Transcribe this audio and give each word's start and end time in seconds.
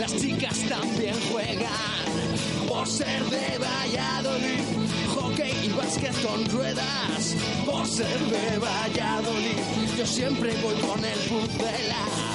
las 0.00 0.16
chicas 0.16 0.58
también 0.66 1.14
juegan. 1.30 2.66
Por 2.66 2.86
ser 2.86 3.22
de 3.24 3.58
Valladolid, 3.58 4.64
hockey 5.14 5.52
y 5.66 5.68
básquet 5.68 6.14
con 6.22 6.44
ruedas. 6.46 7.36
Por 7.66 7.86
ser 7.86 8.18
de 8.18 8.58
Valladolid, 8.58 9.58
yo 9.98 10.06
siempre 10.06 10.54
voy 10.62 10.74
con 10.76 11.04
el 11.04 11.18
pucela. 11.28 12.29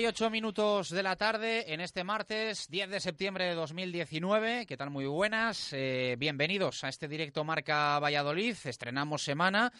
Y 0.00 0.30
minutos 0.30 0.88
de 0.88 1.02
la 1.02 1.16
tarde 1.16 1.74
en 1.74 1.82
este 1.82 2.04
martes 2.04 2.68
10 2.70 2.88
de 2.88 3.00
septiembre 3.00 3.44
de 3.44 3.54
2019. 3.54 4.64
¿Qué 4.64 4.78
tal? 4.78 4.88
Muy 4.88 5.04
buenas. 5.04 5.74
Eh, 5.74 6.16
bienvenidos 6.18 6.84
a 6.84 6.88
este 6.88 7.06
directo 7.06 7.44
Marca 7.44 7.98
Valladolid. 7.98 8.56
Estrenamos 8.64 9.22
semana. 9.22 9.70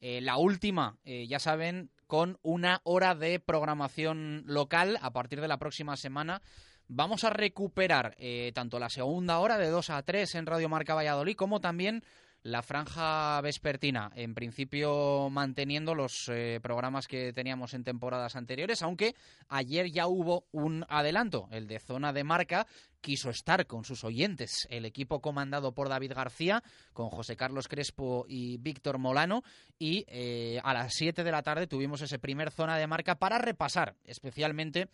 eh, 0.00 0.22
la 0.22 0.38
última, 0.38 0.96
eh, 1.04 1.26
ya 1.26 1.38
saben, 1.38 1.90
con 2.06 2.38
una 2.42 2.80
hora 2.84 3.14
de 3.14 3.38
programación 3.38 4.44
local 4.46 4.98
a 5.02 5.12
partir 5.12 5.42
de 5.42 5.48
la 5.48 5.58
próxima 5.58 5.98
semana. 5.98 6.40
Vamos 6.88 7.24
a 7.24 7.30
recuperar 7.30 8.16
tanto 8.54 8.78
la 8.78 8.88
segunda 8.88 9.40
hora 9.40 9.58
de 9.58 9.68
2 9.68 9.90
a 9.90 10.02
3 10.02 10.36
en 10.36 10.46
Radio 10.46 10.70
Marca 10.70 10.94
Valladolid 10.94 11.36
como 11.36 11.60
también 11.60 12.02
la 12.46 12.62
franja 12.62 13.40
vespertina, 13.40 14.12
en 14.14 14.32
principio 14.32 15.28
manteniendo 15.30 15.96
los 15.96 16.28
eh, 16.28 16.60
programas 16.62 17.08
que 17.08 17.32
teníamos 17.32 17.74
en 17.74 17.82
temporadas 17.82 18.36
anteriores, 18.36 18.82
aunque 18.82 19.16
ayer 19.48 19.90
ya 19.90 20.06
hubo 20.06 20.46
un 20.52 20.86
adelanto, 20.88 21.48
el 21.50 21.66
de 21.66 21.80
zona 21.80 22.12
de 22.12 22.22
marca 22.22 22.68
quiso 23.00 23.30
estar 23.30 23.66
con 23.66 23.84
sus 23.84 24.04
oyentes, 24.04 24.68
el 24.70 24.84
equipo 24.84 25.20
comandado 25.20 25.72
por 25.72 25.88
David 25.88 26.12
García, 26.14 26.62
con 26.92 27.10
José 27.10 27.36
Carlos 27.36 27.66
Crespo 27.66 28.26
y 28.28 28.58
Víctor 28.58 28.98
Molano, 28.98 29.42
y 29.76 30.04
eh, 30.06 30.60
a 30.62 30.72
las 30.72 30.94
7 30.94 31.24
de 31.24 31.32
la 31.32 31.42
tarde 31.42 31.66
tuvimos 31.66 32.00
ese 32.00 32.20
primer 32.20 32.52
zona 32.52 32.78
de 32.78 32.86
marca 32.86 33.16
para 33.16 33.38
repasar 33.38 33.96
especialmente 34.04 34.88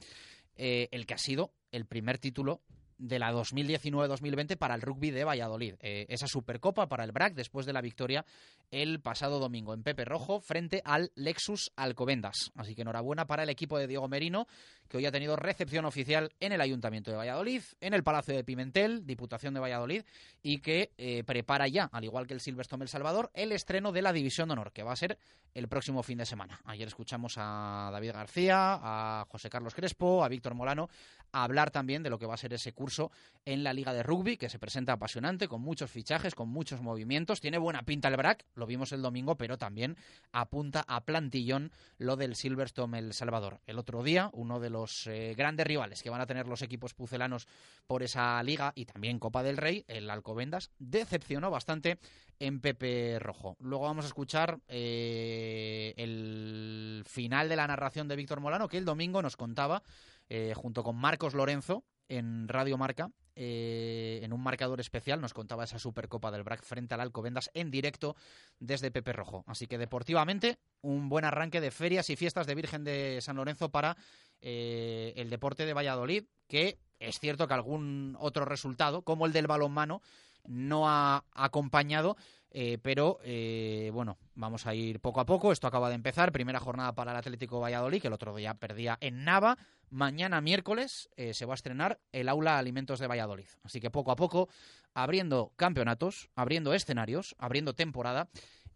eh, 0.57 0.89
el 0.91 1.05
que 1.05 1.15
ha 1.15 1.19
sido 1.19 1.53
el 1.71 1.85
primer 1.85 2.19
título 2.19 2.63
de 3.03 3.19
la 3.19 3.33
2019-2020 3.33 4.57
para 4.57 4.75
el 4.75 4.81
rugby 4.81 5.11
de 5.11 5.25
Valladolid. 5.25 5.75
Eh, 5.81 6.07
esa 6.09 6.29
Supercopa 6.29 6.89
para 6.89 7.05
el 7.05 7.13
BRAC 7.13 7.35
después 7.35 7.67
de 7.67 7.73
la 7.73 7.81
victoria 7.81 8.25
el 8.73 9.01
pasado 9.01 9.39
domingo 9.39 9.75
en 9.75 9.85
Pepe 9.85 10.05
Rojo 10.05 10.41
frente 10.41 10.83
al 10.85 11.13
Lexus 11.15 11.71
Alcobendas. 11.77 12.51
Así 12.57 12.75
que 12.75 12.83
enhorabuena 12.83 13.27
para 13.27 13.45
el 13.45 13.51
equipo 13.51 13.79
de 13.79 13.87
Diego 13.87 14.09
Merino, 14.09 14.49
que 14.89 14.97
hoy 14.97 15.07
ha 15.07 15.13
tenido 15.13 15.37
recepción 15.37 15.85
oficial 15.85 16.33
en 16.41 16.53
el 16.53 16.61
Ayuntamiento 16.61 17.11
de 17.11 17.19
Valladolid, 17.19 17.63
en 17.81 17.95
el 17.95 18.03
Palacio 18.03 18.35
de 18.35 18.45
Pimentel, 18.45 19.07
Diputación 19.07 19.55
de 19.55 19.61
Valladolid, 19.61 20.03
y 20.43 20.61
que 20.61 20.93
eh, 20.99 21.23
prepara 21.25 21.69
ya, 21.69 21.85
al 21.93 22.05
igual 22.05 22.27
que 22.27 22.35
el 22.35 22.41
Silverstone 22.41 22.83
El 22.83 22.89
Salvador, 22.89 23.31
el 23.35 23.53
estreno 23.53 23.93
de 23.93 24.03
la 24.03 24.13
División 24.13 24.49
de 24.49 24.55
Honor, 24.55 24.73
que 24.73 24.83
va 24.83 24.93
a 24.93 24.97
ser 24.97 25.19
el 25.55 25.69
próximo 25.69 26.03
fin 26.03 26.19
de 26.19 26.27
semana. 26.27 26.61
Ayer 26.65 26.89
escuchamos 26.89 27.35
a 27.37 27.91
David 27.93 28.13
García, 28.13 28.79
a 28.83 29.27
José 29.29 29.51
Carlos 29.51 29.75
Crespo, 29.75 30.25
a 30.25 30.29
Víctor 30.29 30.55
Molano, 30.55 30.89
hablar 31.31 31.71
también 31.71 32.03
de 32.03 32.11
lo 32.11 32.19
que 32.19 32.27
va 32.27 32.35
a 32.35 32.39
ser 32.39 32.53
ese 32.55 32.73
curso 32.73 33.11
en 33.45 33.65
la 33.65 33.73
Liga 33.73 33.93
de 33.93 34.03
Rugby, 34.03 34.37
que 34.37 34.49
se 34.49 34.59
presenta 34.59 34.93
apasionante, 34.95 35.49
con 35.49 35.61
muchos 35.61 35.91
fichajes, 35.91 36.35
con 36.35 36.49
muchos 36.49 36.81
movimientos. 36.81 37.41
Tiene 37.41 37.59
buena 37.59 37.83
pinta 37.83 38.09
el 38.09 38.17
BRAC, 38.17 38.45
lo 38.63 38.67
vimos 38.67 38.93
el 38.93 39.03
domingo, 39.03 39.35
pero 39.35 39.59
también 39.59 39.97
apunta 40.31 40.85
a 40.87 41.05
plantillón 41.05 41.73
lo 41.99 42.15
del 42.15 42.37
Silverstone 42.37 42.97
El 42.97 43.13
Salvador. 43.13 43.61
El 43.67 43.77
otro 43.77 44.05
día, 44.05 44.31
uno 44.35 44.61
de 44.61 44.71
los 44.71 45.09
eh, 45.09 45.35
grandes 45.37 45.67
rivales 45.67 46.01
que 46.01 46.11
van 46.11 46.21
a 46.21 46.27
tener 46.27 46.47
los 46.47 46.63
equipos 46.63 46.95
pucelanos 46.95 47.49
por 47.89 48.05
esa 48.05 48.41
liga 48.45 48.73
y 48.77 48.85
también 48.85 49.19
Copa 49.19 49.43
del 49.43 49.57
Rey, 49.57 49.85
el 49.89 50.09
Alcobendas, 50.09 50.71
decepcionó 50.79 51.51
bastante 51.51 51.99
en 52.39 52.61
Pepe 52.61 53.19
Rojo. 53.19 53.57
Luego 53.59 53.87
vamos 53.87 54.05
a 54.05 54.09
escuchar 54.09 54.61
eh, 54.69 55.93
el 55.97 57.03
final 57.05 57.49
de 57.49 57.57
la 57.57 57.67
narración 57.67 58.07
de 58.07 58.15
Víctor 58.15 58.39
Molano, 58.39 58.69
que 58.69 58.79
el 58.79 58.85
domingo 58.85 59.23
nos 59.23 59.37
contaba, 59.37 59.83
eh, 60.29 60.53
junto 60.55 60.85
con 60.85 60.95
Marcos 60.95 61.35
Lorenzo, 61.35 61.83
en 62.09 62.47
Radio 62.47 62.79
Marca, 62.79 63.11
eh, 63.35 64.21
en 64.23 64.33
un 64.33 64.43
marcador 64.43 64.81
especial, 64.81 65.21
nos 65.21 65.35
contaba 65.35 65.65
esa 65.65 65.79
Supercopa 65.79 66.31
del 66.31 66.43
BRAC 66.43 66.63
frente 66.63 66.95
al 66.95 67.01
Alcobendas 67.01 67.51
en 67.55 67.71
directo 67.71 68.17
desde 68.59 68.91
Pepe 68.91 69.13
Rojo. 69.13 69.45
Así 69.47 69.67
que 69.67 69.79
deportivamente, 69.79 70.59
un 70.83 71.09
buen 71.09 71.25
arranque 71.25 71.61
de 71.61 71.71
ferias 71.71 72.11
y 72.11 72.17
fiestas 72.17 72.47
de 72.47 72.55
Virgen 72.55 72.85
de 72.85 73.21
San 73.21 73.37
Lorenzo 73.37 73.71
para 73.71 73.97
eh, 74.41 75.15
el 75.17 75.31
deporte 75.31 75.67
de 75.67 75.75
Valladolid, 75.75 76.25
que 76.47 76.79
es 76.99 77.19
cierto 77.19 77.49
que 77.49 77.55
algún 77.55 78.17
otro 78.21 78.45
resultado, 78.45 79.03
como 79.03 79.27
el 79.27 79.33
del 79.33 79.47
balonmano, 79.47 80.03
no 80.45 80.89
ha 80.89 81.25
acompañado, 81.33 82.17
eh, 82.55 82.79
pero 82.83 83.19
eh, 83.25 83.91
bueno, 83.93 84.19
vamos 84.35 84.67
a 84.67 84.75
ir 84.75 85.01
poco 85.01 85.21
a 85.21 85.27
poco. 85.27 85.53
Esto 85.53 85.67
acaba 85.67 85.89
de 85.89 85.95
empezar. 85.95 86.33
Primera 86.33 86.61
jornada 86.61 86.95
para 86.95 87.13
el 87.13 87.17
Atlético 87.17 87.61
Valladolid, 87.61 88.01
que 88.01 88.09
el 88.09 88.13
otro 88.13 88.35
día 88.37 88.55
perdía 88.55 88.99
en 89.01 89.25
Nava. 89.25 89.57
Mañana 89.89 90.41
miércoles 90.41 91.09
eh, 91.17 91.35
se 91.35 91.47
va 91.47 91.55
a 91.55 91.57
estrenar 91.57 91.99
el 92.13 92.29
Aula 92.29 92.59
Alimentos 92.59 92.99
de 92.99 93.07
Valladolid. 93.07 93.49
Así 93.63 93.81
que 93.81 93.91
poco 93.91 94.11
a 94.11 94.17
poco, 94.17 94.49
abriendo 94.95 95.53
campeonatos, 95.57 96.29
abriendo 96.35 96.75
escenarios, 96.75 97.35
abriendo 97.39 97.75
temporada. 97.75 98.29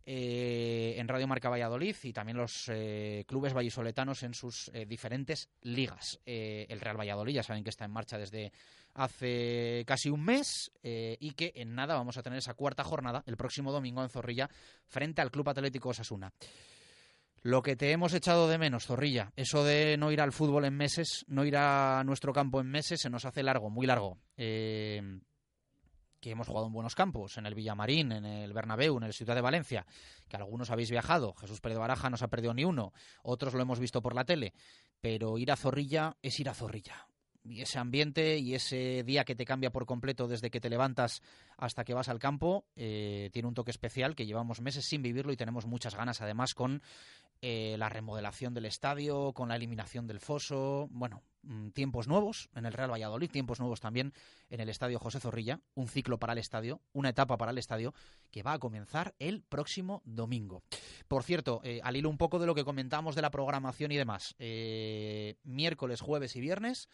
en 0.08 1.08
Radio 1.08 1.26
Marca 1.26 1.48
Valladolid 1.50 1.96
y 2.04 2.12
también 2.12 2.36
los 2.36 2.70
clubes 3.26 3.54
vallisoletanos 3.54 4.22
en 4.22 4.34
sus 4.34 4.70
diferentes 4.86 5.48
ligas. 5.62 6.20
el 6.24 6.80
Real 6.80 6.96
Valladolid 6.96 7.34
ya 7.34 7.42
saben 7.42 7.64
que 7.64 7.70
está 7.70 7.86
en 7.86 7.90
marcha 7.90 8.16
desde 8.16 8.52
hace 8.96 9.84
casi 9.86 10.08
un 10.08 10.24
mes 10.24 10.72
eh, 10.82 11.16
y 11.20 11.32
que 11.32 11.52
en 11.54 11.74
nada 11.74 11.94
vamos 11.94 12.16
a 12.16 12.22
tener 12.22 12.38
esa 12.38 12.54
cuarta 12.54 12.82
jornada 12.82 13.22
el 13.26 13.36
próximo 13.36 13.70
domingo 13.70 14.02
en 14.02 14.08
Zorrilla 14.08 14.48
frente 14.86 15.20
al 15.20 15.30
Club 15.30 15.48
Atlético 15.48 15.90
Osasuna. 15.90 16.32
Lo 17.42 17.62
que 17.62 17.76
te 17.76 17.92
hemos 17.92 18.12
echado 18.14 18.48
de 18.48 18.58
menos, 18.58 18.86
Zorrilla, 18.86 19.32
eso 19.36 19.62
de 19.62 19.96
no 19.98 20.10
ir 20.10 20.20
al 20.20 20.32
fútbol 20.32 20.64
en 20.64 20.74
meses, 20.74 21.24
no 21.28 21.44
ir 21.44 21.56
a 21.56 22.02
nuestro 22.04 22.32
campo 22.32 22.60
en 22.60 22.66
meses, 22.66 23.00
se 23.00 23.10
nos 23.10 23.24
hace 23.24 23.42
largo, 23.42 23.70
muy 23.70 23.86
largo. 23.86 24.18
Eh, 24.36 25.20
que 26.18 26.30
hemos 26.30 26.48
jugado 26.48 26.66
en 26.66 26.72
buenos 26.72 26.96
campos, 26.96 27.36
en 27.36 27.46
el 27.46 27.54
Villamarín, 27.54 28.10
en 28.10 28.24
el 28.24 28.52
Bernabéu, 28.52 28.96
en 28.96 29.04
el 29.04 29.12
Ciudad 29.12 29.36
de 29.36 29.42
Valencia, 29.42 29.86
que 30.28 30.36
algunos 30.36 30.70
habéis 30.70 30.90
viajado, 30.90 31.34
Jesús 31.34 31.60
Pérez 31.60 31.78
Baraja 31.78 32.10
no 32.10 32.16
se 32.16 32.24
ha 32.24 32.28
perdido 32.28 32.54
ni 32.54 32.64
uno, 32.64 32.92
otros 33.22 33.54
lo 33.54 33.62
hemos 33.62 33.78
visto 33.78 34.02
por 34.02 34.14
la 34.14 34.24
tele, 34.24 34.52
pero 35.00 35.38
ir 35.38 35.52
a 35.52 35.56
Zorrilla 35.56 36.16
es 36.22 36.40
ir 36.40 36.48
a 36.48 36.54
Zorrilla 36.54 37.06
y 37.48 37.62
ese 37.62 37.78
ambiente 37.78 38.38
y 38.38 38.54
ese 38.54 39.02
día 39.04 39.24
que 39.24 39.34
te 39.34 39.44
cambia 39.44 39.70
por 39.70 39.86
completo 39.86 40.28
desde 40.28 40.50
que 40.50 40.60
te 40.60 40.70
levantas 40.70 41.22
hasta 41.56 41.84
que 41.84 41.94
vas 41.94 42.08
al 42.08 42.18
campo 42.18 42.66
eh, 42.76 43.30
tiene 43.32 43.48
un 43.48 43.54
toque 43.54 43.70
especial 43.70 44.14
que 44.14 44.26
llevamos 44.26 44.60
meses 44.60 44.84
sin 44.84 45.02
vivirlo 45.02 45.32
y 45.32 45.36
tenemos 45.36 45.66
muchas 45.66 45.94
ganas 45.94 46.20
además 46.20 46.54
con 46.54 46.82
eh, 47.42 47.76
la 47.78 47.88
remodelación 47.88 48.54
del 48.54 48.64
estadio, 48.64 49.32
con 49.32 49.48
la 49.48 49.56
eliminación 49.56 50.06
del 50.06 50.20
foso, 50.20 50.88
bueno, 50.90 51.22
tiempos 51.72 52.08
nuevos 52.08 52.48
en 52.54 52.66
el 52.66 52.72
Real 52.72 52.90
Valladolid, 52.90 53.30
tiempos 53.30 53.60
nuevos 53.60 53.80
también 53.80 54.12
en 54.50 54.60
el 54.60 54.68
estadio 54.68 54.98
José 54.98 55.20
Zorrilla, 55.20 55.60
un 55.74 55.88
ciclo 55.88 56.18
para 56.18 56.32
el 56.32 56.38
estadio, 56.38 56.80
una 56.92 57.10
etapa 57.10 57.36
para 57.36 57.52
el 57.52 57.58
estadio 57.58 57.94
que 58.30 58.42
va 58.42 58.54
a 58.54 58.58
comenzar 58.58 59.14
el 59.18 59.42
próximo 59.42 60.02
domingo. 60.04 60.62
Por 61.08 61.22
cierto, 61.22 61.60
eh, 61.64 61.80
al 61.82 61.96
hilo 61.96 62.10
un 62.10 62.18
poco 62.18 62.38
de 62.38 62.46
lo 62.46 62.54
que 62.54 62.64
comentamos 62.64 63.14
de 63.14 63.22
la 63.22 63.30
programación 63.30 63.92
y 63.92 63.96
demás, 63.96 64.34
miércoles, 65.44 66.00
jueves 66.00 66.36
y 66.36 66.40
viernes 66.40 66.88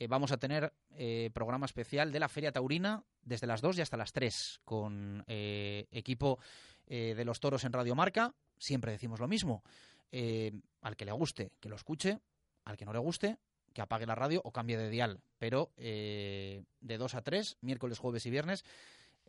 eh, 0.00 0.06
vamos 0.06 0.32
a 0.32 0.38
tener 0.38 0.72
eh, 0.92 1.28
programa 1.34 1.66
especial 1.66 2.10
de 2.10 2.20
la 2.20 2.30
Feria 2.30 2.52
Taurina 2.52 3.04
desde 3.20 3.46
las 3.46 3.60
2 3.60 3.76
y 3.76 3.80
hasta 3.82 3.98
las 3.98 4.12
3 4.12 4.62
con 4.64 5.22
eh, 5.28 5.86
equipo 5.92 6.40
de 6.86 7.24
los 7.24 7.38
toros 7.38 7.62
en 7.62 7.72
Radio 7.72 7.94
Marca. 7.94 8.34
Siempre 8.58 8.90
decimos 8.90 9.20
lo 9.20 9.28
mismo. 9.28 9.62
al 10.10 10.96
que 10.96 11.04
le 11.04 11.12
guste, 11.12 11.52
que 11.60 11.68
lo 11.68 11.76
escuche. 11.76 12.18
Al 12.64 12.76
que 12.76 12.84
no 12.84 12.92
le 12.92 12.98
guste, 12.98 13.38
que 13.72 13.82
apague 13.82 14.06
la 14.06 14.14
radio 14.14 14.40
o 14.44 14.52
cambie 14.52 14.76
de 14.76 14.90
dial. 14.90 15.20
Pero 15.38 15.72
de 15.76 16.64
2 16.80 17.14
a 17.14 17.22
3, 17.22 17.58
miércoles, 17.60 17.98
jueves 17.98 18.26
y 18.26 18.30
viernes, 18.30 18.64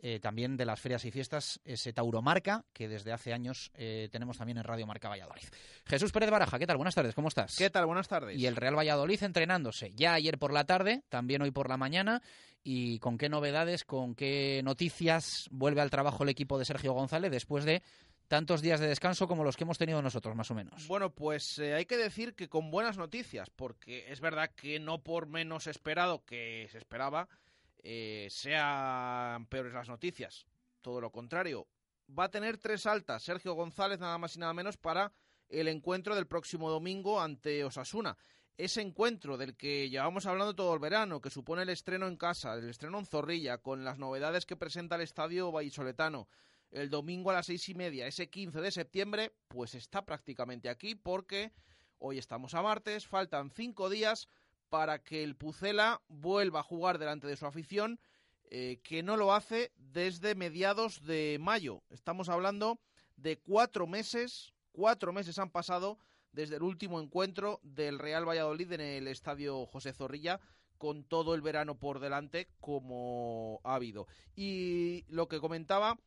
eh, 0.04 0.18
también 0.18 0.56
de 0.56 0.64
las 0.64 0.80
ferias 0.80 1.04
y 1.04 1.12
fiestas, 1.12 1.60
ese 1.64 1.92
Tauromarca, 1.92 2.64
que 2.72 2.88
desde 2.88 3.12
hace 3.12 3.32
años 3.32 3.70
eh, 3.74 4.08
tenemos 4.10 4.36
también 4.36 4.58
en 4.58 4.64
Radio 4.64 4.84
Marca 4.84 5.08
Valladolid. 5.08 5.44
Jesús 5.86 6.10
Pérez 6.10 6.28
Baraja, 6.28 6.58
¿qué 6.58 6.66
tal? 6.66 6.76
Buenas 6.76 6.96
tardes, 6.96 7.14
¿cómo 7.14 7.28
estás? 7.28 7.54
¿Qué 7.56 7.70
tal? 7.70 7.86
Buenas 7.86 8.08
tardes. 8.08 8.36
Y 8.36 8.46
el 8.46 8.56
Real 8.56 8.76
Valladolid 8.76 9.22
entrenándose, 9.22 9.92
ya 9.94 10.14
ayer 10.14 10.38
por 10.38 10.52
la 10.52 10.64
tarde, 10.64 11.04
también 11.08 11.40
hoy 11.42 11.52
por 11.52 11.68
la 11.68 11.76
mañana, 11.76 12.20
y 12.64 12.98
con 12.98 13.16
qué 13.16 13.28
novedades, 13.28 13.84
con 13.84 14.16
qué 14.16 14.60
noticias 14.64 15.46
vuelve 15.52 15.80
al 15.80 15.90
trabajo 15.90 16.24
el 16.24 16.30
equipo 16.30 16.58
de 16.58 16.64
Sergio 16.64 16.94
González 16.94 17.30
después 17.30 17.64
de 17.64 17.84
tantos 18.32 18.62
días 18.62 18.80
de 18.80 18.88
descanso 18.88 19.28
como 19.28 19.44
los 19.44 19.58
que 19.58 19.64
hemos 19.64 19.76
tenido 19.76 20.00
nosotros, 20.00 20.34
más 20.34 20.50
o 20.50 20.54
menos. 20.54 20.88
Bueno, 20.88 21.10
pues 21.10 21.58
eh, 21.58 21.74
hay 21.74 21.84
que 21.84 21.98
decir 21.98 22.34
que 22.34 22.48
con 22.48 22.70
buenas 22.70 22.96
noticias, 22.96 23.50
porque 23.50 24.10
es 24.10 24.22
verdad 24.22 24.52
que 24.56 24.80
no 24.80 25.02
por 25.02 25.26
menos 25.26 25.66
esperado 25.66 26.24
que 26.24 26.66
se 26.72 26.78
esperaba, 26.78 27.28
eh, 27.82 28.28
sean 28.30 29.44
peores 29.48 29.74
las 29.74 29.90
noticias. 29.90 30.46
Todo 30.80 31.02
lo 31.02 31.10
contrario. 31.10 31.66
Va 32.18 32.24
a 32.24 32.30
tener 32.30 32.56
tres 32.56 32.86
altas 32.86 33.22
Sergio 33.22 33.52
González, 33.52 34.00
nada 34.00 34.16
más 34.16 34.34
y 34.34 34.38
nada 34.38 34.54
menos, 34.54 34.78
para 34.78 35.12
el 35.50 35.68
encuentro 35.68 36.14
del 36.14 36.26
próximo 36.26 36.70
domingo 36.70 37.20
ante 37.20 37.62
Osasuna. 37.64 38.16
Ese 38.56 38.80
encuentro 38.80 39.36
del 39.36 39.58
que 39.58 39.90
llevamos 39.90 40.24
hablando 40.24 40.54
todo 40.54 40.72
el 40.72 40.80
verano, 40.80 41.20
que 41.20 41.28
supone 41.28 41.64
el 41.64 41.68
estreno 41.68 42.08
en 42.08 42.16
casa, 42.16 42.54
el 42.54 42.70
estreno 42.70 42.98
en 42.98 43.04
Zorrilla, 43.04 43.58
con 43.58 43.84
las 43.84 43.98
novedades 43.98 44.46
que 44.46 44.56
presenta 44.56 44.96
el 44.96 45.02
estadio 45.02 45.52
vallisoletano, 45.52 46.28
el 46.72 46.90
domingo 46.90 47.30
a 47.30 47.34
las 47.34 47.46
seis 47.46 47.68
y 47.68 47.74
media, 47.74 48.06
ese 48.06 48.28
15 48.28 48.60
de 48.60 48.70
septiembre, 48.70 49.32
pues 49.48 49.74
está 49.74 50.04
prácticamente 50.04 50.68
aquí 50.68 50.94
porque 50.94 51.52
hoy 51.98 52.18
estamos 52.18 52.54
a 52.54 52.62
martes, 52.62 53.06
faltan 53.06 53.50
cinco 53.50 53.90
días 53.90 54.28
para 54.70 54.98
que 54.98 55.22
el 55.22 55.36
Pucela 55.36 56.00
vuelva 56.08 56.60
a 56.60 56.64
jugar 56.64 56.98
delante 56.98 57.26
de 57.26 57.36
su 57.36 57.46
afición, 57.46 58.00
eh, 58.50 58.80
que 58.82 59.02
no 59.02 59.18
lo 59.18 59.34
hace 59.34 59.70
desde 59.76 60.34
mediados 60.34 61.04
de 61.04 61.36
mayo. 61.38 61.82
Estamos 61.90 62.30
hablando 62.30 62.80
de 63.16 63.36
cuatro 63.36 63.86
meses, 63.86 64.54
cuatro 64.72 65.12
meses 65.12 65.38
han 65.38 65.50
pasado 65.50 65.98
desde 66.32 66.56
el 66.56 66.62
último 66.62 67.00
encuentro 67.00 67.60
del 67.62 67.98
Real 67.98 68.26
Valladolid 68.26 68.72
en 68.72 68.80
el 68.80 69.08
Estadio 69.08 69.66
José 69.66 69.92
Zorrilla, 69.92 70.40
con 70.78 71.04
todo 71.04 71.34
el 71.34 71.42
verano 71.42 71.78
por 71.78 72.00
delante 72.00 72.48
como 72.58 73.60
ha 73.62 73.74
habido. 73.74 74.08
Y 74.34 75.04
lo 75.08 75.28
que 75.28 75.38
comentaba 75.38 75.98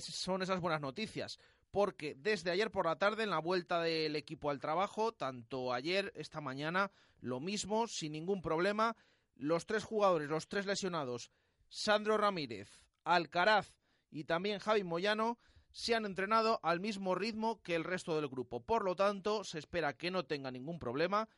son 0.00 0.42
esas 0.42 0.60
buenas 0.60 0.80
noticias 0.80 1.38
porque 1.72 2.14
desde 2.14 2.50
ayer 2.50 2.70
por 2.70 2.84
la 2.84 2.98
tarde 2.98 3.24
en 3.24 3.30
la 3.30 3.38
vuelta 3.38 3.80
del 3.80 4.14
equipo 4.14 4.50
al 4.50 4.60
trabajo, 4.60 5.12
tanto 5.12 5.72
ayer, 5.72 6.12
esta 6.14 6.42
mañana, 6.42 6.92
lo 7.20 7.40
mismo, 7.40 7.88
sin 7.88 8.12
ningún 8.12 8.42
problema, 8.42 8.94
los 9.36 9.64
tres 9.64 9.82
jugadores, 9.82 10.28
los 10.28 10.48
tres 10.48 10.66
lesionados, 10.66 11.32
Sandro 11.70 12.18
Ramírez, 12.18 12.82
Alcaraz 13.04 13.74
y 14.10 14.24
también 14.24 14.58
Javi 14.58 14.84
Moyano, 14.84 15.38
se 15.70 15.94
han 15.94 16.04
entrenado 16.04 16.60
al 16.62 16.80
mismo 16.80 17.14
ritmo 17.14 17.62
que 17.62 17.74
el 17.74 17.84
resto 17.84 18.14
del 18.16 18.28
grupo. 18.28 18.60
Por 18.60 18.84
lo 18.84 18.94
tanto, 18.94 19.42
se 19.42 19.58
espera 19.58 19.96
que 19.96 20.10
no 20.10 20.26
tenga 20.26 20.50
ningún 20.50 20.78
problema. 20.78 21.30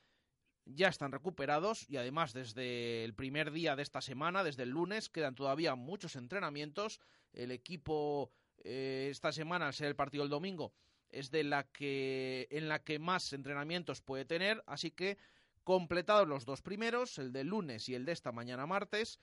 Ya 0.64 0.88
están 0.88 1.12
recuperados 1.12 1.88
y 1.88 1.98
además 1.98 2.32
desde 2.32 3.04
el 3.04 3.14
primer 3.14 3.52
día 3.52 3.76
de 3.76 3.84
esta 3.84 4.00
semana, 4.00 4.42
desde 4.42 4.64
el 4.64 4.70
lunes, 4.70 5.08
quedan 5.08 5.36
todavía 5.36 5.76
muchos 5.76 6.16
entrenamientos. 6.16 7.00
El 7.32 7.52
equipo 7.52 8.32
eh, 8.62 9.08
esta 9.10 9.32
semana, 9.32 9.66
al 9.66 9.74
ser 9.74 9.88
el 9.88 9.96
partido 9.96 10.24
el 10.24 10.30
domingo, 10.30 10.72
es 11.10 11.30
de 11.30 11.44
la 11.44 11.64
que 11.64 12.48
en 12.50 12.68
la 12.68 12.82
que 12.82 12.98
más 12.98 13.32
entrenamientos 13.32 14.00
puede 14.00 14.24
tener, 14.24 14.62
así 14.66 14.90
que 14.90 15.18
completados 15.62 16.28
los 16.28 16.44
dos 16.44 16.62
primeros, 16.62 17.18
el 17.18 17.32
del 17.32 17.48
lunes 17.48 17.88
y 17.88 17.94
el 17.94 18.04
de 18.04 18.12
esta 18.12 18.32
mañana 18.32 18.66
martes, 18.66 19.20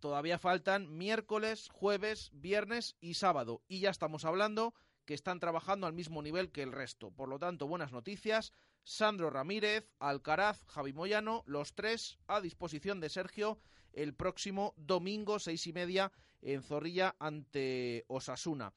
todavía 0.00 0.38
faltan 0.38 0.96
miércoles, 0.96 1.68
jueves, 1.72 2.30
viernes 2.32 2.96
y 3.00 3.14
sábado 3.14 3.62
y 3.68 3.80
ya 3.80 3.90
estamos 3.90 4.24
hablando 4.24 4.74
que 5.04 5.14
están 5.14 5.40
trabajando 5.40 5.86
al 5.86 5.92
mismo 5.92 6.22
nivel 6.22 6.52
que 6.52 6.62
el 6.62 6.72
resto. 6.72 7.10
Por 7.10 7.28
lo 7.28 7.38
tanto, 7.38 7.66
buenas 7.66 7.92
noticias. 7.92 8.52
Sandro 8.84 9.30
Ramírez, 9.30 9.90
Alcaraz, 9.98 10.64
Javi 10.66 10.92
Moyano, 10.92 11.42
los 11.46 11.74
tres 11.74 12.18
a 12.26 12.40
disposición 12.40 13.00
de 13.00 13.08
Sergio 13.08 13.60
el 13.92 14.14
próximo 14.14 14.74
domingo, 14.76 15.38
seis 15.38 15.66
y 15.66 15.72
media, 15.72 16.12
en 16.42 16.62
Zorrilla 16.62 17.16
ante 17.18 18.04
Osasuna. 18.08 18.72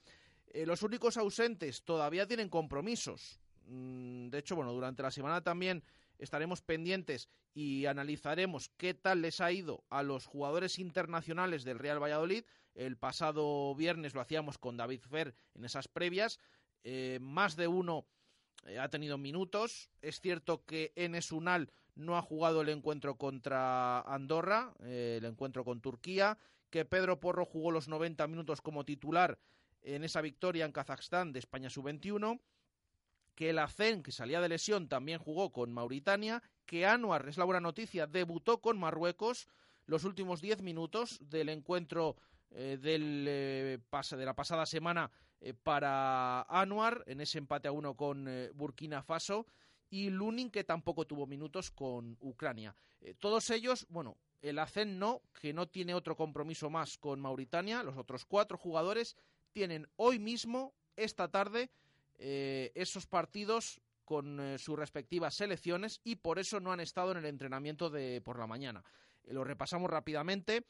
Eh, 0.48 0.66
los 0.66 0.84
únicos 0.84 1.18
ausentes 1.18 1.84
todavía 1.84 2.28
tienen 2.28 2.50
compromisos. 2.50 3.40
Mm, 3.66 4.30
de 4.30 4.38
hecho, 4.38 4.56
bueno, 4.56 4.74
durante 4.74 5.04
la 5.04 5.12
semana 5.12 5.42
también 5.42 5.84
estaremos 6.20 6.62
pendientes 6.62 7.30
y 7.54 7.86
analizaremos 7.86 8.70
qué 8.78 8.94
tal 8.94 9.22
les 9.22 9.42
ha 9.42 9.52
ido 9.52 9.84
a 9.90 10.04
los 10.04 10.26
jugadores 10.26 10.80
internacionales 10.80 11.64
del 11.64 11.80
Real 11.80 12.02
Valladolid. 12.02 12.46
El 12.76 12.98
pasado 12.98 13.76
viernes 13.76 14.14
lo 14.14 14.22
hacíamos 14.22 14.58
con 14.58 14.78
David 14.78 15.02
Fer 15.02 15.36
en 15.54 15.66
esas 15.66 15.88
previas. 15.88 16.40
Eh, 16.84 17.20
más 17.22 17.56
de 17.56 17.68
uno 17.68 18.06
eh, 18.66 18.80
ha 18.80 18.90
tenido 18.90 19.18
minutos. 19.18 19.90
Es 20.02 20.20
cierto 20.20 20.66
que 20.66 20.92
Enes 20.96 21.32
Unal 21.32 21.72
no 21.96 22.18
ha 22.18 22.22
jugado 22.22 22.62
el 22.62 22.70
encuentro 22.70 23.16
contra 23.16 24.02
Andorra, 24.02 24.74
eh, 24.84 25.18
el 25.20 25.26
encuentro 25.26 25.64
con 25.64 25.82
Turquía, 25.82 26.38
que 26.70 26.86
Pedro 26.86 27.20
Porro 27.20 27.46
jugó 27.46 27.72
los 27.72 27.88
90 27.88 28.28
minutos 28.28 28.62
como 28.62 28.84
titular 28.84 29.38
en 29.84 30.04
esa 30.04 30.22
victoria 30.22 30.66
en 30.66 30.72
Kazajstán 30.72 31.34
de 31.34 31.40
España 31.40 31.70
sub-21, 31.70 32.40
que 33.36 33.50
el 33.50 33.60
ACEN, 33.60 34.02
que 34.02 34.12
salía 34.12 34.42
de 34.42 34.50
lesión, 34.50 34.88
también 34.88 35.20
jugó 35.20 35.52
con 35.52 35.72
Mauritania, 35.72 36.42
que 36.66 36.86
Anuar, 36.86 37.28
es 37.28 37.38
la 37.38 37.46
buena 37.46 37.60
noticia, 37.60 38.08
debutó 38.08 38.62
con 38.62 38.80
Marruecos 38.80 39.48
los 39.86 40.04
últimos 40.04 40.42
10 40.42 40.62
minutos 40.62 41.20
del 41.30 41.50
encuentro 41.50 42.16
eh, 42.52 42.78
del, 42.82 43.26
eh, 43.28 43.80
de 44.18 44.26
la 44.26 44.36
pasada 44.36 44.66
semana 44.66 45.12
para 45.64 46.44
Anuar 46.44 47.04
en 47.06 47.20
ese 47.20 47.38
empate 47.38 47.68
a 47.68 47.74
uno 47.74 47.96
con 47.96 48.30
Burkina 48.54 49.04
Faso 49.04 49.46
y 49.94 50.10
Lunin 50.10 50.50
que 50.50 50.64
tampoco 50.64 51.06
tuvo 51.06 51.28
minutos 51.28 51.70
con 51.70 52.18
Ucrania. 52.20 52.76
todos 53.20 53.52
ellos, 53.52 53.86
bueno, 53.90 54.18
el 54.42 54.58
ACEN 54.58 54.98
no, 54.98 55.22
que 55.40 55.54
no 55.54 55.68
tiene 55.68 55.94
otro 55.94 56.16
compromiso 56.16 56.72
más 56.72 56.98
con 56.98 57.22
Mauritania. 57.22 57.84
Los 57.84 57.96
otros 57.96 58.26
cuatro 58.26 58.58
jugadores 58.58 59.16
tienen 59.52 59.88
hoy 59.98 60.18
mismo, 60.18 60.74
esta 60.96 61.28
tarde, 61.28 61.70
esos 62.18 63.06
partidos 63.06 63.82
con 64.04 64.58
sus 64.58 64.80
respectivas 64.80 65.36
selecciones 65.36 66.02
y 66.04 66.16
por 66.16 66.40
eso 66.40 66.60
no 66.60 66.72
han 66.72 66.80
estado 66.80 67.12
en 67.12 67.20
el 67.20 67.26
entrenamiento 67.26 67.92
de 67.92 68.20
por 68.22 68.40
la 68.40 68.48
mañana. 68.48 68.84
lo 69.28 69.44
repasamos 69.44 69.92
rápidamente. 69.92 70.66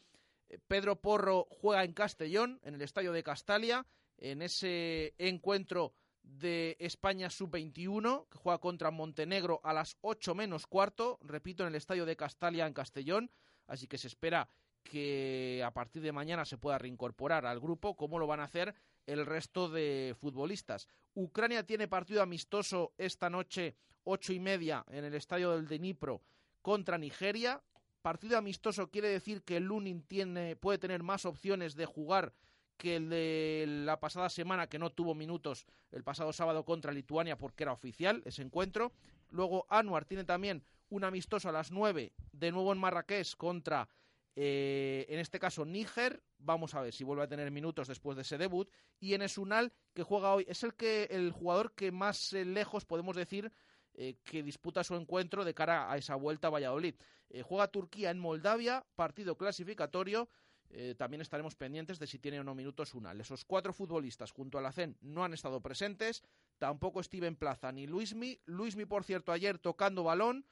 Pedro 0.68 0.98
Porro 0.98 1.48
juega 1.50 1.86
en 1.86 1.94
Castellón, 1.94 2.60
en 2.62 2.76
el 2.76 2.82
estadio 2.82 3.14
de 3.14 3.24
Castalia, 3.24 3.86
en 4.18 4.42
ese 4.42 5.14
encuentro 5.18 5.94
de 6.24 6.78
España 6.80 7.30
sub-21, 7.30 8.28
que 8.30 8.38
juega 8.38 8.60
contra 8.60 8.92
Montenegro 8.92 9.60
a 9.64 9.74
las 9.74 9.98
8 10.02 10.36
menos 10.36 10.68
cuarto, 10.68 11.20
repito, 11.22 11.64
en 11.64 11.70
el 11.70 11.76
estadio 11.76 12.06
de 12.06 12.16
Castalia 12.16 12.66
en 12.66 12.74
Castellón, 12.74 13.30
así 13.68 13.88
que 13.88 13.98
se 13.98 14.08
espera 14.08 14.50
que 14.84 15.64
a 15.66 15.72
partir 15.72 16.02
de 16.02 16.12
mañana 16.12 16.46
se 16.46 16.58
pueda 16.58 16.78
reincorporar 16.78 17.46
al 17.46 17.60
grupo, 17.60 17.96
como 17.96 18.20
lo 18.20 18.28
van 18.28 18.42
a 18.42 18.46
hacer 18.46 18.76
el 19.06 19.26
resto 19.26 19.70
de 19.70 20.16
futbolistas. 20.20 20.88
Ucrania 21.14 21.66
tiene 21.66 21.88
partido 21.88 22.22
amistoso 22.22 22.94
esta 22.98 23.30
noche, 23.30 23.76
ocho 24.04 24.34
y 24.34 24.40
media, 24.40 24.86
en 24.90 25.06
el 25.06 25.14
estadio 25.14 25.52
del 25.52 25.68
Dnipro 25.68 26.22
contra 26.62 26.98
Nigeria. 26.98 27.62
Partido 28.02 28.38
amistoso 28.38 28.90
quiere 28.90 29.08
decir 29.08 29.44
que 29.44 29.60
Lunin 29.60 30.04
tiene, 30.04 30.56
puede 30.56 30.78
tener 30.78 31.04
más 31.04 31.26
opciones 31.26 31.76
de 31.76 31.86
jugar 31.86 32.34
que 32.78 32.98
el 32.98 33.10
de 33.10 33.66
la 33.68 34.00
pasada 34.00 34.30
semana, 34.30 34.68
que 34.68 34.80
no 34.80 34.92
tuvo 34.92 35.16
minutos 35.16 35.66
el 35.92 36.04
pasado 36.04 36.34
sábado 36.34 36.66
contra 36.66 36.92
Lituania 36.92 37.38
porque 37.38 37.64
era 37.64 37.72
oficial 37.74 38.22
ese 38.26 38.42
encuentro. 38.42 38.92
Luego 39.30 39.66
Anuar 39.70 40.06
tiene 40.06 40.24
también 40.24 40.64
un 40.90 41.04
amistoso 41.04 41.50
a 41.50 41.52
las 41.52 41.72
9, 41.72 42.14
de 42.32 42.52
nuevo 42.52 42.72
en 42.72 42.78
Marrakech 42.78 43.36
contra, 43.36 43.90
eh, 44.36 45.06
en 45.10 45.20
este 45.20 45.40
caso, 45.40 45.66
Níger. 45.66 46.22
Vamos 46.38 46.76
a 46.76 46.82
ver 46.82 46.94
si 46.94 47.04
vuelve 47.04 47.24
a 47.24 47.28
tener 47.28 47.50
minutos 47.52 47.88
después 47.88 48.16
de 48.16 48.22
ese 48.22 48.38
debut. 48.38 48.70
Y 49.00 49.14
en 49.14 49.22
Esunal, 49.22 49.74
que 49.94 50.04
juega 50.04 50.34
hoy, 50.34 50.46
es 50.48 50.64
el, 50.64 50.76
que, 50.76 51.06
el 51.06 51.32
jugador 51.32 51.74
que 51.74 51.92
más 51.92 52.34
eh, 52.34 52.46
lejos 52.46 52.86
podemos 52.86 53.16
decir 53.16 53.52
eh, 53.96 54.18
que 54.24 54.44
disputa 54.44 54.84
su 54.84 54.96
encuentro 54.96 55.46
de 55.46 55.54
cara 55.54 55.92
a 55.92 55.98
esa 55.98 56.16
vuelta 56.16 56.48
a 56.48 56.52
Valladolid. 56.52 56.96
Juega 57.44 57.68
Turquía 57.70 58.12
en 58.12 58.20
Moldavia, 58.20 58.86
partido 58.96 59.36
clasificatorio. 59.36 60.30
Eh, 60.76 60.96
también 60.98 61.22
estaremos 61.22 61.56
pendientes 61.56 62.00
de 62.00 62.08
si 62.08 62.18
tiene 62.18 62.40
o 62.40 62.44
no 62.44 62.56
minutos 62.56 62.96
Unal. 62.96 63.22
Esos 63.22 63.46
cuatro 63.46 63.74
futbolistas 63.74 64.32
junto 64.32 64.58
a 64.58 64.62
la 64.62 64.72
CEN 64.72 64.98
no 65.02 65.24
han 65.24 65.34
estado 65.34 65.62
presentes, 65.62 66.24
tampoco 66.58 67.04
Steven 67.04 67.36
Plaza 67.36 67.72
ni 67.72 67.86
Luismi. 67.86 68.40
Luismi, 68.46 68.86
por 68.86 69.04
cierto, 69.04 69.32
ayer 69.32 69.60
tocando 69.60 70.04
balón. 70.04 70.46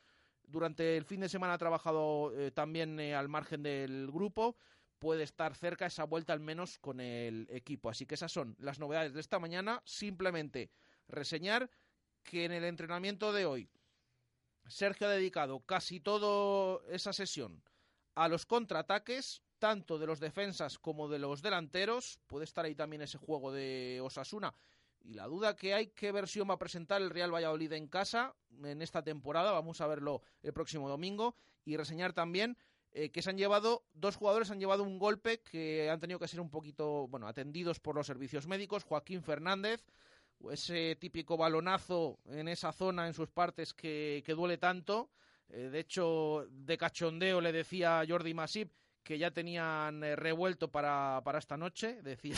Durante 0.43 0.97
el 0.97 1.05
fin 1.05 1.21
de 1.21 1.29
semana 1.29 1.53
ha 1.53 1.57
trabajado 1.57 2.33
también 2.53 2.99
al 2.99 3.29
margen 3.29 3.63
del 3.63 4.11
grupo. 4.11 4.57
Puede 4.99 5.23
estar 5.23 5.55
cerca 5.55 5.85
esa 5.85 6.03
vuelta 6.03 6.33
al 6.33 6.41
menos 6.41 6.77
con 6.77 6.99
el 6.99 7.47
equipo. 7.49 7.89
Así 7.89 8.05
que 8.05 8.15
esas 8.15 8.31
son 8.31 8.55
las 8.59 8.77
novedades 8.77 9.13
de 9.13 9.21
esta 9.21 9.39
mañana. 9.39 9.81
Simplemente 9.85 10.69
reseñar 11.07 11.69
que 12.23 12.45
en 12.45 12.51
el 12.51 12.65
entrenamiento 12.65 13.33
de 13.33 13.45
hoy 13.45 13.69
Sergio 14.67 15.07
ha 15.07 15.11
dedicado 15.11 15.61
casi 15.61 15.99
toda 15.99 16.81
esa 16.89 17.13
sesión 17.13 17.63
a 18.15 18.27
los 18.27 18.45
contraataques, 18.45 19.41
tanto 19.61 19.99
de 19.99 20.07
los 20.07 20.19
defensas 20.19 20.79
como 20.79 21.07
de 21.07 21.19
los 21.19 21.43
delanteros. 21.43 22.19
Puede 22.25 22.45
estar 22.45 22.65
ahí 22.65 22.73
también 22.73 23.03
ese 23.03 23.19
juego 23.19 23.51
de 23.53 24.01
Osasuna. 24.03 24.55
Y 25.03 25.13
la 25.13 25.27
duda 25.27 25.55
que 25.55 25.75
hay, 25.75 25.87
¿qué 25.87 26.11
versión 26.11 26.49
va 26.49 26.55
a 26.55 26.59
presentar 26.59 26.99
el 26.99 27.11
Real 27.11 27.33
Valladolid 27.33 27.71
en 27.73 27.87
casa 27.87 28.33
en 28.63 28.81
esta 28.81 29.03
temporada? 29.03 29.51
Vamos 29.51 29.79
a 29.79 29.85
verlo 29.87 30.23
el 30.41 30.51
próximo 30.51 30.89
domingo. 30.89 31.35
Y 31.63 31.77
reseñar 31.77 32.13
también 32.13 32.57
eh, 32.91 33.11
que 33.11 33.21
se 33.21 33.29
han 33.29 33.37
llevado, 33.37 33.85
dos 33.93 34.15
jugadores 34.15 34.49
han 34.49 34.59
llevado 34.59 34.81
un 34.81 34.97
golpe 34.97 35.41
que 35.41 35.91
han 35.91 35.99
tenido 35.99 36.19
que 36.19 36.27
ser 36.27 36.41
un 36.41 36.49
poquito, 36.49 37.07
bueno, 37.07 37.27
atendidos 37.27 37.79
por 37.79 37.95
los 37.95 38.07
servicios 38.07 38.47
médicos. 38.47 38.83
Joaquín 38.83 39.21
Fernández, 39.21 39.85
ese 40.49 40.95
típico 40.95 41.37
balonazo 41.37 42.17
en 42.25 42.47
esa 42.47 42.71
zona, 42.71 43.05
en 43.05 43.13
sus 43.13 43.29
partes, 43.29 43.75
que, 43.75 44.23
duele 44.27 44.57
tanto. 44.57 45.11
Eh, 45.49 45.69
de 45.69 45.79
hecho, 45.79 46.47
de 46.49 46.79
cachondeo 46.79 47.41
le 47.41 47.51
decía 47.51 48.03
Jordi 48.07 48.33
Masip 48.33 48.71
que 49.03 49.17
ya 49.17 49.31
tenían 49.31 50.03
eh, 50.03 50.15
revuelto 50.15 50.71
para, 50.71 51.21
para, 51.23 51.39
esta 51.39 51.57
noche, 51.57 52.01
decía 52.03 52.35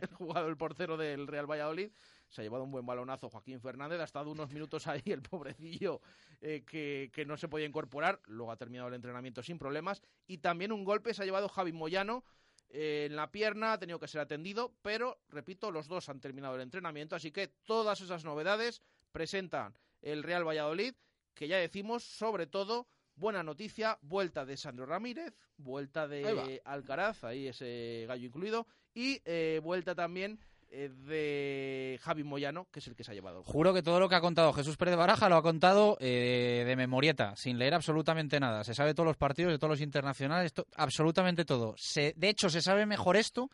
el 0.00 0.08
jugador, 0.14 0.50
el 0.50 0.56
portero 0.56 0.96
del 0.96 1.26
Real 1.26 1.50
Valladolid. 1.50 1.90
Se 2.28 2.40
ha 2.40 2.44
llevado 2.44 2.64
un 2.64 2.70
buen 2.70 2.86
balonazo 2.86 3.28
Joaquín 3.28 3.60
Fernández, 3.60 4.00
ha 4.00 4.04
estado 4.04 4.30
unos 4.30 4.52
minutos 4.52 4.86
ahí 4.86 5.02
el 5.06 5.22
pobrecillo 5.22 6.00
eh, 6.40 6.64
que, 6.64 7.10
que, 7.12 7.24
no 7.24 7.36
se 7.36 7.48
podía 7.48 7.66
incorporar, 7.66 8.20
luego 8.26 8.52
ha 8.52 8.56
terminado 8.56 8.88
el 8.88 8.94
entrenamiento 8.94 9.42
sin 9.42 9.58
problemas. 9.58 10.02
Y 10.26 10.38
también 10.38 10.72
un 10.72 10.84
golpe 10.84 11.14
se 11.14 11.22
ha 11.22 11.26
llevado 11.26 11.48
Javi 11.48 11.72
Moyano, 11.72 12.24
en 12.72 13.16
la 13.16 13.32
pierna, 13.32 13.72
ha 13.72 13.78
tenido 13.78 13.98
que 13.98 14.06
ser 14.06 14.20
atendido, 14.20 14.72
pero 14.82 15.18
repito, 15.28 15.72
los 15.72 15.88
dos 15.88 16.08
han 16.08 16.20
terminado 16.20 16.54
el 16.54 16.60
entrenamiento, 16.60 17.16
así 17.16 17.32
que 17.32 17.48
todas 17.48 18.00
esas 18.00 18.24
novedades 18.24 18.80
presentan 19.10 19.76
el 20.02 20.22
Real 20.22 20.46
Valladolid, 20.46 20.94
que 21.34 21.48
ya 21.48 21.56
decimos, 21.56 22.04
sobre 22.04 22.46
todo, 22.46 22.86
buena 23.20 23.42
noticia, 23.42 23.98
vuelta 24.02 24.44
de 24.44 24.56
Sandro 24.56 24.86
Ramírez, 24.86 25.34
vuelta 25.58 26.08
de 26.08 26.60
Alcaraz, 26.64 27.22
ahí 27.22 27.46
ese 27.46 28.06
gallo 28.08 28.26
incluido, 28.26 28.66
y 28.94 29.20
eh, 29.24 29.60
vuelta 29.62 29.94
también 29.94 30.40
eh, 30.70 30.88
de 30.88 31.98
Javi 32.02 32.24
Moyano, 32.24 32.66
que 32.72 32.80
es 32.80 32.86
el 32.88 32.96
que 32.96 33.04
se 33.04 33.12
ha 33.12 33.14
llevado. 33.14 33.44
Juro 33.44 33.74
que 33.74 33.82
todo 33.82 34.00
lo 34.00 34.08
que 34.08 34.14
ha 34.14 34.20
contado 34.20 34.52
Jesús 34.54 34.76
Pérez 34.76 34.96
Baraja 34.96 35.28
lo 35.28 35.36
ha 35.36 35.42
contado 35.42 35.96
eh, 36.00 36.64
de 36.66 36.76
memorieta, 36.76 37.36
sin 37.36 37.58
leer 37.58 37.74
absolutamente 37.74 38.40
nada. 38.40 38.64
Se 38.64 38.74
sabe 38.74 38.94
todos 38.94 39.06
los 39.06 39.16
partidos 39.16 39.52
de 39.52 39.58
todos 39.58 39.72
los 39.72 39.80
internacionales, 39.82 40.52
absolutamente 40.76 41.44
todo. 41.44 41.76
de 41.94 42.28
hecho, 42.28 42.48
se 42.48 42.62
sabe 42.62 42.86
mejor 42.86 43.16
esto 43.16 43.50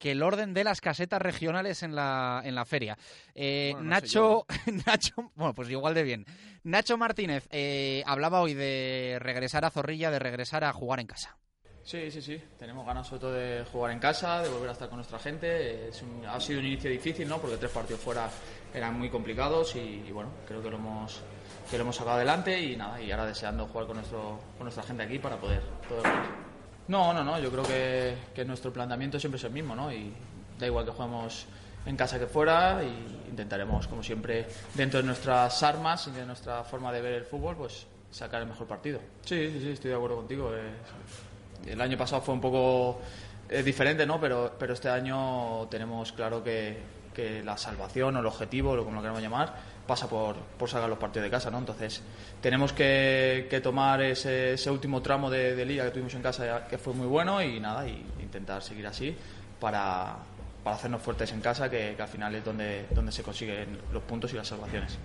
que 0.00 0.10
el 0.10 0.22
orden 0.24 0.52
de 0.52 0.64
las 0.64 0.80
casetas 0.80 1.22
regionales 1.22 1.84
en 1.84 1.94
la, 1.94 2.42
en 2.44 2.56
la 2.56 2.64
feria. 2.64 2.98
Eh, 3.36 3.74
Nacho, 3.80 4.46
Nacho, 4.86 5.30
bueno, 5.36 5.54
pues 5.54 5.70
igual 5.70 5.94
de 5.94 6.02
bien. 6.02 6.26
Nacho 6.64 6.96
Martínez 6.96 7.48
hablaba 8.04 8.40
hoy 8.40 8.54
de 8.54 9.18
regresar 9.20 9.64
a 9.64 9.70
Zorrilla, 9.70 10.10
de 10.10 10.18
regresar 10.18 10.64
a 10.64 10.72
jugar 10.72 10.98
en 10.98 11.06
casa. 11.06 11.36
Sí, 11.82 12.10
sí, 12.10 12.22
sí. 12.22 12.40
Tenemos 12.58 12.86
ganas 12.86 13.06
sobre 13.06 13.20
todo 13.20 13.32
de 13.32 13.64
jugar 13.64 13.92
en 13.92 13.98
casa, 13.98 14.42
de 14.42 14.48
volver 14.48 14.68
a 14.68 14.72
estar 14.72 14.88
con 14.88 14.98
nuestra 14.98 15.18
gente. 15.18 15.90
ha 16.28 16.40
sido 16.40 16.60
un 16.60 16.66
inicio 16.66 16.90
difícil, 16.90 17.28
¿no? 17.28 17.38
Porque 17.38 17.56
tres 17.56 17.72
partidos 17.72 18.00
fuera 18.00 18.30
eran 18.72 18.98
muy 18.98 19.10
complicados 19.10 19.74
y, 19.76 20.10
bueno, 20.12 20.30
creo 20.46 20.62
que 20.62 20.70
lo 20.70 20.76
hemos 20.76 21.20
que 21.70 21.76
lo 21.76 21.82
hemos 21.82 21.96
sacado 21.96 22.16
adelante 22.16 22.60
y 22.60 22.76
nada, 22.76 23.00
y 23.00 23.12
ahora 23.12 23.26
deseando 23.26 23.66
jugar 23.66 23.86
con 23.86 23.96
nuestro 23.96 24.40
con 24.56 24.64
nuestra 24.64 24.82
gente 24.82 25.04
aquí 25.04 25.18
para 25.20 25.36
poder, 25.36 25.62
poder 25.88 26.49
No, 26.90 27.14
no, 27.14 27.22
no, 27.22 27.38
yo 27.38 27.52
creo 27.52 27.62
que, 27.62 28.16
que 28.34 28.44
nuestro 28.44 28.72
planteamiento 28.72 29.20
siempre 29.20 29.36
es 29.38 29.44
el 29.44 29.52
mismo, 29.52 29.76
¿no? 29.76 29.92
Y 29.92 30.12
da 30.58 30.66
igual 30.66 30.84
que 30.84 30.90
juguemos 30.90 31.46
en 31.86 31.96
casa 31.96 32.18
que 32.18 32.26
fuera 32.26 32.82
y 32.82 33.28
intentaremos, 33.30 33.86
como 33.86 34.02
siempre, 34.02 34.48
dentro 34.74 34.98
de 34.98 35.06
nuestras 35.06 35.62
armas 35.62 36.08
y 36.08 36.10
de 36.10 36.26
nuestra 36.26 36.64
forma 36.64 36.92
de 36.92 37.00
ver 37.00 37.14
el 37.14 37.24
fútbol, 37.24 37.54
pues 37.54 37.86
sacar 38.10 38.42
el 38.42 38.48
mejor 38.48 38.66
partido. 38.66 38.98
Sí, 39.24 39.50
sí, 39.52 39.60
sí, 39.60 39.70
estoy 39.70 39.90
de 39.90 39.96
acuerdo 39.96 40.16
contigo. 40.16 40.52
Eh, 40.52 41.70
el 41.70 41.80
año 41.80 41.96
pasado 41.96 42.22
fue 42.22 42.34
un 42.34 42.40
poco 42.40 43.00
eh, 43.48 43.62
diferente, 43.62 44.04
¿no? 44.04 44.20
Pero, 44.20 44.56
pero 44.58 44.74
este 44.74 44.88
año 44.88 45.68
tenemos 45.70 46.10
claro 46.10 46.42
que, 46.42 46.98
la 47.44 47.56
salvación 47.56 48.16
o 48.16 48.20
el 48.20 48.26
objetivo, 48.26 48.72
o 48.72 48.82
como 48.82 48.96
lo 48.96 49.02
queramos 49.02 49.22
llamar, 49.22 49.54
pasa 49.90 50.08
por, 50.08 50.36
por 50.36 50.70
sacar 50.70 50.88
los 50.88 51.00
partidos 51.00 51.24
de 51.24 51.30
casa, 51.32 51.50
¿no? 51.50 51.58
Entonces 51.58 52.00
tenemos 52.40 52.72
que, 52.72 53.60
tomar 53.60 54.00
ese, 54.00 54.70
último 54.70 55.02
tramo 55.02 55.28
de, 55.28 55.66
liga 55.66 55.84
que 55.86 55.90
tuvimos 55.90 56.14
en 56.14 56.22
casa, 56.22 56.64
que 56.68 56.78
fue 56.78 56.94
muy 56.94 57.08
bueno, 57.08 57.42
y 57.42 57.58
nada, 57.58 57.88
y 57.88 58.06
intentar 58.20 58.62
seguir 58.62 58.86
así 58.86 59.16
para, 59.58 60.18
hacernos 60.64 61.02
fuertes 61.02 61.32
en 61.32 61.40
casa, 61.40 61.68
que, 61.68 61.94
que, 61.96 62.02
al 62.02 62.08
final 62.08 62.32
es 62.36 62.44
donde, 62.44 62.86
donde 62.94 63.10
se 63.10 63.24
consiguen 63.24 63.80
los 63.92 64.04
puntos 64.04 64.32
y 64.32 64.36
las 64.36 64.46
salvaciones. 64.46 64.96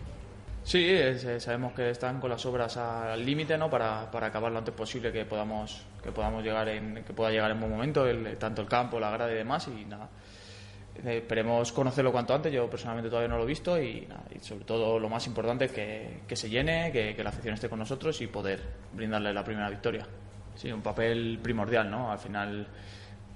Sí, 0.64 0.86
eh, 0.88 1.40
sabemos 1.40 1.74
que 1.74 1.90
están 1.90 2.20
con 2.20 2.30
las 2.30 2.46
obras 2.46 2.78
al 2.78 3.26
límite, 3.26 3.58
¿no? 3.58 3.72
Para, 3.72 4.12
para, 4.12 4.28
acabar 4.28 4.52
lo 4.52 4.60
antes 4.60 4.74
posible 4.76 5.12
que 5.12 5.26
podamos 5.26 5.82
que 6.04 6.12
podamos 6.12 6.44
llegar 6.44 6.70
en 6.70 7.04
que 7.04 7.14
pueda 7.14 7.32
llegar 7.32 7.50
en 7.50 7.60
buen 7.60 7.72
momento 7.72 8.06
el, 8.06 8.38
tanto 8.38 8.62
el 8.62 8.68
campo, 8.68 9.00
la 9.00 9.10
grada 9.10 9.32
y 9.32 9.36
demás 9.36 9.68
y 9.68 9.84
nada. 9.86 10.10
Eh, 11.04 11.18
esperemos 11.18 11.72
conocerlo 11.72 12.12
cuanto 12.12 12.34
antes. 12.34 12.54
Yo 12.54 12.70
personalmente 12.70 13.10
todavía 13.10 13.30
no 13.30 13.38
lo 13.38 13.44
he 13.44 13.48
visto 13.48 13.82
y, 13.82 14.02
nada, 14.08 14.24
y 14.34 14.40
sobre 14.40 14.66
todo 14.66 15.00
lo 15.00 15.10
más 15.10 15.26
importante 15.28 15.66
es 15.66 15.72
que, 15.72 16.22
que 16.28 16.36
se 16.36 16.50
llene, 16.50 16.92
que, 16.92 17.22
la 17.24 17.30
afición 17.30 17.54
esté 17.54 17.70
con 17.70 17.80
nosotros 17.80 18.20
y 18.22 18.28
poder 18.28 18.62
brindarle 18.94 19.34
la 19.34 19.44
primera 19.44 19.70
victoria. 19.70 20.08
Sí, 20.56 20.72
un 20.72 20.82
papel 20.82 21.40
primordial, 21.42 21.90
¿no? 21.90 22.12
Al 22.12 22.20
final 22.20 22.68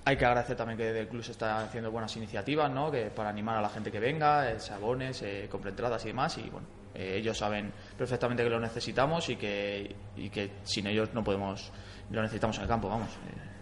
hay 0.06 0.16
que 0.16 0.26
agradecer 0.26 0.56
también 0.56 0.78
que 0.78 1.00
el 1.00 1.08
club 1.08 1.24
se 1.24 1.32
está 1.32 1.60
haciendo 1.60 1.92
buenas 1.92 2.16
iniciativas, 2.16 2.72
¿no? 2.72 2.90
Que 2.90 3.12
para 3.12 3.30
animar 3.30 3.58
a 3.58 3.62
la 3.62 3.70
gente 3.70 3.92
que 3.92 4.00
venga, 4.00 4.50
eh, 4.50 4.60
sabones, 4.60 5.22
eh, 5.22 5.48
compra 5.52 5.70
entradas 5.72 6.04
y 6.06 6.08
demás 6.10 6.38
y 6.38 6.50
bueno, 6.50 6.68
eh, 6.96 7.18
ellos 7.18 7.38
saben 7.38 7.72
perfectamente 7.98 8.44
que 8.44 8.50
lo 8.50 8.60
necesitamos 8.60 9.28
y 9.30 9.36
que, 9.36 9.96
y 10.16 10.30
que 10.30 10.52
sin 10.64 10.88
ellos 10.88 11.10
no 11.14 11.24
podemos, 11.24 11.72
lo 12.10 12.22
necesitamos 12.22 12.58
en 12.58 12.64
el 12.64 12.70
campo, 12.70 12.88
vamos. 12.90 13.10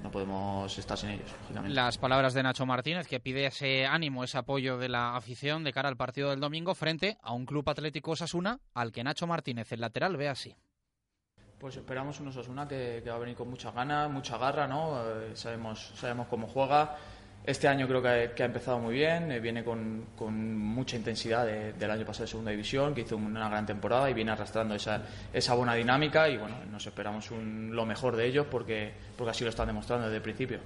No 0.03 0.11
podemos 0.11 0.77
estar 0.77 0.97
sin 0.97 1.09
ellos. 1.09 1.29
Las 1.67 1.97
palabras 1.97 2.33
de 2.33 2.43
Nacho 2.43 2.65
Martínez, 2.65 3.07
que 3.07 3.19
pide 3.19 3.47
ese 3.47 3.85
ánimo, 3.85 4.23
ese 4.23 4.37
apoyo 4.37 4.77
de 4.77 4.89
la 4.89 5.15
afición 5.15 5.63
de 5.63 5.73
cara 5.73 5.89
al 5.89 5.97
partido 5.97 6.29
del 6.29 6.39
domingo 6.39 6.75
frente 6.75 7.17
a 7.21 7.33
un 7.33 7.45
club 7.45 7.67
atlético 7.69 8.11
Osasuna 8.11 8.59
al 8.73 8.91
que 8.91 9.03
Nacho 9.03 9.27
Martínez, 9.27 9.71
el 9.71 9.81
lateral, 9.81 10.15
ve 10.15 10.29
así. 10.29 10.55
Pues 11.59 11.75
esperamos 11.75 12.19
un 12.19 12.27
Osasuna 12.27 12.67
que, 12.67 13.01
que 13.03 13.09
va 13.09 13.15
a 13.15 13.19
venir 13.19 13.35
con 13.35 13.49
mucha 13.49 13.71
ganas, 13.71 14.09
mucha 14.11 14.37
garra, 14.37 14.67
¿no? 14.67 15.01
Eh, 15.03 15.35
sabemos, 15.35 15.91
sabemos 15.95 16.27
cómo 16.27 16.47
juega. 16.47 16.95
Este 17.47 17.69
año 17.69 17.87
creo 17.87 18.01
que 18.01 18.09
ha, 18.09 18.35
que 18.35 18.43
ha 18.43 18.45
empezado 18.45 18.77
muy 18.77 18.93
bien, 18.93 19.31
eh, 19.31 19.39
viene 19.39 19.63
con, 19.63 20.07
con, 20.17 20.57
mucha 20.57 20.97
intensidad 20.97 21.45
de, 21.45 21.71
del 21.71 21.89
año 21.89 22.05
pasado 22.05 22.25
de 22.25 22.31
Segunda 22.31 22.51
División, 22.51 22.93
que 22.93 23.01
hizo 23.01 23.15
una 23.15 23.47
gran 23.47 23.65
temporada 23.65 24.09
y 24.09 24.13
viene 24.13 24.31
arrastrando 24.31 24.75
esa, 24.75 25.01
esa 25.31 25.53
buena 25.53 25.73
dinámica 25.73 26.27
y 26.27 26.35
bueno, 26.35 26.57
nos 26.69 26.85
esperamos 26.85 27.31
un, 27.31 27.73
lo 27.73 27.85
mejor 27.85 28.17
de 28.17 28.25
ellos 28.25 28.47
porque, 28.51 28.91
porque 29.15 29.31
así 29.31 29.45
lo 29.45 29.49
están 29.49 29.67
demostrando 29.67 30.07
desde 30.07 30.17
el 30.17 30.23
principio. 30.23 30.59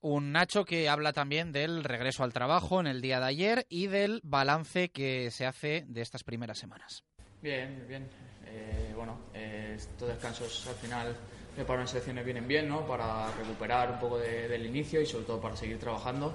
Un 0.00 0.32
Nacho 0.32 0.64
que 0.64 0.88
habla 0.88 1.12
también 1.12 1.52
del 1.52 1.84
regreso 1.84 2.24
al 2.24 2.32
trabajo 2.32 2.80
en 2.80 2.88
el 2.88 3.00
día 3.02 3.20
de 3.20 3.26
ayer 3.26 3.66
y 3.68 3.86
del 3.86 4.20
balance 4.24 4.88
que 4.88 5.30
se 5.30 5.46
hace 5.46 5.84
de 5.86 6.00
estas 6.00 6.24
primeras 6.24 6.58
semanas. 6.58 7.04
Bien, 7.40 7.84
bien. 7.86 8.08
Eh, 8.46 8.92
bueno, 8.96 9.26
eh, 9.32 9.74
estos 9.76 10.08
descansos 10.08 10.66
al 10.66 10.74
final 10.74 11.16
para 11.66 11.80
unas 11.80 11.90
selecciones 11.90 12.24
vienen 12.24 12.48
bien, 12.48 12.68
¿no? 12.68 12.86
Para 12.86 13.30
recuperar 13.32 13.90
un 13.90 13.98
poco 13.98 14.18
de, 14.18 14.48
del 14.48 14.66
inicio 14.66 15.00
y 15.00 15.06
sobre 15.06 15.24
todo 15.24 15.40
para 15.40 15.56
seguir 15.56 15.78
trabajando. 15.78 16.34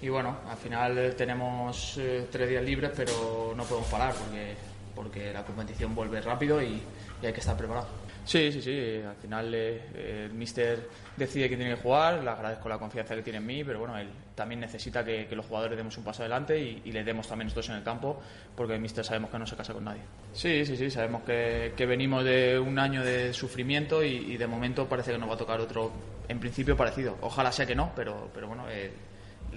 Y 0.00 0.08
bueno, 0.08 0.36
al 0.48 0.56
final 0.56 1.14
tenemos 1.16 1.96
eh, 1.98 2.26
tres 2.30 2.48
días 2.48 2.64
libres, 2.64 2.92
pero 2.94 3.54
no 3.56 3.64
podemos 3.64 3.88
parar 3.90 4.14
porque, 4.14 4.54
porque 4.94 5.32
la 5.32 5.44
competición 5.44 5.94
vuelve 5.94 6.20
rápido 6.20 6.62
y, 6.62 6.80
y 7.22 7.26
hay 7.26 7.32
que 7.32 7.40
estar 7.40 7.56
preparado. 7.56 8.07
Sí, 8.28 8.52
sí, 8.52 8.60
sí. 8.60 9.00
Al 9.08 9.16
final 9.16 9.54
eh, 9.54 10.26
el 10.26 10.34
míster 10.34 10.86
decide 11.16 11.48
que 11.48 11.56
tiene 11.56 11.74
que 11.74 11.80
jugar. 11.80 12.22
Le 12.22 12.28
agradezco 12.28 12.68
la 12.68 12.78
confianza 12.78 13.14
que 13.16 13.22
tiene 13.22 13.38
en 13.38 13.46
mí, 13.46 13.64
pero 13.64 13.78
bueno, 13.78 13.96
él 13.96 14.08
también 14.34 14.60
necesita 14.60 15.02
que, 15.02 15.26
los 15.34 15.46
jugadores 15.46 15.78
demos 15.78 15.96
un 15.96 16.04
paso 16.04 16.22
adelante 16.22 16.60
y, 16.60 16.92
le 16.92 17.04
demos 17.04 17.26
también 17.26 17.46
nosotros 17.46 17.70
en 17.70 17.76
el 17.76 17.82
campo, 17.82 18.20
porque 18.54 18.74
el 18.74 18.88
sabemos 19.02 19.30
que 19.30 19.38
no 19.38 19.46
se 19.46 19.56
casa 19.56 19.72
con 19.72 19.84
nadie. 19.84 20.02
Sí, 20.34 20.66
sí, 20.66 20.76
sí. 20.76 20.90
Sabemos 20.90 21.22
que, 21.22 21.72
que 21.74 21.86
venimos 21.86 22.22
de 22.22 22.58
un 22.58 22.78
año 22.78 23.02
de 23.02 23.32
sufrimiento 23.32 24.04
y, 24.04 24.34
y, 24.34 24.36
de 24.36 24.46
momento 24.46 24.86
parece 24.86 25.12
que 25.12 25.18
nos 25.18 25.30
va 25.30 25.34
a 25.34 25.38
tocar 25.38 25.58
otro, 25.58 25.90
en 26.28 26.38
principio 26.38 26.76
parecido. 26.76 27.16
Ojalá 27.22 27.50
sea 27.50 27.64
que 27.64 27.74
no, 27.74 27.92
pero, 27.96 28.30
pero 28.34 28.46
bueno. 28.48 28.66
Eh, 28.68 28.92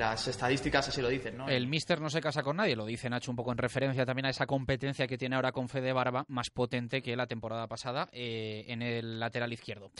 las 0.01 0.27
estadísticas 0.27 0.87
así 0.87 0.99
lo 0.99 1.09
dicen, 1.09 1.37
¿no? 1.37 1.47
El 1.47 1.67
míster 1.67 2.01
no 2.01 2.09
se 2.09 2.21
casa 2.21 2.41
con 2.41 2.57
nadie, 2.57 2.75
lo 2.75 2.87
dice 2.87 3.07
Nacho 3.07 3.29
un 3.29 3.37
poco 3.37 3.51
en 3.51 3.59
referencia 3.59 4.03
también 4.03 4.25
a 4.25 4.29
esa 4.31 4.47
competencia 4.47 5.05
que 5.05 5.15
tiene 5.15 5.35
ahora 5.35 5.51
con 5.51 5.69
Fede 5.69 5.93
Barba, 5.93 6.25
más 6.27 6.49
potente 6.49 7.03
que 7.03 7.15
la 7.15 7.27
temporada 7.27 7.67
pasada 7.67 8.09
eh, 8.11 8.65
en 8.67 8.81
el 8.81 9.19
lateral 9.19 9.53
izquierdo. 9.53 9.91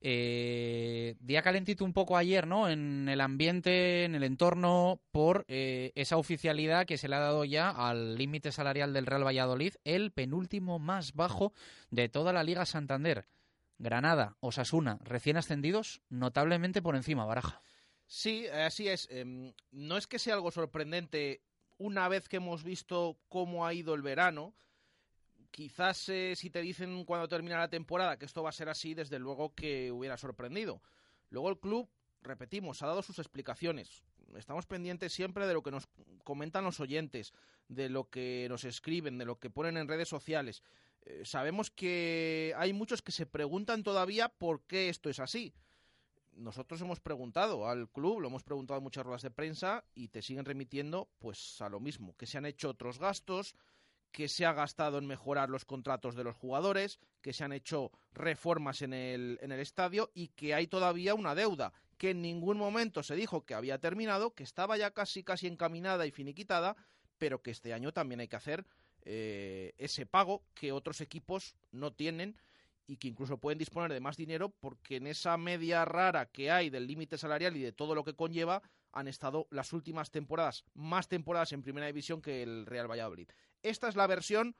Eh, 0.00 1.16
día 1.18 1.42
calentito 1.42 1.84
un 1.84 1.92
poco 1.92 2.16
ayer, 2.16 2.46
¿no? 2.46 2.68
En 2.68 3.08
el 3.08 3.20
ambiente, 3.20 4.04
en 4.04 4.14
el 4.14 4.22
entorno, 4.22 5.00
por 5.10 5.44
eh, 5.48 5.90
esa 5.96 6.18
oficialidad 6.18 6.86
que 6.86 6.96
se 6.96 7.08
le 7.08 7.16
ha 7.16 7.20
dado 7.20 7.44
ya 7.44 7.68
al 7.68 8.16
límite 8.16 8.52
salarial 8.52 8.92
del 8.92 9.06
Real 9.06 9.26
Valladolid, 9.26 9.74
el 9.84 10.12
penúltimo 10.12 10.78
más 10.78 11.14
bajo 11.14 11.52
de 11.90 12.08
toda 12.08 12.32
la 12.32 12.44
Liga 12.44 12.64
Santander. 12.64 13.26
Granada, 13.78 14.36
Osasuna, 14.38 14.98
recién 15.02 15.36
ascendidos, 15.36 16.00
notablemente 16.08 16.80
por 16.80 16.94
encima, 16.94 17.24
Baraja. 17.24 17.60
Sí, 18.08 18.46
así 18.48 18.88
es. 18.88 19.06
Eh, 19.10 19.52
no 19.70 19.96
es 19.98 20.06
que 20.06 20.18
sea 20.18 20.34
algo 20.34 20.50
sorprendente 20.50 21.42
una 21.76 22.08
vez 22.08 22.26
que 22.26 22.38
hemos 22.38 22.64
visto 22.64 23.18
cómo 23.28 23.66
ha 23.66 23.74
ido 23.74 23.94
el 23.94 24.00
verano. 24.00 24.54
Quizás 25.50 26.08
eh, 26.08 26.34
si 26.34 26.48
te 26.48 26.62
dicen 26.62 27.04
cuando 27.04 27.28
termina 27.28 27.58
la 27.58 27.68
temporada 27.68 28.18
que 28.18 28.24
esto 28.24 28.42
va 28.42 28.48
a 28.48 28.52
ser 28.52 28.70
así, 28.70 28.94
desde 28.94 29.18
luego 29.18 29.54
que 29.54 29.92
hubiera 29.92 30.16
sorprendido. 30.16 30.82
Luego 31.28 31.50
el 31.50 31.58
club, 31.58 31.90
repetimos, 32.22 32.82
ha 32.82 32.86
dado 32.86 33.02
sus 33.02 33.18
explicaciones. 33.18 34.02
Estamos 34.36 34.64
pendientes 34.64 35.12
siempre 35.12 35.46
de 35.46 35.52
lo 35.52 35.62
que 35.62 35.70
nos 35.70 35.86
comentan 36.24 36.64
los 36.64 36.80
oyentes, 36.80 37.34
de 37.68 37.90
lo 37.90 38.08
que 38.08 38.46
nos 38.48 38.64
escriben, 38.64 39.18
de 39.18 39.26
lo 39.26 39.38
que 39.38 39.50
ponen 39.50 39.76
en 39.76 39.88
redes 39.88 40.08
sociales. 40.08 40.62
Eh, 41.02 41.22
sabemos 41.26 41.70
que 41.70 42.54
hay 42.56 42.72
muchos 42.72 43.02
que 43.02 43.12
se 43.12 43.26
preguntan 43.26 43.82
todavía 43.82 44.30
por 44.30 44.62
qué 44.62 44.88
esto 44.88 45.10
es 45.10 45.20
así 45.20 45.54
nosotros 46.38 46.80
hemos 46.80 47.00
preguntado 47.00 47.68
al 47.68 47.90
club, 47.90 48.20
lo 48.20 48.28
hemos 48.28 48.42
preguntado 48.42 48.78
en 48.78 48.84
muchas 48.84 49.04
ruedas 49.04 49.22
de 49.22 49.30
prensa 49.30 49.84
y 49.94 50.08
te 50.08 50.22
siguen 50.22 50.44
remitiendo 50.44 51.10
pues 51.18 51.60
a 51.60 51.68
lo 51.68 51.80
mismo, 51.80 52.16
que 52.16 52.26
se 52.26 52.38
han 52.38 52.46
hecho 52.46 52.70
otros 52.70 52.98
gastos, 52.98 53.54
que 54.12 54.28
se 54.28 54.46
ha 54.46 54.52
gastado 54.52 54.98
en 54.98 55.06
mejorar 55.06 55.50
los 55.50 55.64
contratos 55.64 56.14
de 56.14 56.24
los 56.24 56.36
jugadores, 56.36 56.98
que 57.20 57.32
se 57.32 57.44
han 57.44 57.52
hecho 57.52 57.90
reformas 58.12 58.82
en 58.82 58.94
el, 58.94 59.38
en 59.42 59.52
el 59.52 59.60
estadio 59.60 60.10
y 60.14 60.28
que 60.28 60.54
hay 60.54 60.66
todavía 60.66 61.14
una 61.14 61.34
deuda 61.34 61.72
que 61.98 62.10
en 62.10 62.22
ningún 62.22 62.56
momento 62.56 63.02
se 63.02 63.16
dijo 63.16 63.44
que 63.44 63.54
había 63.54 63.78
terminado, 63.78 64.34
que 64.34 64.44
estaba 64.44 64.76
ya 64.76 64.92
casi 64.92 65.24
casi 65.24 65.48
encaminada 65.48 66.06
y 66.06 66.12
finiquitada, 66.12 66.76
pero 67.18 67.42
que 67.42 67.50
este 67.50 67.74
año 67.74 67.92
también 67.92 68.20
hay 68.20 68.28
que 68.28 68.36
hacer 68.36 68.64
eh, 69.02 69.74
ese 69.78 70.06
pago 70.06 70.44
que 70.54 70.72
otros 70.72 71.00
equipos 71.00 71.56
no 71.72 71.92
tienen 71.92 72.36
y 72.88 72.96
que 72.96 73.06
incluso 73.06 73.38
pueden 73.38 73.58
disponer 73.58 73.92
de 73.92 74.00
más 74.00 74.16
dinero 74.16 74.48
porque 74.48 74.96
en 74.96 75.06
esa 75.06 75.36
media 75.36 75.84
rara 75.84 76.26
que 76.26 76.50
hay 76.50 76.70
del 76.70 76.86
límite 76.86 77.18
salarial 77.18 77.56
y 77.56 77.62
de 77.62 77.72
todo 77.72 77.94
lo 77.94 78.02
que 78.02 78.14
conlleva 78.14 78.62
han 78.92 79.06
estado 79.06 79.46
las 79.50 79.74
últimas 79.74 80.10
temporadas, 80.10 80.64
más 80.74 81.06
temporadas 81.06 81.52
en 81.52 81.62
primera 81.62 81.86
división 81.86 82.22
que 82.22 82.42
el 82.42 82.64
Real 82.64 82.90
Valladolid. 82.90 83.28
Esta 83.62 83.88
es 83.88 83.94
la 83.94 84.06
versión 84.06 84.56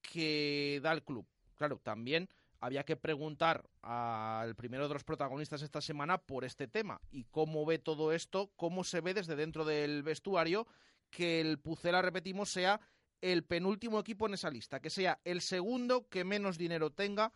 que 0.00 0.80
da 0.82 0.92
el 0.92 1.04
club. 1.04 1.28
Claro, 1.56 1.78
también 1.78 2.30
había 2.60 2.84
que 2.84 2.96
preguntar 2.96 3.68
al 3.82 4.56
primero 4.56 4.88
de 4.88 4.94
los 4.94 5.04
protagonistas 5.04 5.60
esta 5.60 5.82
semana 5.82 6.18
por 6.18 6.46
este 6.46 6.68
tema 6.68 7.00
y 7.10 7.24
cómo 7.24 7.66
ve 7.66 7.78
todo 7.78 8.12
esto, 8.12 8.50
cómo 8.56 8.82
se 8.82 9.02
ve 9.02 9.12
desde 9.12 9.36
dentro 9.36 9.66
del 9.66 10.02
vestuario 10.02 10.66
que 11.10 11.40
el 11.40 11.58
Pucela, 11.58 12.00
repetimos, 12.00 12.50
sea 12.50 12.80
el 13.20 13.44
penúltimo 13.44 14.00
equipo 14.00 14.26
en 14.26 14.34
esa 14.34 14.50
lista, 14.50 14.80
que 14.80 14.90
sea 14.90 15.20
el 15.24 15.42
segundo 15.42 16.08
que 16.08 16.24
menos 16.24 16.56
dinero 16.56 16.90
tenga 16.90 17.32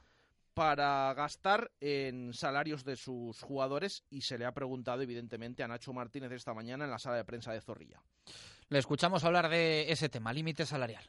para 0.55 1.13
gastar 1.15 1.71
en 1.81 2.33
salarios 2.33 2.85
de 2.85 2.97
sus 2.97 3.41
jugadores 3.43 4.05
y 4.11 4.23
se 4.23 4.39
le 4.39 4.45
ha 4.45 4.53
preguntado 4.53 5.03
evidentemente 5.03 5.63
a 5.63 5.69
Nacho 5.69 5.93
Martínez 5.93 6.33
esta 6.33 6.55
mañana 6.55 6.85
en 6.85 6.91
la 6.91 6.99
sala 6.99 7.17
de 7.17 7.25
prensa 7.25 7.53
de 7.53 7.61
Zorrilla. 7.61 8.03
Le 8.69 8.79
escuchamos 8.79 9.25
hablar 9.25 9.49
de 9.49 9.91
ese 9.91 10.09
tema, 10.09 10.33
límite 10.33 10.67
salarial. 10.67 11.05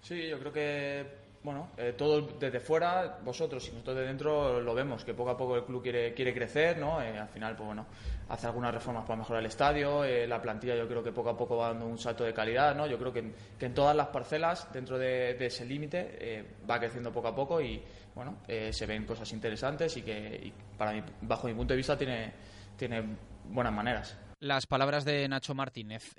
Sí, 0.00 0.28
yo 0.28 0.38
creo 0.38 0.52
que 0.52 1.06
bueno, 1.44 1.68
eh, 1.76 1.92
todo 1.96 2.22
desde 2.22 2.58
fuera, 2.58 3.18
vosotros 3.22 3.68
y 3.68 3.72
nosotros 3.72 3.96
de 3.98 4.06
dentro 4.06 4.62
lo 4.62 4.74
vemos, 4.74 5.04
que 5.04 5.12
poco 5.12 5.30
a 5.30 5.36
poco 5.36 5.56
el 5.56 5.64
club 5.64 5.82
quiere, 5.82 6.14
quiere 6.14 6.32
crecer, 6.32 6.78
¿no? 6.78 7.02
Eh, 7.02 7.18
al 7.18 7.28
final, 7.28 7.54
pues 7.54 7.66
bueno, 7.66 7.86
hace 8.30 8.46
algunas 8.46 8.72
reformas 8.72 9.04
para 9.04 9.18
mejorar 9.18 9.40
el 9.40 9.46
estadio, 9.46 10.04
eh, 10.04 10.26
la 10.26 10.40
plantilla 10.40 10.74
yo 10.74 10.88
creo 10.88 11.04
que 11.04 11.12
poco 11.12 11.28
a 11.28 11.36
poco 11.36 11.58
va 11.58 11.68
dando 11.68 11.84
un 11.84 11.98
salto 11.98 12.24
de 12.24 12.32
calidad, 12.32 12.74
¿no? 12.74 12.86
Yo 12.86 12.98
creo 12.98 13.12
que, 13.12 13.34
que 13.58 13.66
en 13.66 13.74
todas 13.74 13.94
las 13.94 14.08
parcelas, 14.08 14.72
dentro 14.72 14.98
de, 14.98 15.36
ese 15.38 15.66
límite, 15.66 16.16
eh, 16.18 16.44
va 16.68 16.78
creciendo 16.78 17.12
poco 17.12 17.28
a 17.28 17.34
poco 17.34 17.60
y, 17.60 17.82
bueno, 18.14 18.38
se 18.46 18.86
ven 18.86 19.04
cosas 19.04 19.30
interesantes 19.32 19.94
y 19.98 20.02
que, 20.02 20.50
para 20.78 20.92
mí, 20.92 21.02
bajo 21.20 21.46
mi 21.46 21.52
punto 21.52 21.74
de 21.74 21.76
vista, 21.76 21.94
tiene, 21.94 22.32
tiene 22.74 23.04
buenas 23.50 23.72
maneras. 23.74 24.16
Las 24.40 24.66
palabras 24.66 25.04
de 25.04 25.28
Nacho 25.28 25.54
Martínez. 25.54 26.14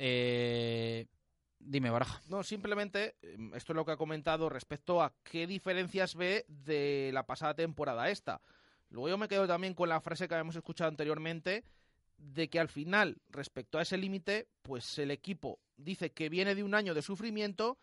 Dime, 1.67 1.89
Baraja. 1.89 2.21
No, 2.29 2.43
simplemente 2.43 3.15
esto 3.53 3.73
es 3.73 3.75
lo 3.75 3.85
que 3.85 3.91
ha 3.91 3.97
comentado 3.97 4.49
respecto 4.49 5.01
a 5.01 5.13
qué 5.23 5.47
diferencias 5.47 6.15
ve 6.15 6.45
de 6.47 7.09
la 7.11 7.25
pasada 7.25 7.55
temporada 7.55 8.09
esta. 8.09 8.41
Luego 8.89 9.09
yo 9.09 9.17
me 9.17 9.27
quedo 9.27 9.47
también 9.47 9.73
con 9.73 9.89
la 9.89 9.99
frase 9.99 10.27
que 10.27 10.35
habíamos 10.35 10.55
escuchado 10.55 10.89
anteriormente 10.89 11.63
de 12.17 12.49
que 12.49 12.59
al 12.59 12.69
final, 12.69 13.17
respecto 13.29 13.79
a 13.79 13.81
ese 13.81 13.97
límite, 13.97 14.47
pues 14.61 14.99
el 14.99 15.09
equipo 15.09 15.59
dice 15.75 16.11
que 16.11 16.29
viene 16.29 16.53
de 16.53 16.63
un 16.63 16.75
año 16.75 16.93
de 16.93 17.01
sufrimiento 17.01 17.79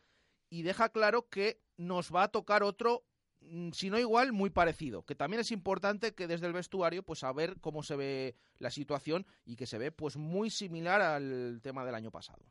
y 0.49 0.63
deja 0.63 0.91
claro 0.91 1.29
que 1.29 1.61
nos 1.77 2.15
va 2.15 2.25
a 2.25 2.29
tocar 2.29 2.63
otro 2.63 3.05
si 3.73 3.91
no 3.91 3.99
igual, 3.99 4.33
muy 4.33 4.51
parecido. 4.51 5.05
Que 5.05 5.15
también 5.15 5.41
es 5.41 5.51
importante 5.51 6.15
que 6.15 6.27
desde 6.27 6.47
el 6.47 6.53
vestuario, 6.53 7.03
pues 7.03 7.25
a 7.25 7.33
ver 7.33 7.59
cómo 7.61 7.83
se 7.83 7.97
ve 7.97 8.37
la 8.59 8.71
situación 8.71 9.27
y 9.45 9.57
que 9.57 9.67
se 9.67 9.79
ve 9.79 9.93
pues 9.93 10.17
muy 10.17 10.51
similar 10.51 11.01
al 11.01 11.61
tema 11.63 11.85
del 11.85 11.95
año 11.95 12.11
pasado. 12.11 12.45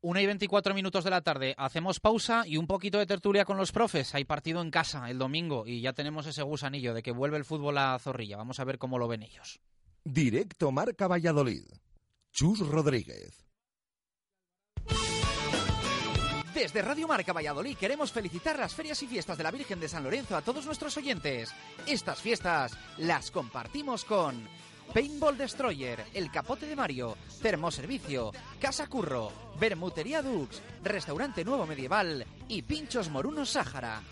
Una 0.00 0.22
y 0.22 0.26
24 0.26 0.74
minutos 0.74 1.04
de 1.04 1.10
la 1.10 1.20
tarde, 1.20 1.54
hacemos 1.58 2.00
pausa 2.00 2.44
y 2.46 2.56
un 2.56 2.66
poquito 2.66 2.98
de 2.98 3.06
tertulia 3.06 3.44
con 3.44 3.56
los 3.56 3.72
profes. 3.72 4.14
Hay 4.14 4.24
partido 4.24 4.62
en 4.62 4.70
casa 4.70 5.10
el 5.10 5.18
domingo 5.18 5.66
y 5.66 5.80
ya 5.80 5.92
tenemos 5.92 6.26
ese 6.26 6.42
gusanillo 6.42 6.94
de 6.94 7.02
que 7.02 7.12
vuelve 7.12 7.36
el 7.36 7.44
fútbol 7.44 7.78
a 7.78 7.98
Zorrilla. 7.98 8.36
Vamos 8.36 8.60
a 8.60 8.64
ver 8.64 8.78
cómo 8.78 8.98
lo 8.98 9.08
ven 9.08 9.22
ellos. 9.22 9.60
Directo 10.04 10.72
Marca 10.72 11.06
Valladolid. 11.06 11.64
Chus 12.32 12.60
Rodríguez. 12.60 13.49
Desde 16.60 16.82
Radio 16.82 17.08
Marca 17.08 17.32
Valladolid 17.32 17.74
queremos 17.74 18.12
felicitar 18.12 18.58
las 18.58 18.74
ferias 18.74 19.02
y 19.02 19.06
fiestas 19.06 19.38
de 19.38 19.44
la 19.44 19.50
Virgen 19.50 19.80
de 19.80 19.88
San 19.88 20.04
Lorenzo 20.04 20.36
a 20.36 20.42
todos 20.42 20.66
nuestros 20.66 20.94
oyentes. 20.98 21.54
Estas 21.86 22.20
fiestas 22.20 22.76
las 22.98 23.30
compartimos 23.30 24.04
con 24.04 24.46
Paintball 24.92 25.38
Destroyer, 25.38 26.04
El 26.12 26.30
Capote 26.30 26.66
de 26.66 26.76
Mario, 26.76 27.16
Termoservicio, 27.40 28.32
Casa 28.60 28.88
Curro, 28.88 29.32
Bermutería 29.58 30.20
Dux, 30.20 30.60
Restaurante 30.84 31.46
Nuevo 31.46 31.64
Medieval 31.64 32.26
y 32.46 32.60
Pinchos 32.60 33.08
Morunos 33.08 33.48
Sáhara. 33.48 34.02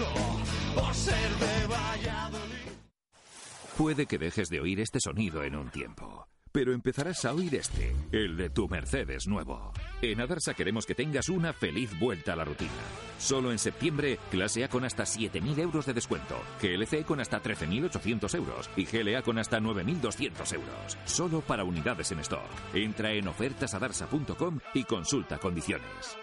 Puede 3.77 4.07
que 4.07 4.17
dejes 4.17 4.49
de 4.49 4.61
oír 4.61 4.81
este 4.81 5.01
sonido 5.01 5.45
en 5.45 5.55
un 5.55 5.71
tiempo, 5.71 6.27
pero 6.59 6.73
empezarás 6.73 7.25
a 7.25 7.33
oír 7.33 7.55
este, 7.55 7.95
el 8.11 8.37
de 8.37 8.51
tu 8.51 8.67
Mercedes 8.67 9.29
nuevo. 9.29 9.73
En 10.03 10.21
Adarsa 10.21 10.55
queremos 10.55 10.87
que 10.87 10.97
tengas 10.97 11.29
una 11.29 11.53
feliz 11.53 11.97
vuelta 12.01 12.33
a 12.33 12.37
la 12.37 12.45
rutina. 12.45 12.73
Solo 13.17 13.53
en 13.53 13.61
septiembre, 13.61 14.19
clase 14.29 14.65
A 14.65 14.69
con 14.69 14.85
hasta 14.85 15.05
7.000 15.05 15.57
euros 15.61 15.87
de 15.87 15.93
descuento, 15.93 16.35
GLC 16.61 17.05
con 17.05 17.21
hasta 17.21 17.41
13.800 17.41 18.35
euros 18.35 18.69
y 18.75 18.87
GLA 18.87 19.23
con 19.23 19.39
hasta 19.39 19.61
9.200 19.61 20.53
euros. 20.53 20.99
Solo 21.05 21.43
para 21.43 21.63
unidades 21.63 22.11
en 22.11 22.19
stock. 22.19 22.51
Entra 22.75 23.13
en 23.13 23.29
ofertasadarsa.com 23.29 24.59
y 24.75 24.83
consulta 24.83 25.39
condiciones. 25.39 26.19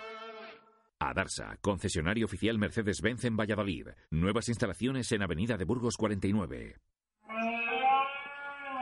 Adarsa, 1.00 1.56
concesionario 1.62 2.26
oficial 2.26 2.58
Mercedes-Benz 2.58 3.24
en 3.24 3.38
Valladolid. 3.38 3.88
Nuevas 4.12 4.50
instalaciones 4.50 5.10
en 5.14 5.24
Avenida 5.24 5.56
de 5.56 5.64
Burgos 5.64 5.96
49. 5.96 6.76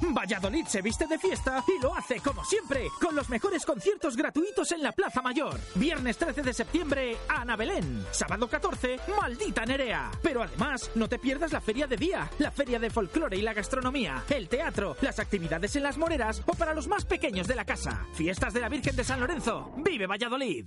Valladolid 0.00 0.66
se 0.66 0.82
viste 0.82 1.06
de 1.06 1.18
fiesta 1.18 1.64
y 1.66 1.82
lo 1.82 1.94
hace 1.94 2.20
como 2.20 2.44
siempre, 2.44 2.88
con 3.00 3.14
los 3.14 3.28
mejores 3.28 3.64
conciertos 3.64 4.16
gratuitos 4.16 4.72
en 4.72 4.82
la 4.82 4.92
Plaza 4.92 5.22
Mayor. 5.22 5.58
Viernes 5.74 6.16
13 6.16 6.42
de 6.42 6.52
septiembre, 6.52 7.16
Ana 7.28 7.56
Belén. 7.56 8.04
Sábado 8.10 8.48
14, 8.48 8.98
Maldita 9.20 9.64
Nerea. 9.64 10.10
Pero 10.22 10.42
además, 10.42 10.90
no 10.94 11.08
te 11.08 11.18
pierdas 11.18 11.52
la 11.52 11.60
feria 11.60 11.86
de 11.86 11.96
día, 11.96 12.30
la 12.38 12.50
feria 12.50 12.78
de 12.78 12.90
folclore 12.90 13.36
y 13.36 13.42
la 13.42 13.54
gastronomía, 13.54 14.24
el 14.28 14.48
teatro, 14.48 14.96
las 15.00 15.18
actividades 15.18 15.76
en 15.76 15.82
las 15.82 15.98
moreras 15.98 16.42
o 16.46 16.54
para 16.54 16.74
los 16.74 16.88
más 16.88 17.04
pequeños 17.04 17.46
de 17.46 17.54
la 17.54 17.64
casa. 17.64 18.06
Fiestas 18.14 18.54
de 18.54 18.60
la 18.60 18.68
Virgen 18.68 18.96
de 18.96 19.04
San 19.04 19.20
Lorenzo. 19.20 19.72
¡Vive 19.78 20.06
Valladolid! 20.06 20.66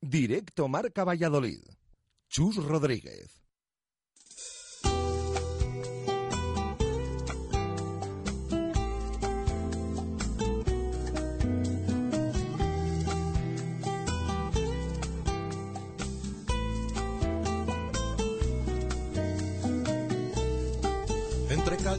Directo 0.00 0.66
Marca 0.68 1.04
Valladolid. 1.04 1.62
Chus 2.28 2.56
Rodríguez. 2.56 3.40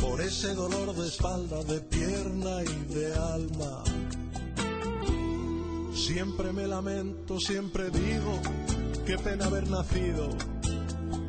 por 0.00 0.20
ese 0.20 0.54
dolor 0.54 0.94
de 0.94 1.08
espalda, 1.08 1.62
de 1.64 1.80
pierna 1.80 2.62
y 2.62 2.94
de 2.94 3.14
alma. 3.14 3.84
Siempre 5.94 6.52
me 6.52 6.66
lamento, 6.66 7.38
siempre 7.40 7.90
digo, 7.90 8.40
qué 9.04 9.18
pena 9.18 9.46
haber 9.46 9.68
nacido 9.68 10.28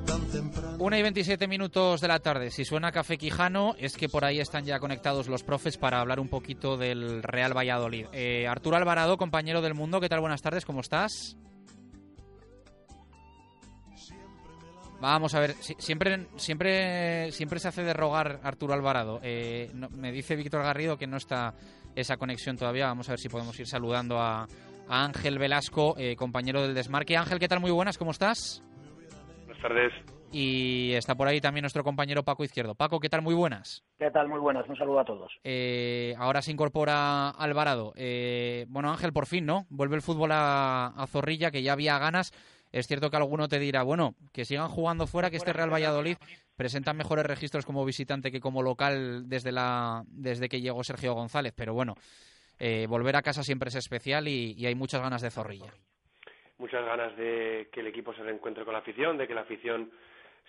tan 0.06 0.22
temprano. 0.28 0.78
Una 0.80 1.00
y 1.00 1.02
27 1.02 1.48
minutos 1.48 2.02
de 2.02 2.08
la 2.08 2.20
tarde. 2.20 2.52
Si 2.52 2.66
suena 2.66 2.92
Café 2.92 3.18
Quijano, 3.18 3.76
es 3.78 3.98
que 3.98 4.10
por 4.10 4.26
ahí 4.26 4.40
están 4.40 4.66
ya 4.66 4.80
conectados 4.80 5.28
los 5.28 5.44
profes 5.44 5.78
para 5.78 6.00
hablar 6.00 6.20
un 6.20 6.30
poquito 6.30 6.78
del 6.78 7.24
Real 7.24 7.56
Valladolid. 7.56 8.08
Eh, 8.14 8.48
Arturo 8.48 8.78
Alvarado, 8.78 9.18
compañero 9.18 9.62
del 9.62 9.74
mundo, 9.74 10.00
¿qué 10.00 10.10
tal? 10.10 10.22
Buenas 10.22 10.42
tardes, 10.42 10.66
¿cómo 10.66 10.82
estás? 10.82 11.38
Vamos 15.02 15.34
a 15.34 15.40
ver, 15.40 15.54
siempre, 15.54 16.28
siempre, 16.36 17.32
siempre 17.32 17.60
se 17.60 17.70
hace 17.70 17.84
de 17.84 17.94
rogar 17.94 18.42
Arturo 18.44 18.74
Alvarado. 18.74 19.22
Eh, 19.24 19.72
me 19.92 20.12
dice 20.12 20.36
Víctor 20.36 20.62
Garrido 20.62 20.98
que 20.98 21.08
no 21.08 21.16
está 21.18 21.54
esa 21.96 22.18
conexión 22.18 22.58
todavía. 22.58 22.88
Vamos 22.88 23.08
a 23.08 23.14
ver 23.14 23.20
si 23.20 23.30
podemos 23.30 23.58
ir 23.60 23.68
saludando 23.68 24.20
a, 24.20 24.44
a 24.44 25.06
Ángel 25.06 25.40
Velasco, 25.40 25.96
eh, 25.98 26.18
compañero 26.18 26.62
del 26.62 26.74
Desmarque. 26.74 27.16
Ángel, 27.16 27.40
¿qué 27.40 27.48
tal? 27.48 27.62
Muy 27.62 27.72
buenas, 27.72 27.98
¿cómo 27.98 28.12
estás? 28.12 28.62
Buenas 29.46 29.62
tardes. 29.62 29.94
Y 30.32 30.92
está 30.94 31.16
por 31.16 31.28
ahí 31.28 31.42
también 31.42 31.64
nuestro 31.64 31.84
compañero 31.84 32.24
Paco 32.24 32.44
Izquierdo. 32.44 32.76
Paco, 32.76 33.00
¿qué 33.00 33.10
tal? 33.10 33.22
Muy 33.24 33.34
buenas. 33.34 33.84
¿Qué 33.98 34.12
tal? 34.12 34.28
Muy 34.28 34.40
buenas. 34.40 34.68
Un 34.70 34.76
saludo 34.78 35.00
a 35.00 35.06
todos. 35.06 35.32
Eh, 35.44 36.14
ahora 36.20 36.42
se 36.42 36.52
incorpora 36.52 37.30
Alvarado. 37.30 37.94
Eh, 37.96 38.66
bueno, 38.68 38.92
Ángel, 38.92 39.12
por 39.12 39.26
fin, 39.26 39.46
¿no? 39.46 39.66
Vuelve 39.70 39.96
el 39.96 40.04
fútbol 40.04 40.32
a, 40.34 40.88
a 40.88 41.08
Zorrilla, 41.08 41.50
que 41.50 41.64
ya 41.64 41.74
había 41.74 41.98
ganas. 41.98 42.32
Es 42.72 42.88
cierto 42.88 43.10
que 43.10 43.18
alguno 43.18 43.48
te 43.48 43.60
dirá, 43.60 43.84
bueno, 43.84 44.16
que 44.32 44.46
sigan 44.46 44.70
jugando 44.70 45.08
fuera, 45.08 45.30
que 45.30 45.38
este 45.38 45.54
Real 45.54 45.74
Valladolid 45.74 46.18
presenta 46.56 46.94
mejores 46.94 47.26
registros 47.26 47.66
como 47.66 47.86
visitante 47.86 48.32
que 48.32 48.40
como 48.40 48.62
local 48.62 49.28
desde, 49.28 49.52
la, 49.52 50.04
desde 50.08 50.50
que 50.50 50.62
llegó 50.62 50.84
Sergio 50.84 51.14
González. 51.14 51.54
Pero 51.56 51.74
bueno, 51.74 51.96
eh, 52.60 52.86
volver 52.88 53.16
a 53.16 53.22
casa 53.22 53.44
siempre 53.44 53.70
es 53.70 53.76
especial 53.76 54.28
y, 54.28 54.54
y 54.58 54.66
hay 54.68 54.76
muchas 54.76 55.02
ganas 55.02 55.22
de 55.22 55.32
Zorrilla. 55.32 55.74
Muchas 56.58 56.86
ganas 56.86 57.16
de 57.16 57.70
que 57.72 57.80
el 57.80 57.88
equipo 57.88 58.14
se 58.14 58.22
reencuentre 58.22 58.66
con 58.66 58.74
la 58.74 58.80
afición, 58.80 59.18
de 59.18 59.28
que 59.28 59.34
la 59.34 59.42
afición 59.42 59.92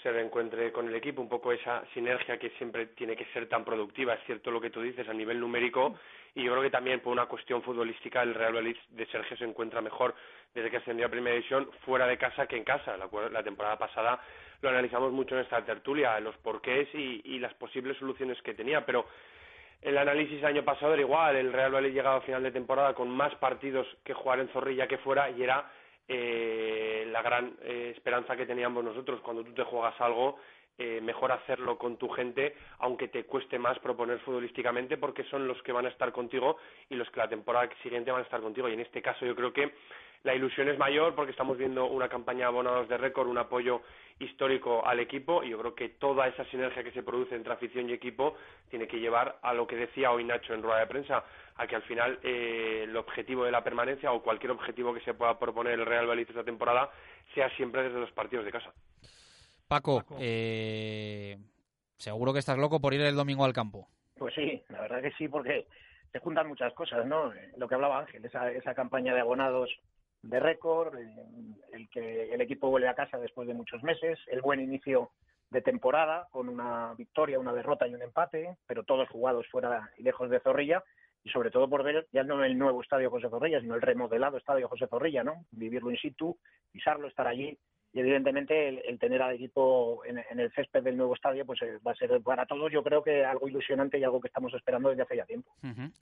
se 0.03 0.11
reencuentre 0.11 0.73
con 0.73 0.89
el 0.89 0.95
equipo, 0.95 1.21
un 1.21 1.29
poco 1.29 1.53
esa 1.53 1.85
sinergia 1.93 2.39
que 2.39 2.51
siempre 2.51 2.87
tiene 2.87 3.17
que 3.17 3.27
ser 3.27 3.49
tan 3.49 3.65
productiva, 3.65 4.15
es 4.15 4.25
cierto 4.25 4.51
lo 4.51 4.61
que 4.61 4.71
tú 4.71 4.81
dices 4.81 5.09
a 5.09 5.13
nivel 5.13 5.39
numérico 5.39 5.99
y 6.35 6.45
yo 6.45 6.53
creo 6.53 6.63
que 6.63 6.71
también 6.71 7.01
por 7.01 7.13
una 7.13 7.27
cuestión 7.27 7.63
futbolística 7.63 8.23
el 8.23 8.35
Real 8.35 8.53
Valladolid 8.53 8.77
de 8.91 9.07
Sergio 9.07 9.37
se 9.37 9.45
encuentra 9.45 9.81
mejor 9.81 10.15
desde 10.55 10.71
que 10.71 10.79
ascendió 10.79 11.07
a 11.07 11.11
Primera 11.11 11.35
División 11.35 11.71
fuera 11.85 12.07
de 12.07 12.17
casa 12.17 12.47
que 12.47 12.57
en 12.57 12.65
casa. 12.65 12.97
La, 12.97 13.43
temporada 13.43 13.77
pasada 13.77 14.21
lo 14.63 14.69
analizamos 14.69 15.13
mucho 15.13 15.35
en 15.35 15.43
esta 15.43 15.65
tertulia, 15.65 16.19
los 16.21 16.37
porqués 16.39 16.89
y, 16.95 17.21
y 17.25 17.39
las 17.39 17.55
posibles 17.55 17.97
soluciones 17.99 18.41
que 18.43 18.55
tenía, 18.55 18.85
pero 18.87 19.07
el 19.83 19.97
análisis 19.97 20.39
el 20.39 20.47
año 20.47 20.65
pasado 20.65 20.93
era 20.93 21.03
igual, 21.03 21.37
el 21.37 21.53
Real 21.53 21.73
Valladolid 21.73 21.95
llegaba 21.95 22.17
a 22.17 22.21
final 22.23 22.43
de 22.43 22.53
temporada 22.53 22.95
con 22.95 23.09
más 23.09 23.35
partidos 23.37 23.87
que 24.05 24.15
jugar 24.15 24.41
en 24.41 24.49
Zorrilla 24.49 24.87
que 24.87 24.99
fuera 24.99 25.31
y 25.31 25.43
era 25.43 25.71
eh, 26.13 27.07
la 27.13 27.23
gran 27.23 27.57
eh, 27.63 27.93
esperanza 27.97 28.37
que 28.37 28.45
teníamos 28.45 28.83
nosotros. 28.83 29.21
Cuando 29.21 29.45
tú 29.45 29.53
te 29.53 29.63
juegas 29.63 29.95
algo, 30.01 30.39
eh, 30.77 31.01
mejor 31.01 31.31
hacerlo 31.31 31.79
con 31.79 31.99
tu 31.99 32.09
gente, 32.09 32.57
aunque 32.81 33.07
te 33.07 33.25
cueste 33.27 33.61
más 33.61 33.79
proponer 33.79 34.19
futbolísticamente, 34.19 34.97
porque 34.97 35.23
son 35.25 35.47
los 35.47 35.63
que 35.63 35.71
van 35.71 35.87
a 35.87 35.89
estar 35.89 36.11
contigo 36.11 36.57
y 36.89 36.97
los 36.97 37.09
que 37.11 37.21
la 37.21 37.29
temporada 37.29 37.69
siguiente 37.85 38.11
van 38.11 38.23
a 38.23 38.25
estar 38.25 38.41
contigo. 38.41 38.69
Y 38.69 38.73
en 38.73 38.81
este 38.81 39.01
caso 39.01 39.25
yo 39.25 39.37
creo 39.37 39.53
que 39.53 39.73
la 40.23 40.35
ilusión 40.35 40.69
es 40.69 40.79
mayor 40.79 41.15
porque 41.15 41.31
estamos 41.33 41.57
viendo 41.57 41.87
una 41.87 42.09
campaña 42.09 42.41
de 42.41 42.45
abonados 42.47 42.89
de 42.89 42.99
récord, 42.99 43.29
un 43.29 43.39
apoyo 43.39 43.83
histórico 44.19 44.85
al 44.85 45.01
equipo 45.01 45.43
y 45.43 45.51
yo 45.51 45.59
creo 45.59 45.75
que 45.75 45.89
toda 45.89 46.29
esa 46.29 46.45
sinergia 46.47 46.85
que 46.85 46.93
se 46.93 47.03
produce 47.03 47.35
entre 47.35 47.55
afición 47.55 47.89
y 47.89 47.95
equipo 47.95 48.35
tiene 48.69 48.87
que 48.87 49.01
llevar 49.01 49.39
a 49.41 49.55
lo 49.55 49.67
que 49.67 49.77
decía 49.77 50.11
hoy 50.11 50.25
Nacho 50.25 50.53
en 50.53 50.63
rueda 50.63 50.81
de 50.81 50.87
prensa, 50.87 51.25
a 51.57 51.67
que 51.67 51.77
al 51.77 51.83
final 51.83 52.19
eh, 52.23 52.83
el 52.85 52.97
objetivo 52.97 53.45
de 53.45 53.51
la 53.51 53.65
permanencia 53.65 54.13
o 54.13 54.23
cualquier 54.23 54.53
objetivo 54.53 54.93
que 54.93 55.01
se 55.01 55.15
pueda 55.15 55.39
proponer 55.39 55.75
el 55.75 55.87
Real 55.87 56.05
Valladolid 56.05 56.29
esta 56.29 56.45
temporada 56.45 56.91
sea 57.35 57.49
siempre 57.57 57.83
desde 57.83 57.99
los 57.99 58.13
partidos 58.13 58.45
de 58.45 58.53
casa. 58.53 58.73
Paco, 59.69 60.05
eh, 60.19 61.39
seguro 61.97 62.33
que 62.33 62.41
estás 62.41 62.59
loco 62.59 62.81
por 62.81 62.93
ir 62.93 63.01
el 63.01 63.15
domingo 63.15 63.45
al 63.45 63.55
campo. 63.55 63.89
Pues 64.19 64.35
sí, 64.35 64.63
la 64.69 64.83
verdad 64.83 65.01
que 65.01 65.13
sí, 65.13 65.29
porque 65.29 65.67
se 66.13 66.19
juntan 66.19 66.49
muchas 66.49 66.75
cosas, 66.75 67.07
¿no? 67.07 67.33
Lo 67.57 67.69
que 67.69 67.75
hablaba 67.75 68.01
Ángel, 68.01 68.25
esa, 68.25 68.51
esa 68.51 68.75
campaña 68.75 69.15
de 69.15 69.21
abonados 69.21 69.71
de 70.23 70.41
récord, 70.41 70.95
el 70.97 71.89
que 71.91 72.33
el 72.33 72.41
equipo 72.41 72.71
vuelve 72.71 72.89
a 72.89 72.95
casa 72.95 73.19
después 73.19 73.49
de 73.49 73.55
muchos 73.55 73.83
meses, 73.83 74.19
el 74.29 74.43
buen 74.43 74.61
inicio 74.61 75.11
de 75.51 75.63
temporada 75.63 76.29
con 76.31 76.49
una 76.49 76.95
victoria, 76.95 77.39
una 77.39 77.53
derrota 77.53 77.87
y 77.87 77.95
un 77.95 78.03
empate, 78.03 78.57
pero 78.67 78.85
todos 78.85 79.09
jugados 79.09 79.47
fuera 79.51 79.91
y 79.97 80.03
lejos 80.03 80.31
de 80.31 80.41
Zorrilla 80.41 80.83
y 81.25 81.31
sobre 81.31 81.51
todo 81.51 81.69
por 81.69 81.83
ver 81.83 82.07
ya 82.13 82.23
no 82.23 82.43
el 82.45 82.57
nuevo 82.57 82.81
estadio 82.81 83.11
José 83.11 83.29
Zorrilla, 83.29 83.61
sino 83.61 83.75
el 83.75 83.83
remodelado 83.83 84.39
estadio 84.39 84.69
José 84.69 84.87
Zorrilla, 84.87 85.25
¿no? 85.25 85.45
Vivirlo 85.51 85.91
in 85.91 85.99
situ, 85.99 86.39
pisarlo, 86.71 87.09
estar 87.09 87.27
allí 87.27 87.59
y 87.93 88.01
evidentemente 88.01 88.89
el, 88.89 88.99
tener 88.99 89.21
al 89.23 89.35
equipo 89.35 90.05
en, 90.05 90.19
el 90.19 90.53
césped 90.53 90.83
del 90.83 90.97
nuevo 90.97 91.15
estadio 91.15 91.45
pues 91.45 91.61
eh, 91.63 91.79
va 91.87 91.93
a 91.93 91.97
ser 91.97 92.21
para 92.23 92.47
todos 92.47 92.71
yo 92.71 92.83
creo 92.83 93.03
que 93.03 93.25
algo 93.25 93.49
ilusionante 93.49 93.99
y 93.99 94.05
algo 94.05 94.21
que 94.21 94.29
estamos 94.29 94.55
esperando 94.55 94.91
desde 94.91 95.03
hace 95.03 95.17
ya 95.17 95.27
tiempo. 95.27 95.51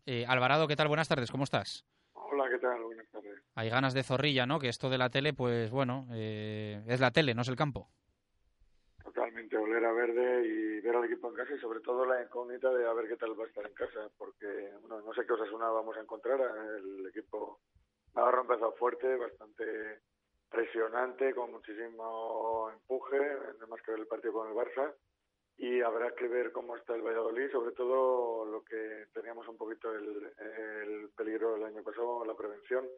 Eh, 0.05 0.27
Alvarado, 0.27 0.69
¿qué 0.69 0.77
tal? 0.77 0.89
Buenas 0.89 1.09
tardes, 1.09 1.31
¿cómo 1.31 1.45
estás? 1.45 1.87
Hola, 2.13 2.45
¿qué 2.51 2.59
tal? 2.59 2.83
Buenas 2.83 3.09
tardes. 3.09 3.43
Hay 3.55 3.71
ganas 3.71 3.95
de 3.95 4.03
zorrilla, 4.03 4.45
¿no? 4.47 4.59
Que 4.59 4.69
esto 4.69 4.91
de 4.91 4.99
la 4.99 5.09
tele, 5.09 5.33
pues 5.33 5.71
bueno, 5.71 6.07
eh, 6.13 6.83
es 6.87 7.01
la 7.01 7.11
tele, 7.11 7.35
no 7.35 7.43
es 7.43 7.49
el 7.49 7.57
campo. 7.57 7.89
Totalmente, 9.03 9.57
oler 9.57 9.85
a 9.85 9.93
verde 9.93 10.47
y 10.47 10.81
ver 10.81 10.95
al 10.95 11.05
equipo 11.07 11.29
en 11.29 11.35
casa 11.37 11.55
y 11.55 11.59
sobre 11.59 11.81
todo 11.81 12.05
la 12.05 12.23
incógnita 12.23 12.71
de 12.71 12.87
a 12.87 12.93
ver 12.93 13.09
qué 13.09 13.17
tal 13.17 13.39
va 13.39 13.45
a 13.45 13.49
estar 13.49 13.67
en 13.67 13.73
casa, 13.73 14.11
porque 14.19 14.73
bueno, 14.83 15.01
no 15.01 15.15
sé 15.15 15.25
qué 15.27 15.33
Osasuna 15.33 15.71
vamos 15.71 15.97
a 15.97 16.01
encontrar. 16.01 16.39
El 16.77 17.07
equipo 17.07 17.61
Navarro 18.15 18.41
ha 18.41 18.43
empezado 18.43 18.73
fuerte, 18.73 19.17
bastante 19.17 19.65
presionante, 20.51 21.35
con 21.35 21.53
muchísimo 21.53 22.71
empuje, 22.71 23.19
más 23.69 23.83
que 23.83 23.93
el 23.93 24.07
partido 24.07 24.33
con 24.33 24.49
el 24.49 24.55
Barça 24.55 24.95
y 25.59 25.81
habrá 25.81 26.15
que 26.15 26.29
ver 26.29 26.53
cómo 26.53 26.77
está 26.77 26.95
el 26.95 27.03
Valladolid, 27.03 27.51
sobre 27.51 27.73
todo 27.73 28.45
lo 28.47 28.63
que 28.63 29.07
teníamos 29.13 29.47
un 29.49 29.57
poquito 29.57 29.93
el, 29.93 30.33
el 30.39 31.11
peligro 31.17 31.57
el 31.57 31.65
año 31.65 31.83
pasado, 31.83 32.25
la 32.25 32.37
prevención, 32.37 32.89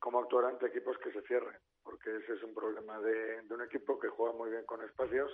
cómo 0.00 0.18
actuar 0.18 0.46
ante 0.46 0.66
equipos 0.66 0.98
que 0.98 1.12
se 1.12 1.22
cierren, 1.22 1.56
porque 1.84 2.16
ese 2.16 2.32
es 2.34 2.42
un 2.42 2.54
problema 2.54 2.98
de, 2.98 3.42
de 3.42 3.54
un 3.54 3.62
equipo 3.62 4.00
que 4.00 4.08
juega 4.08 4.34
muy 4.34 4.50
bien 4.50 4.64
con 4.66 4.82
espacios, 4.82 5.30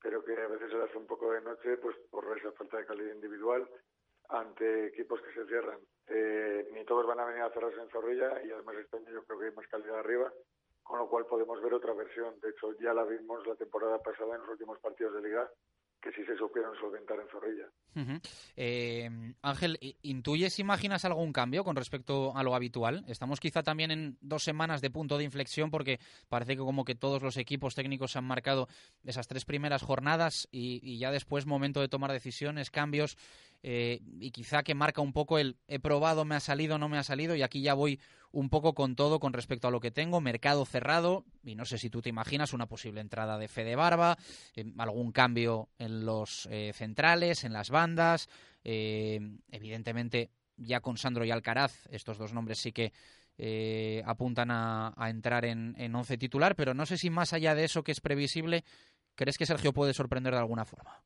pero 0.00 0.24
que 0.24 0.40
a 0.40 0.46
veces 0.46 0.70
se 0.70 0.76
le 0.76 0.84
hace 0.84 0.98
un 0.98 1.06
poco 1.08 1.32
de 1.32 1.40
noche 1.40 1.76
pues 1.78 1.96
por 2.10 2.38
esa 2.38 2.52
falta 2.52 2.78
de 2.78 2.86
calidad 2.86 3.12
individual 3.12 3.68
ante 4.28 4.86
equipos 4.86 5.20
que 5.20 5.32
se 5.32 5.46
cierran. 5.46 5.80
Eh, 6.06 6.68
ni 6.72 6.84
todos 6.84 7.06
van 7.06 7.18
a 7.18 7.24
venir 7.24 7.42
a 7.42 7.50
cerrarse 7.50 7.80
en 7.80 7.88
Zorrilla 7.88 8.40
y 8.44 8.52
además 8.52 8.76
este 8.76 8.98
año 8.98 9.10
yo 9.10 9.24
creo 9.24 9.40
que 9.40 9.46
hay 9.46 9.52
más 9.52 9.66
calidad 9.66 9.98
arriba, 9.98 10.32
con 10.84 10.98
lo 10.98 11.08
cual 11.08 11.26
podemos 11.26 11.60
ver 11.60 11.74
otra 11.74 11.94
versión. 11.94 12.38
De 12.40 12.50
hecho, 12.50 12.72
ya 12.80 12.92
la 12.92 13.04
vimos 13.04 13.44
la 13.46 13.56
temporada 13.56 13.98
pasada 14.00 14.36
en 14.36 14.42
los 14.42 14.50
últimos 14.50 14.78
partidos 14.78 15.14
de 15.14 15.28
liga 15.28 15.50
que 16.04 16.12
sí 16.12 16.22
se 16.26 16.36
supieron 16.36 16.76
solventar 16.76 17.18
en 17.18 17.28
Zorrilla. 17.28 17.66
Eh, 18.56 19.08
Ángel, 19.40 19.78
¿intuyes, 20.02 20.58
imaginas 20.58 21.06
algún 21.06 21.32
cambio 21.32 21.64
con 21.64 21.76
respecto 21.76 22.36
a 22.36 22.42
lo 22.42 22.54
habitual? 22.54 23.04
Estamos 23.08 23.40
quizá 23.40 23.62
también 23.62 23.90
en 23.90 24.18
dos 24.20 24.44
semanas 24.44 24.82
de 24.82 24.90
punto 24.90 25.16
de 25.16 25.24
inflexión 25.24 25.70
porque 25.70 26.00
parece 26.28 26.56
que 26.56 26.62
como 26.62 26.84
que 26.84 26.94
todos 26.94 27.22
los 27.22 27.38
equipos 27.38 27.74
técnicos 27.74 28.16
han 28.16 28.24
marcado 28.24 28.68
esas 29.02 29.28
tres 29.28 29.46
primeras 29.46 29.82
jornadas 29.82 30.46
y 30.50 30.98
ya 30.98 31.10
después 31.10 31.46
momento 31.46 31.80
de 31.80 31.88
tomar 31.88 32.12
decisiones, 32.12 32.70
cambios 32.70 33.16
eh, 33.66 34.02
y 34.20 34.30
quizá 34.30 34.62
que 34.62 34.74
marca 34.74 35.00
un 35.00 35.14
poco 35.14 35.38
el 35.38 35.56
he 35.68 35.78
probado, 35.78 36.26
me 36.26 36.34
ha 36.34 36.40
salido, 36.40 36.76
no 36.76 36.90
me 36.90 36.98
ha 36.98 37.02
salido 37.02 37.34
y 37.34 37.40
aquí 37.40 37.62
ya 37.62 37.72
voy 37.72 37.98
un 38.30 38.50
poco 38.50 38.74
con 38.74 38.94
todo 38.94 39.18
con 39.18 39.32
respecto 39.32 39.68
a 39.68 39.70
lo 39.70 39.80
que 39.80 39.90
tengo, 39.90 40.20
mercado 40.20 40.66
cerrado 40.66 41.24
y 41.42 41.54
no 41.54 41.64
sé 41.64 41.78
si 41.78 41.88
tú 41.88 42.02
te 42.02 42.10
imaginas 42.10 42.52
una 42.52 42.66
posible 42.66 43.00
entrada 43.00 43.38
de 43.38 43.48
Fede 43.48 43.74
Barba, 43.74 44.18
eh, 44.54 44.70
algún 44.76 45.12
cambio 45.12 45.70
en 45.78 46.04
los 46.04 46.46
eh, 46.50 46.72
centrales, 46.74 47.42
en 47.44 47.54
las 47.54 47.70
bandas, 47.70 48.28
evidentemente 48.62 50.30
ya 50.58 50.80
con 50.80 50.98
Sandro 50.98 51.24
y 51.24 51.30
Alcaraz, 51.30 51.86
estos 51.90 52.18
dos 52.18 52.34
nombres 52.34 52.58
sí 52.58 52.70
que 52.72 52.92
apuntan 54.04 54.50
a, 54.50 54.92
entrar 55.08 55.46
en, 55.46 55.74
en 55.78 55.94
once 55.94 56.18
titular, 56.18 56.54
pero 56.54 56.74
no 56.74 56.84
sé 56.84 56.98
si 56.98 57.08
más 57.08 57.32
allá 57.32 57.54
de 57.54 57.64
eso 57.64 57.82
que 57.82 57.92
es 57.92 58.02
previsible, 58.02 58.62
¿crees 59.14 59.38
que 59.38 59.46
Sergio 59.46 59.72
puede 59.72 59.94
sorprender 59.94 60.34
de 60.34 60.40
alguna 60.40 60.66
forma? 60.66 61.02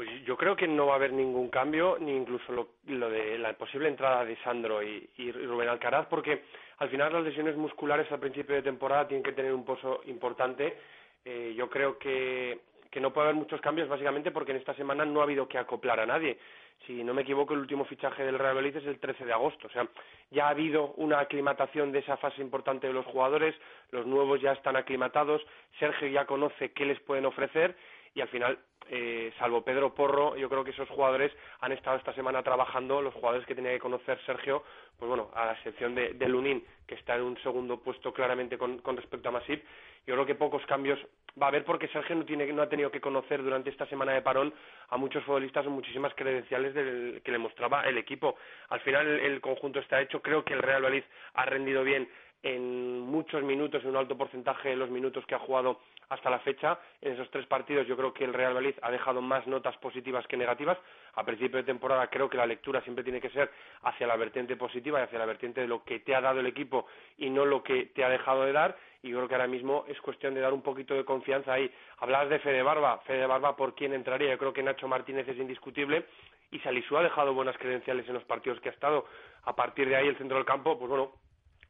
Pues 0.00 0.24
yo 0.24 0.34
creo 0.34 0.56
que 0.56 0.66
no 0.66 0.86
va 0.86 0.94
a 0.94 0.96
haber 0.96 1.12
ningún 1.12 1.50
cambio, 1.50 1.98
ni 2.00 2.16
incluso 2.16 2.50
lo, 2.54 3.10
de 3.10 3.36
la 3.36 3.52
posible 3.52 3.86
entrada 3.86 4.24
de 4.24 4.34
Sandro 4.36 4.82
y, 4.82 5.30
Rubén 5.30 5.68
Alcaraz, 5.68 6.06
porque 6.06 6.44
al 6.78 6.88
final 6.88 7.12
las 7.12 7.22
lesiones 7.22 7.54
musculares 7.54 8.10
al 8.10 8.18
principio 8.18 8.54
de 8.54 8.62
temporada 8.62 9.06
tienen 9.06 9.22
que 9.22 9.32
tener 9.32 9.52
un 9.52 9.62
pozo 9.62 10.00
importante. 10.06 10.74
Eh, 11.22 11.52
yo 11.54 11.68
creo 11.68 11.98
que, 11.98 12.60
que 12.90 12.98
no 12.98 13.12
puede 13.12 13.26
haber 13.26 13.36
muchos 13.36 13.60
cambios, 13.60 13.90
básicamente 13.90 14.30
porque 14.30 14.52
en 14.52 14.56
esta 14.56 14.72
semana 14.72 15.04
no 15.04 15.20
ha 15.20 15.24
habido 15.24 15.46
que 15.46 15.58
acoplar 15.58 16.00
a 16.00 16.06
nadie. 16.06 16.38
Si 16.86 17.04
no 17.04 17.12
me 17.12 17.20
equivoco, 17.20 17.52
el 17.52 17.60
último 17.60 17.84
fichaje 17.84 18.24
del 18.24 18.38
Real 18.38 18.54
Madrid 18.54 18.78
es 18.78 18.86
el 18.86 18.98
13 18.98 19.26
de 19.26 19.34
agosto. 19.34 19.66
O 19.66 19.70
sea, 19.70 19.86
ya 20.30 20.46
ha 20.46 20.48
habido 20.48 20.94
una 20.96 21.20
aclimatación 21.20 21.92
de 21.92 21.98
esa 21.98 22.16
fase 22.16 22.40
importante 22.40 22.86
de 22.86 22.94
los 22.94 23.04
jugadores, 23.04 23.54
los 23.90 24.06
nuevos 24.06 24.40
ya 24.40 24.52
están 24.52 24.76
aclimatados, 24.76 25.46
Sergio 25.78 26.08
ya 26.08 26.24
conoce 26.24 26.72
qué 26.72 26.86
les 26.86 26.98
pueden 27.00 27.26
ofrecer 27.26 27.76
y 28.14 28.20
al 28.20 28.28
final 28.28 28.58
eh, 28.92 29.32
salvo 29.38 29.62
Pedro 29.62 29.94
Porro, 29.94 30.36
yo 30.36 30.48
creo 30.48 30.64
que 30.64 30.72
esos 30.72 30.88
jugadores 30.88 31.32
han 31.60 31.70
estado 31.70 31.96
esta 31.96 32.12
semana 32.12 32.42
trabajando, 32.42 33.00
los 33.00 33.14
jugadores 33.14 33.46
que 33.46 33.54
tenía 33.54 33.70
que 33.70 33.78
conocer 33.78 34.18
Sergio, 34.26 34.64
pues 34.98 35.08
bueno, 35.08 35.30
a 35.34 35.46
la 35.46 35.52
excepción 35.52 35.94
de, 35.94 36.12
Lunín, 36.28 36.64
que 36.88 36.96
está 36.96 37.14
en 37.14 37.22
un 37.22 37.40
segundo 37.40 37.78
puesto 37.78 38.12
claramente 38.12 38.58
con, 38.58 38.80
respecto 38.96 39.28
a 39.28 39.32
Masip, 39.32 39.62
yo 40.08 40.14
creo 40.14 40.26
que 40.26 40.34
pocos 40.34 40.66
cambios 40.66 40.98
va 41.40 41.46
a 41.46 41.48
haber 41.50 41.64
porque 41.64 41.86
Sergio 41.86 42.16
no, 42.16 42.24
tiene, 42.24 42.52
no 42.52 42.62
ha 42.62 42.68
tenido 42.68 42.90
que 42.90 43.00
conocer 43.00 43.44
durante 43.44 43.70
esta 43.70 43.86
semana 43.86 44.12
de 44.12 44.22
parón 44.22 44.52
a 44.88 44.96
muchos 44.96 45.22
futbolistas 45.22 45.64
o 45.66 45.70
muchísimas 45.70 46.12
credenciales 46.14 46.74
que 47.22 47.30
le 47.30 47.38
mostraba 47.38 47.84
el 47.84 47.96
equipo. 47.96 48.34
Al 48.70 48.80
final 48.80 49.06
el, 49.06 49.40
conjunto 49.40 49.78
está 49.78 50.00
hecho, 50.00 50.20
creo 50.20 50.44
que 50.44 50.54
el 50.54 50.62
Real 50.62 50.82
Valladolid 50.82 51.04
ha 51.34 51.44
rendido 51.44 51.84
bien 51.84 52.08
en 52.42 53.00
muchos 53.00 53.44
minutos, 53.44 53.84
en 53.84 53.90
un 53.90 53.96
alto 53.96 54.16
porcentaje 54.16 54.70
de 54.70 54.76
los 54.76 54.90
minutos 54.90 55.24
que 55.26 55.36
ha 55.36 55.38
jugado 55.38 55.78
hasta 56.10 56.28
la 56.28 56.40
fecha. 56.40 56.78
En 57.00 57.12
esos 57.12 57.30
tres 57.30 57.46
partidos 57.46 57.86
yo 57.86 57.96
creo 57.96 58.12
que 58.12 58.24
el 58.24 58.34
Real 58.34 58.52
Valladolid 58.52 58.78
ha 58.82 58.90
dejado 58.90 59.22
más 59.22 59.46
notas 59.46 59.76
positivas 59.78 60.26
que 60.26 60.36
negativas. 60.36 60.76
A 61.14 61.24
principio 61.24 61.56
de 61.56 61.64
temporada 61.64 62.08
creo 62.08 62.28
que 62.28 62.36
la 62.36 62.46
lectura 62.46 62.82
siempre 62.82 63.02
tiene 63.02 63.20
que 63.20 63.30
ser 63.30 63.50
hacia 63.82 64.06
la 64.06 64.16
vertiente 64.16 64.56
positiva 64.56 65.00
y 65.00 65.04
hacia 65.04 65.18
la 65.18 65.26
vertiente 65.26 65.62
de 65.62 65.68
lo 65.68 65.82
que 65.84 66.00
te 66.00 66.14
ha 66.14 66.20
dado 66.20 66.40
el 66.40 66.46
equipo 66.46 66.86
y 67.16 67.30
no 67.30 67.46
lo 67.46 67.62
que 67.62 67.86
te 67.86 68.04
ha 68.04 68.08
dejado 68.08 68.44
de 68.44 68.52
dar. 68.52 68.76
Y 69.02 69.10
yo 69.10 69.16
creo 69.16 69.28
que 69.28 69.34
ahora 69.34 69.46
mismo 69.46 69.84
es 69.88 69.98
cuestión 70.00 70.34
de 70.34 70.40
dar 70.40 70.52
un 70.52 70.62
poquito 70.62 70.94
de 70.94 71.04
confianza 71.04 71.54
ahí. 71.54 71.72
Hablabas 71.98 72.28
de 72.28 72.38
Fede 72.40 72.62
Barba. 72.62 72.98
Fede 73.06 73.26
Barba, 73.26 73.56
¿por 73.56 73.74
quién 73.74 73.94
entraría? 73.94 74.30
Yo 74.30 74.38
creo 74.38 74.52
que 74.52 74.62
Nacho 74.62 74.88
Martínez 74.88 75.26
es 75.26 75.38
indiscutible 75.38 76.04
y 76.50 76.58
Salisú 76.58 76.96
ha 76.98 77.02
dejado 77.02 77.32
buenas 77.32 77.56
credenciales 77.56 78.06
en 78.08 78.14
los 78.14 78.24
partidos 78.24 78.60
que 78.60 78.68
ha 78.68 78.72
estado. 78.72 79.06
A 79.44 79.54
partir 79.54 79.88
de 79.88 79.96
ahí 79.96 80.08
el 80.08 80.18
centro 80.18 80.36
del 80.36 80.44
campo, 80.44 80.78
pues 80.78 80.88
bueno, 80.88 81.12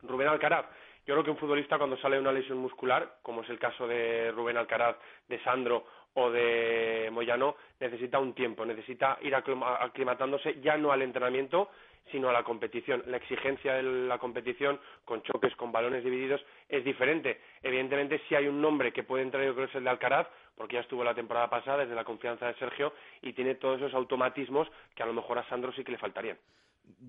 Rubén 0.03 0.29
Alcaraz 0.29 0.67
yo 1.11 1.17
creo 1.17 1.25
que 1.25 1.31
un 1.33 1.39
futbolista 1.39 1.77
cuando 1.77 1.97
sale 1.97 2.21
una 2.21 2.31
lesión 2.31 2.59
muscular, 2.59 3.17
como 3.23 3.43
es 3.43 3.51
el 3.51 3.59
caso 3.59 3.85
de 3.89 4.31
Rubén 4.31 4.57
Alcaraz, 4.57 4.95
de 5.27 5.43
Sandro 5.43 5.85
o 6.15 6.31
de 6.31 7.09
Moyano, 7.11 7.57
necesita 7.81 8.21
un 8.21 8.33
tiempo, 8.33 8.65
necesita 8.65 9.19
ir 9.23 9.35
aclimatándose 9.35 10.61
ya 10.61 10.77
no 10.77 10.93
al 10.93 11.03
entrenamiento 11.03 11.69
sino 12.13 12.29
a 12.29 12.33
la 12.33 12.45
competición. 12.45 13.03
La 13.09 13.17
exigencia 13.17 13.75
de 13.75 13.83
la 13.83 14.19
competición, 14.19 14.79
con 15.05 15.21
choques, 15.23 15.57
con 15.57 15.73
balones 15.73 16.05
divididos, 16.05 16.41
es 16.69 16.85
diferente. 16.85 17.41
Evidentemente, 17.61 18.21
si 18.29 18.37
hay 18.37 18.47
un 18.47 18.61
nombre 18.61 18.93
que 18.93 19.03
puede 19.03 19.25
entrar, 19.25 19.45
yo 19.45 19.55
creo 19.55 19.67
que 19.67 19.71
es 19.71 19.77
el 19.77 19.85
de 19.85 19.91
Alcaraz, 19.91 20.29
porque 20.57 20.75
ya 20.75 20.83
estuvo 20.83 21.03
la 21.03 21.15
temporada 21.15 21.51
pasada, 21.51 21.79
desde 21.79 21.97
la 21.97 22.05
confianza 22.05 22.47
de 22.47 22.55
Sergio, 22.55 22.93
y 23.21 23.33
tiene 23.33 23.57
todos 23.57 23.79
esos 23.79 23.95
automatismos 23.95 24.69
que 24.95 25.03
a 25.03 25.07
lo 25.07 25.13
mejor 25.13 25.39
a 25.39 25.49
Sandro 25.49 25.73
sí 25.73 25.83
que 25.83 25.93
le 25.93 25.99
faltarían. 25.99 26.39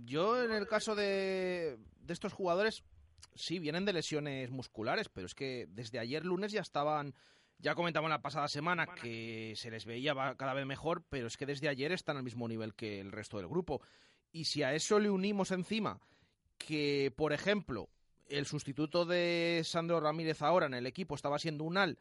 Yo, 0.05 0.41
en 0.43 0.51
el 0.51 0.67
caso 0.67 0.95
de, 0.95 1.77
de 1.77 2.13
estos 2.13 2.33
jugadores, 2.33 2.83
sí, 3.35 3.59
vienen 3.59 3.85
de 3.85 3.93
lesiones 3.93 4.49
musculares, 4.49 5.09
pero 5.09 5.27
es 5.27 5.35
que 5.35 5.67
desde 5.69 5.99
ayer 5.99 6.25
lunes 6.25 6.51
ya 6.51 6.61
estaban 6.61 7.13
ya 7.61 7.75
comentamos 7.75 8.09
la 8.09 8.21
pasada 8.21 8.47
semana 8.47 8.87
que 8.87 9.53
se 9.55 9.69
les 9.69 9.85
veía 9.85 10.15
cada 10.35 10.53
vez 10.53 10.65
mejor, 10.65 11.03
pero 11.09 11.27
es 11.27 11.37
que 11.37 11.45
desde 11.45 11.69
ayer 11.69 11.91
están 11.91 12.17
al 12.17 12.23
mismo 12.23 12.47
nivel 12.47 12.73
que 12.73 12.99
el 12.99 13.11
resto 13.11 13.37
del 13.37 13.47
grupo. 13.47 13.81
Y 14.31 14.45
si 14.45 14.63
a 14.63 14.73
eso 14.73 14.99
le 14.99 15.09
unimos 15.09 15.51
encima 15.51 15.99
que, 16.57 17.13
por 17.15 17.33
ejemplo, 17.33 17.89
el 18.27 18.45
sustituto 18.45 19.05
de 19.05 19.61
Sandro 19.63 19.99
Ramírez 19.99 20.41
ahora 20.41 20.65
en 20.65 20.73
el 20.73 20.87
equipo 20.87 21.15
estaba 21.15 21.37
siendo 21.37 21.63
Unal, 21.63 21.99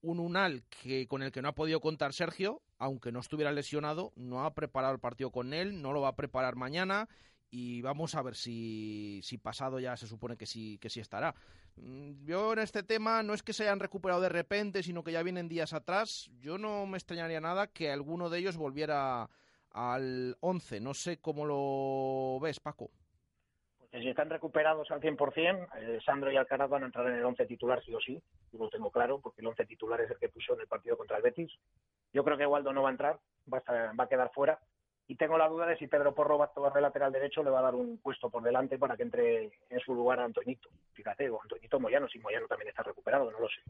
un 0.00 0.18
Unal 0.18 0.64
que, 0.82 1.06
con 1.06 1.22
el 1.22 1.30
que 1.30 1.42
no 1.42 1.48
ha 1.48 1.54
podido 1.54 1.80
contar 1.80 2.14
Sergio, 2.14 2.62
aunque 2.78 3.12
no 3.12 3.20
estuviera 3.20 3.52
lesionado, 3.52 4.12
no 4.16 4.44
ha 4.44 4.54
preparado 4.54 4.94
el 4.94 5.00
partido 5.00 5.30
con 5.30 5.52
él, 5.52 5.82
no 5.82 5.92
lo 5.92 6.00
va 6.00 6.08
a 6.08 6.16
preparar 6.16 6.56
mañana 6.56 7.08
y 7.52 7.82
vamos 7.82 8.14
a 8.14 8.22
ver 8.22 8.34
si, 8.34 9.20
si 9.22 9.36
pasado 9.36 9.78
ya 9.78 9.94
se 9.98 10.06
supone 10.06 10.38
que 10.38 10.46
sí, 10.46 10.78
que 10.78 10.88
sí 10.88 11.00
estará. 11.00 11.34
Mm, 11.76 12.24
yo 12.24 12.54
en 12.54 12.60
este 12.60 12.82
tema 12.82 13.22
no 13.22 13.34
es 13.34 13.42
que 13.42 13.52
se 13.52 13.64
hayan 13.64 13.78
recuperado 13.78 14.22
de 14.22 14.30
repente, 14.30 14.82
sino 14.82 15.04
que 15.04 15.12
ya 15.12 15.22
vienen 15.22 15.50
días 15.50 15.74
atrás. 15.74 16.30
Yo 16.40 16.56
no 16.56 16.86
me 16.86 16.96
extrañaría 16.96 17.42
nada 17.42 17.66
que 17.66 17.92
alguno 17.92 18.30
de 18.30 18.38
ellos 18.38 18.56
volviera 18.56 19.28
al 19.70 20.34
11. 20.40 20.80
No 20.80 20.94
sé 20.94 21.20
cómo 21.20 21.44
lo 21.44 22.40
ves, 22.40 22.58
Paco. 22.58 22.90
Pues 23.78 24.02
si 24.02 24.08
están 24.08 24.30
recuperados 24.30 24.90
al 24.90 25.02
100%, 25.02 25.68
eh, 25.76 26.00
Sandro 26.02 26.32
y 26.32 26.38
Alcaraz 26.38 26.70
van 26.70 26.84
a 26.84 26.86
entrar 26.86 27.06
en 27.08 27.16
el 27.16 27.24
11 27.24 27.44
titular 27.44 27.84
sí 27.84 27.92
o 27.94 28.00
sí. 28.00 28.18
Yo 28.50 28.60
lo 28.60 28.70
tengo 28.70 28.90
claro, 28.90 29.20
porque 29.20 29.42
el 29.42 29.46
11 29.48 29.66
titular 29.66 30.00
es 30.00 30.10
el 30.10 30.16
que 30.16 30.30
puso 30.30 30.54
en 30.54 30.60
el 30.60 30.68
partido 30.68 30.96
contra 30.96 31.18
el 31.18 31.22
Betis. 31.22 31.52
Yo 32.14 32.24
creo 32.24 32.38
que 32.38 32.46
Waldo 32.46 32.72
no 32.72 32.82
va 32.82 32.88
a 32.88 32.92
entrar, 32.92 33.20
va 33.46 34.04
a 34.04 34.08
quedar 34.08 34.30
fuera 34.32 34.58
y 35.08 35.16
tengo 35.16 35.36
la 35.36 35.48
duda 35.48 35.66
de 35.66 35.76
si 35.76 35.86
Pedro 35.86 36.14
Porro 36.14 36.38
va 36.38 36.46
a 36.46 36.52
tomar 36.52 36.72
de 36.72 36.80
lateral 36.80 37.12
derecho 37.12 37.42
le 37.42 37.50
va 37.50 37.58
a 37.58 37.62
dar 37.62 37.74
un 37.74 37.98
puesto 37.98 38.30
por 38.30 38.42
delante 38.42 38.78
para 38.78 38.96
que 38.96 39.02
entre 39.02 39.50
en 39.68 39.80
su 39.80 39.94
lugar 39.94 40.20
a 40.20 40.24
Antoñito. 40.24 40.68
Fíjate, 40.94 41.28
o 41.28 41.40
Antoñito 41.42 41.80
Moyano, 41.80 42.08
si 42.08 42.18
Moyano 42.18 42.46
también 42.46 42.68
está 42.68 42.82
recuperado, 42.82 43.30
no 43.30 43.40
lo 43.40 43.48
sé. 43.48 43.60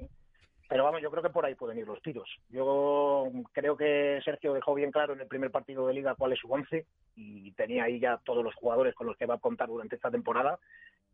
Pero 0.69 0.85
vamos, 0.85 1.03
yo 1.03 1.11
creo 1.11 1.23
que 1.23 1.31
por 1.31 1.45
ahí 1.45 1.55
pueden 1.55 1.79
ir 1.79 1.87
los 1.87 2.01
tiros. 2.01 2.29
Yo 2.49 3.31
creo 3.53 3.77
que 3.77 4.21
Sergio 4.25 4.55
dejó 4.55 4.75
bien 4.75 4.91
claro 4.91 5.13
en 5.13 5.21
el 5.21 5.27
primer 5.27 5.51
partido 5.51 5.87
de 5.87 5.93
liga 5.93 6.15
cuál 6.15 6.33
es 6.33 6.39
su 6.39 6.51
once 6.51 6.87
y 7.15 7.53
tenía 7.53 7.85
ahí 7.85 8.01
ya 8.01 8.19
todos 8.25 8.43
los 8.43 8.55
jugadores 8.55 8.95
con 8.95 9.07
los 9.07 9.17
que 9.17 9.27
va 9.27 9.35
a 9.35 9.41
contar 9.41 9.69
durante 9.69 9.97
esta 9.97 10.11
temporada 10.11 10.59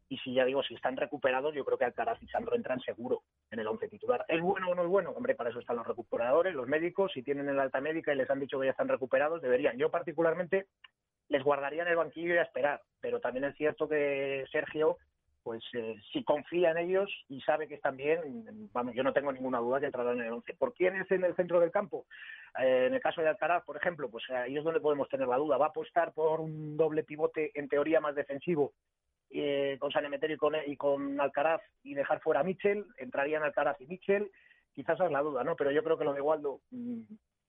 y 0.08 0.16
si 0.18 0.32
ya 0.32 0.44
digo, 0.44 0.62
si 0.62 0.74
están 0.74 0.96
recuperados, 0.96 1.54
yo 1.54 1.64
creo 1.64 1.76
que 1.76 1.84
Alcaraz 1.84 2.22
y 2.22 2.28
Sandro 2.28 2.56
entran 2.56 2.80
seguro 2.80 3.22
en 3.50 3.60
el 3.60 3.66
once 3.66 3.88
titular. 3.88 4.24
¿Es 4.28 4.40
bueno 4.40 4.70
o 4.70 4.74
no 4.74 4.82
es 4.82 4.88
bueno? 4.88 5.10
Hombre, 5.10 5.34
para 5.34 5.50
eso 5.50 5.60
están 5.60 5.76
los 5.76 5.86
recuperadores, 5.86 6.54
los 6.54 6.66
médicos, 6.66 7.12
si 7.12 7.22
tienen 7.22 7.48
el 7.48 7.60
alta 7.60 7.80
médica 7.80 8.12
y 8.12 8.16
les 8.16 8.30
han 8.30 8.40
dicho 8.40 8.58
que 8.58 8.66
ya 8.66 8.72
están 8.72 8.88
recuperados, 8.88 9.42
deberían. 9.42 9.76
Yo 9.76 9.90
particularmente 9.90 10.66
les 11.28 11.42
guardaría 11.42 11.82
en 11.82 11.88
el 11.88 11.96
banquillo 11.96 12.34
y 12.34 12.38
a 12.38 12.42
esperar, 12.42 12.80
pero 13.00 13.20
también 13.20 13.44
es 13.44 13.56
cierto 13.56 13.86
que 13.86 14.46
Sergio, 14.50 14.96
pues 15.42 15.62
eh, 15.74 15.96
si 16.10 16.24
confía 16.24 16.70
en 16.70 16.78
ellos 16.78 17.10
y 17.28 17.42
sabe 17.42 17.68
que 17.68 17.74
están 17.74 17.98
bien, 17.98 18.70
vamos, 18.72 18.94
yo 18.94 19.02
no 19.02 19.12
tengo 19.12 19.30
ninguna 19.30 19.58
duda 19.58 19.78
que 19.78 19.86
entrarán 19.86 20.20
en 20.20 20.26
el 20.26 20.32
once. 20.32 20.54
¿Por 20.54 20.72
quién 20.72 20.96
es 20.96 21.10
en 21.10 21.24
el 21.24 21.36
centro 21.36 21.60
del 21.60 21.70
campo? 21.70 22.06
Eh, 22.58 22.86
en 22.86 22.94
el 22.94 23.00
caso 23.00 23.20
de 23.20 23.28
Alcaraz, 23.28 23.62
por 23.64 23.76
ejemplo, 23.76 24.08
pues 24.08 24.24
ahí 24.30 24.56
es 24.56 24.64
donde 24.64 24.80
podemos 24.80 25.08
tener 25.10 25.28
la 25.28 25.36
duda. 25.36 25.58
¿Va 25.58 25.66
a 25.66 25.68
apostar 25.68 26.12
por 26.12 26.40
un 26.40 26.78
doble 26.78 27.04
pivote 27.04 27.50
en 27.54 27.68
teoría 27.68 28.00
más 28.00 28.14
defensivo 28.14 28.72
eh, 29.30 29.76
con 29.78 29.90
San 29.90 30.04
Emeterio 30.04 30.38
y 30.66 30.76
con, 30.76 31.20
Alcaraz 31.20 31.60
y 31.82 31.94
dejar 31.94 32.20
fuera 32.20 32.40
a 32.40 32.44
Mitchell, 32.44 32.86
entrarían 32.96 33.42
Alcaraz 33.42 33.80
y 33.80 33.86
Mitchell, 33.86 34.30
quizás 34.72 34.98
es 35.00 35.10
la 35.10 35.22
duda, 35.22 35.44
¿no? 35.44 35.56
Pero 35.56 35.70
yo 35.70 35.82
creo 35.82 35.98
que 35.98 36.04
lo 36.04 36.14
de 36.14 36.20
Waldo, 36.20 36.60
mm, 36.70 37.00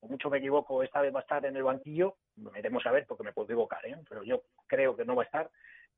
o 0.02 0.08
mucho 0.08 0.30
me 0.30 0.40
equivoco, 0.40 0.84
esta 0.84 1.02
vez 1.02 1.14
va 1.14 1.20
a 1.20 1.22
estar 1.22 1.46
en 1.46 1.56
el 1.56 1.64
banquillo, 1.64 2.18
veremos 2.36 2.86
a 2.86 2.92
ver 2.92 3.06
porque 3.08 3.24
me 3.24 3.34
puedo 3.34 3.46
equivocar, 3.46 3.86
¿eh? 3.86 3.98
Pero 4.08 4.24
yo 4.24 4.44
creo 4.68 4.96
que 4.96 5.06
no 5.06 5.16
va 5.16 5.24
a 5.24 5.26
estar. 5.26 5.50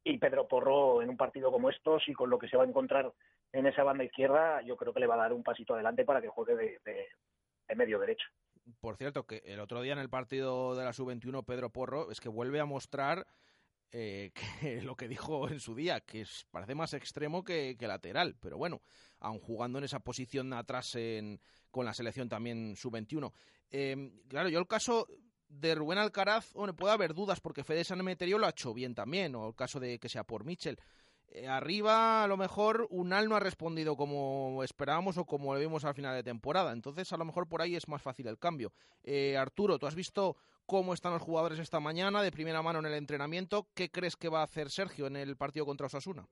Y 0.03 0.17
Pedro 0.17 0.47
Porro 0.47 1.01
en 1.01 1.09
un 1.09 1.17
partido 1.17 1.51
como 1.51 1.69
estos 1.69 2.07
y 2.07 2.13
con 2.13 2.29
lo 2.29 2.39
que 2.39 2.47
se 2.47 2.57
va 2.57 2.63
a 2.63 2.67
encontrar 2.67 3.11
en 3.53 3.67
esa 3.67 3.83
banda 3.83 4.03
izquierda, 4.03 4.61
yo 4.61 4.75
creo 4.75 4.93
que 4.93 4.99
le 4.99 5.07
va 5.07 5.15
a 5.15 5.19
dar 5.19 5.33
un 5.33 5.43
pasito 5.43 5.73
adelante 5.73 6.05
para 6.05 6.21
que 6.21 6.29
juegue 6.29 6.55
de, 6.55 6.79
de 7.67 7.75
medio 7.75 7.99
derecho. 7.99 8.27
Por 8.79 8.95
cierto, 8.97 9.25
que 9.25 9.41
el 9.45 9.59
otro 9.59 9.81
día 9.81 9.93
en 9.93 9.99
el 9.99 10.09
partido 10.09 10.75
de 10.75 10.83
la 10.83 10.93
sub-21, 10.93 11.45
Pedro 11.45 11.69
Porro 11.71 12.11
es 12.11 12.19
que 12.19 12.29
vuelve 12.29 12.59
a 12.59 12.65
mostrar 12.65 13.25
eh, 13.91 14.31
que 14.61 14.81
lo 14.81 14.95
que 14.95 15.07
dijo 15.07 15.49
en 15.49 15.59
su 15.59 15.75
día, 15.75 16.01
que 16.01 16.25
parece 16.49 16.75
más 16.75 16.93
extremo 16.93 17.43
que, 17.43 17.75
lateral, 17.79 18.35
pero 18.39 18.57
bueno, 18.57 18.81
aun 19.19 19.39
jugando 19.39 19.77
en 19.77 19.85
esa 19.85 19.99
posición 19.99 20.53
atrás 20.53 20.95
en, 20.95 21.39
con 21.69 21.85
la 21.85 21.93
selección 21.93 22.29
también 22.29 22.75
sub-21. 22.75 23.31
Em, 23.69 24.11
claro, 24.27 24.49
yo 24.49 24.59
el 24.59 24.67
caso 24.67 25.07
de 25.47 25.75
Rubén 25.75 25.97
Alcaraz, 25.97 26.53
bueno, 26.53 26.75
puede 26.75 26.93
haber 26.93 27.13
dudas 27.13 27.39
porque 27.41 27.63
Fede 27.63 27.83
Sanemeterio 27.83 28.37
lo 28.37 28.47
ha 28.47 28.51
hecho 28.51 28.73
bien 28.73 28.95
también, 28.95 29.35
o 29.35 29.47
el 29.47 29.55
caso 29.55 29.79
de 29.79 29.99
que 29.99 30.09
sea 30.09 30.23
por 30.23 30.45
Mitchell. 30.45 30.77
Eh, 31.33 31.47
arriba, 31.47 32.23
a 32.23 32.27
lo 32.27 32.35
mejor, 32.35 32.87
Unal 32.89 33.29
no 33.29 33.37
ha 33.37 33.39
respondido 33.39 33.95
como 33.95 34.63
esperábamos 34.63 35.17
o 35.17 35.25
como 35.25 35.53
le 35.53 35.61
vimos 35.61 35.85
al 35.85 35.93
final 35.93 36.13
de 36.13 36.23
temporada. 36.23 36.73
Entonces, 36.73 37.11
a 37.13 37.17
lo 37.17 37.23
mejor 37.23 37.47
por 37.47 37.61
ahí 37.61 37.75
es 37.75 37.87
más 37.87 38.01
fácil 38.01 38.27
el 38.27 38.37
cambio. 38.37 38.73
Eh, 39.03 39.37
Arturo, 39.37 39.79
¿tú 39.79 39.87
has 39.87 39.95
visto 39.95 40.35
cómo 40.65 40.93
están 40.93 41.13
los 41.13 41.21
jugadores 41.21 41.59
esta 41.59 41.79
mañana 41.79 42.21
de 42.21 42.31
primera 42.31 42.61
mano 42.61 42.79
en 42.79 42.85
el 42.85 42.93
entrenamiento? 42.93 43.67
¿Qué 43.75 43.89
crees 43.89 44.15
que 44.15 44.29
va 44.29 44.41
a 44.41 44.45
hacer 44.45 44.69
Sergio 44.69 45.07
en 45.07 45.15
el 45.15 45.37
partido 45.37 45.65
contra 45.65 45.87
Osasuna? 45.87 46.27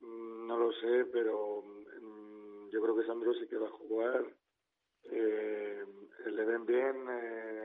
Mm, 0.00 0.46
no 0.46 0.58
lo 0.58 0.72
sé, 0.72 1.06
pero 1.12 1.62
mm, 1.62 2.70
yo 2.70 2.80
creo 2.80 2.96
que 2.96 3.06
Sandro 3.06 3.32
sí 3.34 3.46
que 3.48 3.56
va 3.56 3.68
a 3.68 3.72
jugar. 3.72 4.36
Eh, 5.12 5.84
le 6.26 6.44
ven 6.44 6.66
bien, 6.66 7.04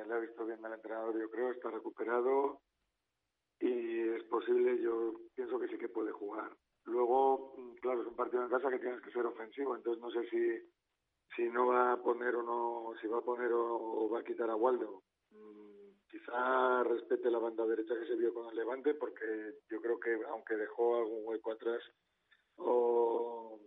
le 0.07 0.13
ha 0.13 0.19
visto 0.19 0.45
bien 0.45 0.63
al 0.65 0.73
entrenador, 0.73 1.19
yo 1.19 1.29
creo, 1.29 1.51
está 1.51 1.69
recuperado 1.69 2.61
y 3.59 4.09
es 4.09 4.23
posible, 4.25 4.81
yo 4.81 5.13
pienso 5.35 5.59
que 5.59 5.67
sí 5.67 5.77
que 5.77 5.89
puede 5.89 6.11
jugar. 6.11 6.51
Luego, 6.85 7.55
claro, 7.81 8.01
es 8.01 8.07
un 8.07 8.15
partido 8.15 8.43
en 8.43 8.49
casa 8.49 8.69
que 8.69 8.79
tienes 8.79 9.01
que 9.01 9.11
ser 9.11 9.25
ofensivo, 9.25 9.75
entonces 9.75 10.01
no 10.01 10.11
sé 10.11 10.29
si, 10.29 10.59
si 11.35 11.49
no 11.49 11.67
va 11.67 11.93
a 11.93 12.01
poner 12.01 12.35
o 12.35 12.43
no, 12.43 12.93
si 13.01 13.07
va 13.07 13.19
a 13.19 13.25
poner 13.25 13.51
o, 13.51 14.09
va 14.09 14.19
a 14.19 14.23
quitar 14.23 14.49
a 14.49 14.55
Waldo. 14.55 15.01
Quizá 16.15 16.81
respete 16.83 17.29
la 17.29 17.39
banda 17.39 17.65
derecha 17.65 17.93
que 17.99 18.07
se 18.07 18.15
vio 18.15 18.33
con 18.33 18.49
el 18.49 18.55
Levante, 18.55 18.93
porque 18.93 19.55
yo 19.69 19.81
creo 19.81 19.99
que 19.99 20.17
aunque 20.29 20.55
dejó 20.55 20.95
algún 20.95 21.25
hueco 21.25 21.51
atrás, 21.51 21.83
o 22.55 23.59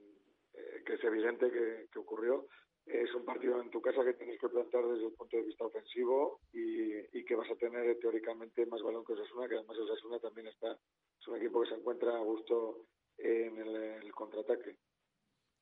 eh, 0.54 0.82
que 0.86 0.94
es 0.94 1.04
evidente 1.04 1.50
que, 1.50 1.88
que 1.92 1.98
ocurrió, 1.98 2.46
es 2.86 3.14
un 3.14 3.26
partido 3.26 3.60
en 3.60 3.68
tu 3.68 3.82
casa 3.82 4.02
que 4.02 4.14
tienes 4.14 4.40
que 4.40 4.48
plantar 4.48 4.82
desde 4.86 5.08
el 5.08 5.12
punto 5.12 5.36
de 5.36 5.42
vista 5.42 5.66
ofensivo 5.66 6.40
y, 6.50 7.22
que 7.26 7.36
vas 7.36 7.50
a 7.50 7.56
tener 7.56 7.98
teóricamente 7.98 8.64
más 8.64 8.80
balón 8.80 9.04
que 9.04 9.12
Osasuna, 9.12 9.46
que 9.46 9.56
además 9.56 9.76
Osasuna 9.76 10.18
también 10.18 10.46
está, 10.46 10.72
es 10.72 11.28
un 11.28 11.36
equipo 11.36 11.60
que 11.60 11.68
se 11.68 11.74
encuentra 11.74 12.16
a 12.16 12.20
gusto 12.20 12.86
en 13.18 13.58
el, 13.58 14.10
contraataque. 14.14 14.78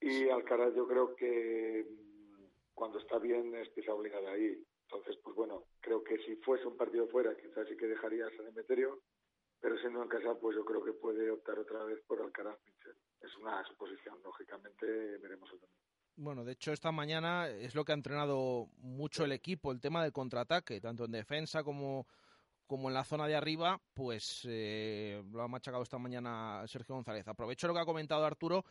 Y 0.00 0.28
Alcaraz 0.28 0.72
yo 0.76 0.86
creo 0.86 1.16
que 1.16 1.84
mm, 1.84 2.44
cuando 2.72 3.00
está 3.00 3.18
bien 3.18 3.52
es 3.56 3.68
pieza 3.70 3.92
obligada 3.92 4.30
ahí. 4.30 4.64
Entonces, 4.88 5.16
pues 5.22 5.34
bueno, 5.34 5.64
creo 5.80 6.02
que 6.04 6.16
si 6.18 6.36
fuese 6.36 6.66
un 6.66 6.76
partido 6.76 7.08
fuera, 7.08 7.36
quizás 7.36 7.66
sí 7.68 7.76
que 7.76 7.86
dejaría 7.86 8.26
a 8.26 8.36
San 8.36 8.46
Emeterio, 8.46 9.02
pero 9.60 9.76
siendo 9.78 10.02
en 10.02 10.08
casa, 10.08 10.34
pues 10.40 10.56
yo 10.56 10.64
creo 10.64 10.84
que 10.84 10.92
puede 10.92 11.30
optar 11.30 11.58
otra 11.58 11.82
vez 11.84 12.00
por 12.06 12.22
Alcaraz 12.22 12.58
Es 13.20 13.36
una 13.36 13.64
suposición, 13.66 14.22
lógicamente 14.22 14.86
veremos 15.18 15.50
el 15.52 15.60
domingo. 15.60 15.86
Bueno, 16.18 16.44
de 16.44 16.52
hecho 16.52 16.72
esta 16.72 16.92
mañana 16.92 17.48
es 17.48 17.74
lo 17.74 17.84
que 17.84 17.92
ha 17.92 17.94
entrenado 17.94 18.68
mucho 18.78 19.24
el 19.24 19.32
equipo, 19.32 19.72
el 19.72 19.80
tema 19.80 20.02
del 20.02 20.12
contraataque, 20.12 20.80
tanto 20.80 21.04
en 21.04 21.12
defensa 21.12 21.62
como, 21.62 22.06
como 22.66 22.88
en 22.88 22.94
la 22.94 23.04
zona 23.04 23.26
de 23.26 23.34
arriba, 23.34 23.80
pues 23.92 24.46
eh, 24.48 25.22
lo 25.30 25.42
ha 25.42 25.48
machacado 25.48 25.82
esta 25.82 25.98
mañana 25.98 26.66
Sergio 26.68 26.94
González. 26.94 27.26
Aprovecho 27.28 27.66
lo 27.66 27.74
que 27.74 27.80
ha 27.80 27.84
comentado 27.84 28.24
Arturo 28.24 28.64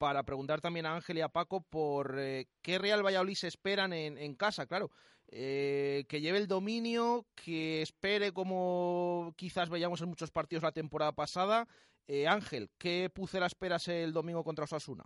para 0.00 0.24
preguntar 0.24 0.60
también 0.60 0.86
a 0.86 0.94
Ángel 0.96 1.18
y 1.18 1.20
a 1.20 1.28
Paco 1.28 1.60
por 1.60 2.16
eh, 2.18 2.46
qué 2.62 2.78
Real 2.78 3.04
Valladolid 3.04 3.34
se 3.34 3.46
esperan 3.46 3.92
en, 3.92 4.34
casa, 4.34 4.66
claro. 4.66 4.90
Eh, 5.28 6.04
que 6.08 6.20
lleve 6.20 6.38
el 6.38 6.48
dominio, 6.48 7.26
que 7.36 7.82
espere 7.82 8.32
como 8.32 9.32
quizás 9.36 9.70
veíamos 9.70 10.00
en 10.00 10.08
muchos 10.08 10.32
partidos 10.32 10.64
la 10.64 10.72
temporada 10.72 11.12
pasada. 11.12 11.68
Ángel, 12.26 12.70
¿qué 12.76 13.08
pucera 13.14 13.46
esperas 13.46 13.86
el 13.86 14.12
domingo 14.12 14.42
contra 14.42 14.64
Osasuna? 14.64 15.04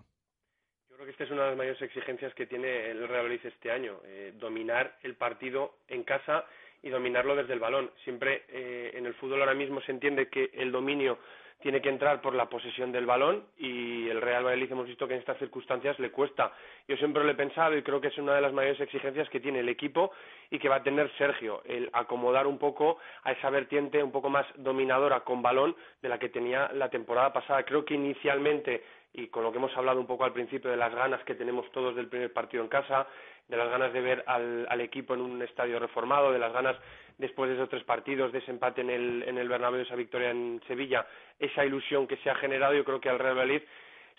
Yo 0.95 0.99
creo 0.99 1.07
que 1.07 1.11
esta 1.11 1.25
es 1.25 1.31
una 1.33 1.43
de 1.43 1.49
las 1.49 1.59
mayores 1.59 1.83
exigencias 1.83 2.33
que 2.35 2.47
tiene 2.47 2.93
el 2.93 3.09
Real 3.09 3.25
Madrid 3.25 3.41
este 3.43 3.73
año, 3.73 4.01
eh, 4.05 4.33
dominar 4.37 4.97
el 5.03 5.17
partido 5.17 5.79
en 5.89 6.05
casa 6.05 6.45
y 6.85 6.89
dominarlo 6.89 7.35
desde 7.35 7.53
el 7.53 7.59
balón. 7.59 7.91
Siempre 8.05 8.45
eh, 8.47 8.93
en 8.95 9.05
el 9.05 9.15
fútbol 9.15 9.41
ahora 9.41 9.55
mismo 9.55 9.81
se 9.81 9.91
entiende 9.91 10.29
que 10.29 10.51
el 10.55 10.71
dominio 10.71 11.19
tiene 11.64 11.81
que 11.81 11.88
entrar 11.88 12.20
por 12.20 12.35
la 12.35 12.44
posesión 12.44 12.92
del 12.92 13.07
balón 13.07 13.42
y 13.57 14.07
el 14.11 14.20
Real 14.20 14.44
Valladolid 14.44 14.70
hemos 14.70 14.87
visto 14.87 15.09
que 15.09 15.14
en 15.14 15.20
estas 15.20 15.38
circunstancias 15.38 15.98
le 15.98 16.11
cuesta. 16.11 16.53
Yo 16.87 16.94
siempre 16.98 17.24
lo 17.24 17.31
he 17.31 17.35
pensado 17.35 17.74
y 17.74 17.83
creo 17.83 18.03
que 18.03 18.09
es 18.09 18.18
una 18.18 18.35
de 18.35 18.42
las 18.42 18.53
mayores 18.53 18.79
exigencias 18.83 19.31
que 19.31 19.40
tiene 19.40 19.61
el 19.61 19.70
equipo 19.70 20.12
y 20.50 20.59
que 20.59 20.68
va 20.68 20.77
a 20.77 20.83
tener 20.83 21.11
Sergio, 21.16 21.62
el 21.64 21.88
acomodar 21.94 22.46
un 22.46 22.59
poco 22.59 22.98
a 23.22 23.33
esa 23.33 23.48
vertiente 23.48 24.03
un 24.03 24.12
poco 24.12 24.29
más 24.29 24.44
dominadora 24.57 25.20
con 25.20 25.40
balón 25.40 25.74
de 26.03 26.11
la 26.11 26.18
que 26.18 26.29
tenía 26.29 26.70
la 26.74 26.90
temporada 26.90 27.33
pasada. 27.33 27.62
Creo 27.62 27.83
que 27.83 27.94
inicialmente 27.94 28.83
y 29.14 29.29
con 29.29 29.44
lo 29.44 29.53
que 29.53 29.59
hemos 29.59 29.74
hablado 29.77 30.00
un 30.00 30.07
poco 30.07 30.24
al 30.24 30.33
principio 30.33 30.70
de 30.70 30.77
las 30.77 30.94
ganas 30.94 31.22
que 31.24 31.37
tenemos 31.37 31.70
todos 31.70 31.94
del 31.94 32.09
primer 32.09 32.33
partido 32.33 32.62
en 32.62 32.68
casa, 32.68 33.07
de 33.49 33.57
las 33.57 33.69
ganas 33.69 33.93
de 33.93 34.01
ver 34.01 34.25
al, 34.27 34.81
equipo 34.81 35.15
en 35.15 35.21
un 35.21 35.43
estadio 35.43 35.79
reformado, 35.79 36.33
de 36.33 36.39
las 36.39 36.53
ganas 36.53 36.77
después 37.19 37.49
de 37.49 37.57
esos 37.57 37.69
tres 37.69 37.85
partidos, 37.85 38.33
de 38.33 38.39
ese 38.39 38.51
empate 38.51 38.81
en 38.81 38.91
el, 38.91 39.25
en 39.27 39.39
el 39.39 39.49
Bernabéu, 39.49 39.83
esa 39.83 39.97
victoria 39.97 40.31
en 40.31 40.61
Sevilla, 40.67 41.07
esa 41.38 41.65
ilusión 41.65 42.07
que 42.07 42.17
se 42.19 42.31
ha 42.31 42.35
generado, 42.37 42.75
yo 42.75 42.85
creo 42.85 43.01
que 43.01 43.11
al 43.11 43.19
Real 43.19 43.37
Madrid 43.37 43.63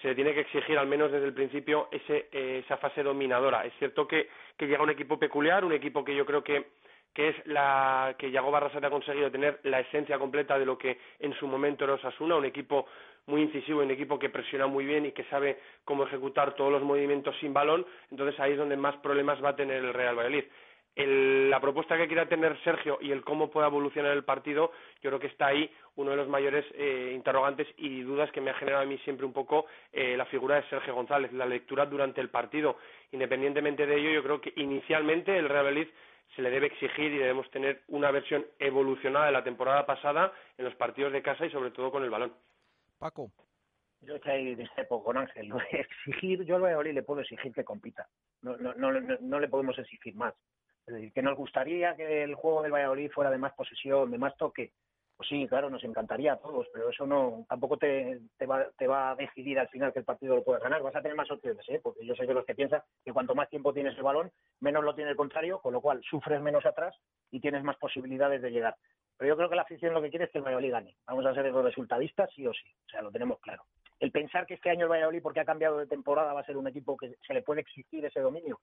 se 0.02 0.10
le 0.10 0.16
tiene 0.16 0.34
que 0.34 0.42
exigir 0.42 0.78
al 0.78 0.88
menos 0.88 1.12
desde 1.12 1.26
el 1.26 1.34
principio 1.34 1.88
ese, 1.92 2.28
eh, 2.32 2.62
esa 2.64 2.78
fase 2.78 3.02
dominadora. 3.02 3.66
Es 3.66 3.74
cierto 3.80 4.08
que, 4.08 4.30
que 4.58 4.68
llega 4.68 4.84
un 4.84 4.90
equipo 4.90 5.18
peculiar, 5.18 5.64
un 5.64 5.74
equipo 5.74 6.04
que 6.04 6.16
yo 6.16 6.26
creo 6.26 6.44
que 6.44 6.66
que 7.16 7.30
es 7.30 7.48
la 7.48 8.14
que 8.20 8.30
Yago 8.30 8.52
Barrasate 8.52 8.86
ha 8.86 8.90
conseguido 8.90 9.32
tener 9.32 9.62
la 9.64 9.80
esencia 9.80 10.20
completa 10.20 10.60
de 10.60 10.66
lo 10.66 10.78
que 10.78 11.00
en 11.20 11.34
su 11.36 11.48
momento 11.48 11.86
era 11.86 11.94
Osasuna, 11.94 12.36
un 12.36 12.44
equipo 12.44 12.88
muy 13.28 13.42
incisivo, 13.42 13.82
un 13.82 13.92
equipo 13.92 14.20
que 14.20 14.30
presiona 14.30 14.68
muy 14.68 14.86
bien 14.86 15.06
y 15.06 15.12
que 15.12 15.24
sabe 15.26 15.60
cómo 15.84 16.06
ejecutar 16.06 16.56
todos 16.56 16.72
los 16.72 16.84
movimientos 16.84 17.36
sin 17.40 17.54
balón, 17.54 17.86
entonces 18.12 18.40
ahí 18.40 18.54
es 18.54 18.58
donde 18.58 18.78
más 18.78 18.96
problemas 18.98 19.44
va 19.44 19.50
a 19.50 19.56
tener 19.56 19.84
el 19.84 19.94
Real 19.94 20.16
Valladolid. 20.16 20.46
la 20.96 21.60
propuesta 21.60 21.98
que 21.98 22.08
quiera 22.08 22.30
tener 22.30 22.58
Sergio 22.64 22.98
y 23.02 23.12
el 23.12 23.24
cómo 23.24 23.50
pueda 23.50 23.68
evolucionar 23.68 24.12
el 24.12 24.24
partido, 24.24 24.72
yo 25.02 25.10
creo 25.10 25.20
que 25.20 25.28
está 25.28 25.48
ahí 25.48 25.70
uno 25.96 26.12
de 26.12 26.18
los 26.18 26.28
mayores 26.28 26.66
eh, 26.74 27.12
interrogantes 27.14 27.68
y 27.78 28.02
dudas 28.02 28.32
que 28.32 28.42
me 28.42 28.52
ha 28.52 28.56
generado 28.56 28.84
a 28.84 28.86
mí 28.86 28.98
siempre 29.00 29.26
un 29.26 29.34
poco 29.34 29.66
eh, 29.92 30.16
la 30.16 30.26
figura 30.26 30.56
de 30.56 30.70
Sergio 30.70 30.96
González, 30.96 31.34
la 31.34 31.46
lectura 31.46 31.86
durante 31.86 32.22
el 32.22 32.30
partido. 32.30 32.78
Independientemente 33.12 33.86
de 33.86 33.96
ello, 33.96 34.12
yo 34.12 34.24
creo 34.24 34.42
que 34.42 34.54
inicialmente 34.56 35.38
el 35.38 35.50
Real 35.50 35.66
Valladolid 35.66 35.88
se 36.36 36.42
le 36.42 36.50
debe 36.50 36.68
exigir 36.68 37.14
y 37.14 37.18
debemos 37.18 37.50
tener 37.50 37.82
una 37.88 38.12
versión 38.12 38.46
evolucionada 38.60 39.28
de 39.28 39.32
la 39.32 39.44
temporada 39.44 39.86
pasada 39.86 40.34
en 40.58 40.66
los 40.66 40.76
partidos 40.76 41.14
de 41.14 41.22
casa 41.22 41.46
y 41.46 41.50
sobre 41.50 41.72
todo 41.72 41.92
con 41.92 42.04
el 42.04 42.10
balón. 42.10 42.34
Paco. 43.06 43.30
Yo 44.02 44.16
estoy 44.16 44.32
ahí 44.32 44.56
discrepo 44.56 45.04
con 45.04 45.16
Ángel. 45.16 45.52
Exigir, 45.72 46.44
yo 46.44 46.56
al 46.56 46.64
Valladolid 46.64 46.94
le 46.94 47.04
puedo 47.04 47.22
exigir 47.22 47.54
que 47.54 47.64
compita. 47.64 48.08
No, 48.42 48.58
no, 48.58 48.74
no, 48.74 48.92
no, 48.92 49.40
le 49.40 49.48
podemos 49.48 49.78
exigir 49.78 50.16
más. 50.16 50.34
Es 50.88 50.96
decir, 50.96 51.14
que 51.14 51.22
nos 51.22 51.38
gustaría 51.38 51.96
que 51.96 52.24
el 52.24 52.34
juego 52.34 52.64
del 52.64 52.72
Valladolid 52.72 53.12
fuera 53.12 53.30
de 53.30 53.38
más 53.38 53.54
posesión, 53.54 54.10
de 54.10 54.18
más 54.18 54.36
toque, 54.38 54.74
pues 55.16 55.30
sí, 55.30 55.48
claro, 55.48 55.70
nos 55.70 55.84
encantaría 55.84 56.34
a 56.34 56.40
todos, 56.40 56.68
pero 56.74 56.90
eso 56.90 57.06
no 57.06 57.46
tampoco 57.48 57.78
te, 57.78 58.20
va, 58.50 58.68
te 58.78 58.88
va 58.88 59.12
a 59.12 59.16
decidir 59.16 59.60
al 59.60 59.70
final 59.70 59.94
que 59.94 60.00
el 60.00 60.06
partido 60.06 60.36
lo 60.36 60.44
puedas 60.44 60.64
ganar. 60.64 60.82
Vas 60.82 60.96
a 60.96 61.02
tener 61.02 61.16
más 61.16 61.30
opciones, 61.30 61.64
¿eh? 61.70 61.80
porque 61.82 62.06
yo 62.06 62.16
sé 62.16 62.26
que 62.26 62.34
los 62.34 62.46
que 62.46 62.56
piensan 62.56 62.82
que 63.04 63.14
cuanto 63.14 63.36
más 63.36 63.50
tiempo 63.50 63.72
tienes 63.72 63.96
el 63.96 64.04
balón, 64.04 64.32
menos 64.60 64.84
lo 64.84 64.96
tiene 64.96 65.12
el 65.12 65.16
contrario, 65.16 65.60
con 65.60 65.74
lo 65.74 65.82
cual 65.82 66.02
sufres 66.10 66.42
menos 66.42 66.66
atrás 66.66 66.96
y 67.32 67.40
tienes 67.40 67.64
más 67.64 67.78
posibilidades 67.78 68.42
de 68.42 68.52
llegar. 68.52 68.76
Pero 69.18 69.30
yo 69.30 69.38
creo 69.38 69.50
que 69.50 69.56
la 69.56 69.62
afición 69.62 69.94
lo 69.94 70.02
que 70.02 70.10
quiere 70.10 70.26
es 70.26 70.32
que 70.32 70.40
el 70.40 70.44
Valladolid 70.44 70.72
gane. 70.72 70.96
Vamos 71.08 71.26
a 71.26 71.34
ser 71.34 71.46
los 71.46 71.64
resultadistas 71.64 72.30
sí 72.36 72.46
o 72.46 72.54
sí, 72.54 72.70
o 72.86 72.90
sea, 72.90 73.02
lo 73.02 73.12
tenemos 73.12 73.40
claro. 73.40 73.64
El 74.00 74.12
pensar 74.12 74.46
que 74.46 74.56
este 74.56 74.70
año 74.70 74.84
el 74.84 74.92
Valladolid, 74.92 75.22
porque 75.22 75.40
ha 75.40 75.46
cambiado 75.46 75.78
de 75.78 75.88
temporada, 75.88 76.34
va 76.34 76.42
a 76.42 76.46
ser 76.46 76.58
un 76.58 76.68
equipo 76.68 76.98
que 76.98 77.16
se 77.26 77.34
le 77.34 77.42
puede 77.42 77.62
exigir 77.62 78.06
ese 78.06 78.20
dominio, 78.20 78.60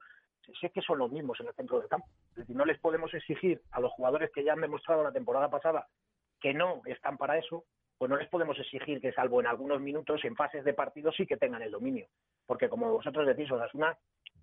si 0.61 0.67
es 0.67 0.73
que 0.73 0.83
son 0.83 0.99
los 0.99 1.11
mismos 1.11 1.41
en 1.41 1.49
el 1.49 1.55
centro 1.55 1.81
del 1.81 1.89
campo. 1.89 2.07
Es 2.31 2.37
decir, 2.37 2.55
no 2.55 2.67
les 2.67 2.79
podemos 2.79 3.13
exigir 3.15 3.63
a 3.71 3.81
los 3.81 3.93
jugadores 3.93 4.31
que 4.31 4.45
ya 4.45 4.53
han 4.53 4.61
demostrado 4.61 5.03
la 5.03 5.13
temporada 5.13 5.49
pasada 5.49 5.87
que 6.41 6.53
no 6.53 6.83
están 6.85 7.17
para 7.17 7.39
eso, 7.39 7.65
pues 7.97 8.11
no 8.11 8.17
les 8.17 8.29
podemos 8.29 8.59
exigir 8.59 9.01
que, 9.01 9.13
salvo 9.13 9.41
en 9.41 9.47
algunos 9.47 9.81
minutos, 9.81 10.25
en 10.25 10.35
fases 10.35 10.65
de 10.65 10.75
partido, 10.75 11.13
sí 11.13 11.25
que 11.25 11.37
tengan 11.37 11.63
el 11.63 11.71
dominio. 11.71 12.09
Porque, 12.47 12.69
como 12.69 12.91
vosotros 12.91 13.25
decís, 13.27 13.51
Osasuna 13.51 13.97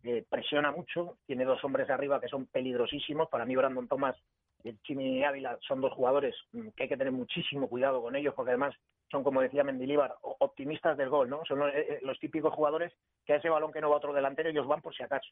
eh, 0.03 0.23
presiona 0.29 0.71
mucho, 0.71 1.17
tiene 1.25 1.43
dos 1.43 1.61
hombres 1.65 1.89
arriba 1.89 2.21
que 2.21 2.29
son 2.29 2.45
peligrosísimos. 2.45 3.27
Para 3.27 3.45
mí, 3.45 3.55
Brandon 3.57 3.87
Thomas 3.87 4.15
y 4.63 4.75
Chimi 4.79 5.23
Ávila 5.23 5.57
son 5.61 5.81
dos 5.81 5.93
jugadores 5.93 6.35
mm, 6.51 6.69
que 6.69 6.83
hay 6.83 6.89
que 6.89 6.97
tener 6.97 7.13
muchísimo 7.13 7.67
cuidado 7.67 8.01
con 8.01 8.15
ellos, 8.15 8.33
porque 8.35 8.51
además 8.51 8.75
son, 9.09 9.23
como 9.23 9.41
decía 9.41 9.63
Mendilibar, 9.63 10.15
optimistas 10.21 10.97
del 10.97 11.09
gol, 11.09 11.29
¿no? 11.29 11.43
Son 11.45 11.59
los, 11.59 11.73
eh, 11.73 11.99
eh, 12.01 12.17
típicos 12.19 12.53
jugadores 12.53 12.93
que 13.25 13.33
a 13.33 13.37
ese 13.37 13.49
balón 13.49 13.71
que 13.71 13.81
no 13.81 13.89
va 13.89 13.97
otro 13.97 14.13
delantero, 14.13 14.49
ellos 14.49 14.67
van 14.67 14.81
por 14.81 14.95
si 14.95 15.03
acaso. 15.03 15.29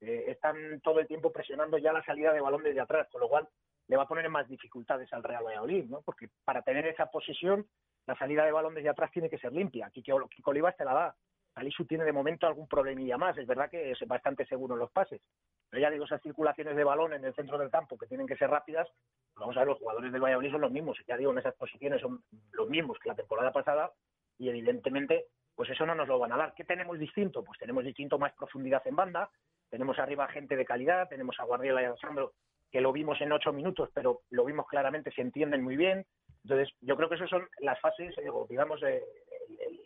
Eh, 0.00 0.26
están 0.28 0.80
todo 0.80 1.00
el 1.00 1.06
tiempo 1.06 1.32
presionando 1.32 1.78
ya 1.78 1.92
la 1.92 2.04
salida 2.04 2.32
de 2.32 2.40
balón 2.40 2.62
desde 2.62 2.80
atrás, 2.80 3.08
con 3.10 3.20
lo 3.20 3.28
cual 3.28 3.48
le 3.88 3.96
va 3.96 4.04
a 4.04 4.08
poner 4.08 4.28
más 4.28 4.48
dificultades 4.48 5.12
al 5.12 5.22
Real 5.22 5.44
Valladolid, 5.44 5.86
¿no? 5.86 6.02
Porque 6.02 6.28
para 6.44 6.62
tener 6.62 6.86
esa 6.86 7.06
posesión, 7.06 7.66
la 8.06 8.16
salida 8.16 8.44
de 8.44 8.52
balón 8.52 8.74
desde 8.74 8.90
atrás 8.90 9.10
tiene 9.10 9.30
que 9.30 9.38
ser 9.38 9.52
limpia. 9.52 9.90
Kiko, 9.90 10.28
Kiko 10.28 10.50
Olivas 10.50 10.76
te 10.76 10.84
la 10.84 10.94
da. 10.94 11.16
Alisu 11.56 11.86
tiene 11.86 12.04
de 12.04 12.12
momento 12.12 12.46
algún 12.46 12.68
problemilla 12.68 13.16
más. 13.16 13.36
Es 13.38 13.46
verdad 13.46 13.70
que 13.70 13.90
es 13.90 13.98
bastante 14.06 14.46
seguro 14.46 14.74
en 14.74 14.80
los 14.80 14.90
pases. 14.90 15.20
Pero 15.68 15.80
ya 15.80 15.90
digo, 15.90 16.04
esas 16.04 16.22
circulaciones 16.22 16.76
de 16.76 16.84
balón 16.84 17.14
en 17.14 17.24
el 17.24 17.34
centro 17.34 17.58
del 17.58 17.70
campo 17.70 17.96
que 17.98 18.06
tienen 18.06 18.26
que 18.26 18.36
ser 18.36 18.50
rápidas, 18.50 18.88
vamos 19.34 19.56
a 19.56 19.60
ver, 19.60 19.68
los 19.68 19.78
jugadores 19.78 20.12
del 20.12 20.22
Valladolid 20.22 20.52
son 20.52 20.60
los 20.60 20.70
mismos. 20.70 20.98
Ya 21.08 21.16
digo, 21.16 21.32
en 21.32 21.38
esas 21.38 21.54
posiciones 21.54 22.00
son 22.00 22.22
los 22.52 22.68
mismos 22.68 22.98
que 22.98 23.08
la 23.08 23.16
temporada 23.16 23.52
pasada 23.52 23.90
y 24.38 24.50
evidentemente, 24.50 25.26
pues 25.54 25.70
eso 25.70 25.86
no 25.86 25.94
nos 25.94 26.06
lo 26.06 26.18
van 26.18 26.32
a 26.32 26.36
dar. 26.36 26.54
¿Qué 26.54 26.64
tenemos 26.64 26.98
distinto? 26.98 27.42
Pues 27.42 27.58
tenemos 27.58 27.84
distinto 27.84 28.18
más 28.18 28.34
profundidad 28.34 28.86
en 28.86 28.96
banda, 28.96 29.30
tenemos 29.70 29.98
arriba 29.98 30.28
gente 30.28 30.56
de 30.56 30.64
calidad, 30.66 31.08
tenemos 31.08 31.36
a 31.40 31.44
Guardiola 31.44 31.80
y 31.80 31.84
a 31.86 31.88
Alessandro 31.88 32.34
que 32.70 32.80
lo 32.80 32.92
vimos 32.92 33.20
en 33.20 33.32
ocho 33.32 33.52
minutos, 33.52 33.88
pero 33.94 34.20
lo 34.30 34.44
vimos 34.44 34.66
claramente, 34.66 35.10
se 35.12 35.22
entienden 35.22 35.62
muy 35.62 35.76
bien. 35.76 36.04
Entonces, 36.44 36.74
yo 36.80 36.96
creo 36.96 37.08
que 37.08 37.14
esas 37.14 37.30
son 37.30 37.48
las 37.60 37.80
fases, 37.80 38.16
eh, 38.18 38.30
digamos, 38.48 38.82
eh, 38.82 39.02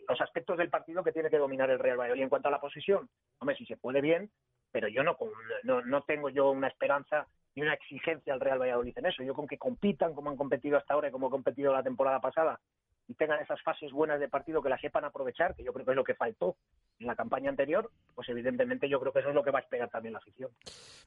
los 0.07 0.21
aspectos 0.21 0.57
del 0.57 0.69
partido 0.69 1.03
que 1.03 1.11
tiene 1.11 1.29
que 1.29 1.37
dominar 1.37 1.69
el 1.69 1.79
Real 1.79 1.99
Valladolid. 1.99 2.23
En 2.23 2.29
cuanto 2.29 2.47
a 2.47 2.51
la 2.51 2.61
posición, 2.61 3.09
hombre, 3.39 3.55
si 3.55 3.65
se 3.65 3.77
puede 3.77 4.01
bien, 4.01 4.29
pero 4.71 4.87
yo 4.87 5.03
no, 5.03 5.17
no, 5.63 5.81
no 5.81 6.03
tengo 6.03 6.29
yo 6.29 6.51
una 6.51 6.67
esperanza 6.67 7.27
ni 7.55 7.63
una 7.63 7.73
exigencia 7.73 8.33
al 8.33 8.39
Real 8.39 8.59
Valladolid 8.59 8.97
en 8.97 9.05
eso. 9.07 9.23
Yo 9.23 9.33
con 9.33 9.47
que 9.47 9.57
compitan 9.57 10.13
como 10.13 10.29
han 10.29 10.37
competido 10.37 10.77
hasta 10.77 10.93
ahora 10.93 11.09
y 11.09 11.11
como 11.11 11.27
han 11.27 11.31
competido 11.31 11.73
la 11.73 11.83
temporada 11.83 12.19
pasada 12.21 12.59
y 13.11 13.13
tengan 13.13 13.41
esas 13.41 13.61
fases 13.61 13.91
buenas 13.91 14.21
de 14.21 14.29
partido 14.29 14.61
que 14.61 14.69
las 14.69 14.79
sepan 14.79 15.03
aprovechar, 15.03 15.53
que 15.53 15.63
yo 15.63 15.73
creo 15.73 15.85
que 15.85 15.91
es 15.91 15.97
lo 15.97 16.03
que 16.03 16.15
faltó 16.15 16.55
en 16.97 17.07
la 17.07 17.15
campaña 17.15 17.49
anterior, 17.49 17.91
pues 18.15 18.29
evidentemente 18.29 18.87
yo 18.87 19.01
creo 19.01 19.11
que 19.11 19.19
eso 19.19 19.29
es 19.29 19.35
lo 19.35 19.43
que 19.43 19.51
va 19.51 19.59
a 19.59 19.63
esperar 19.63 19.89
también 19.89 20.13
la 20.13 20.19
afición. 20.19 20.49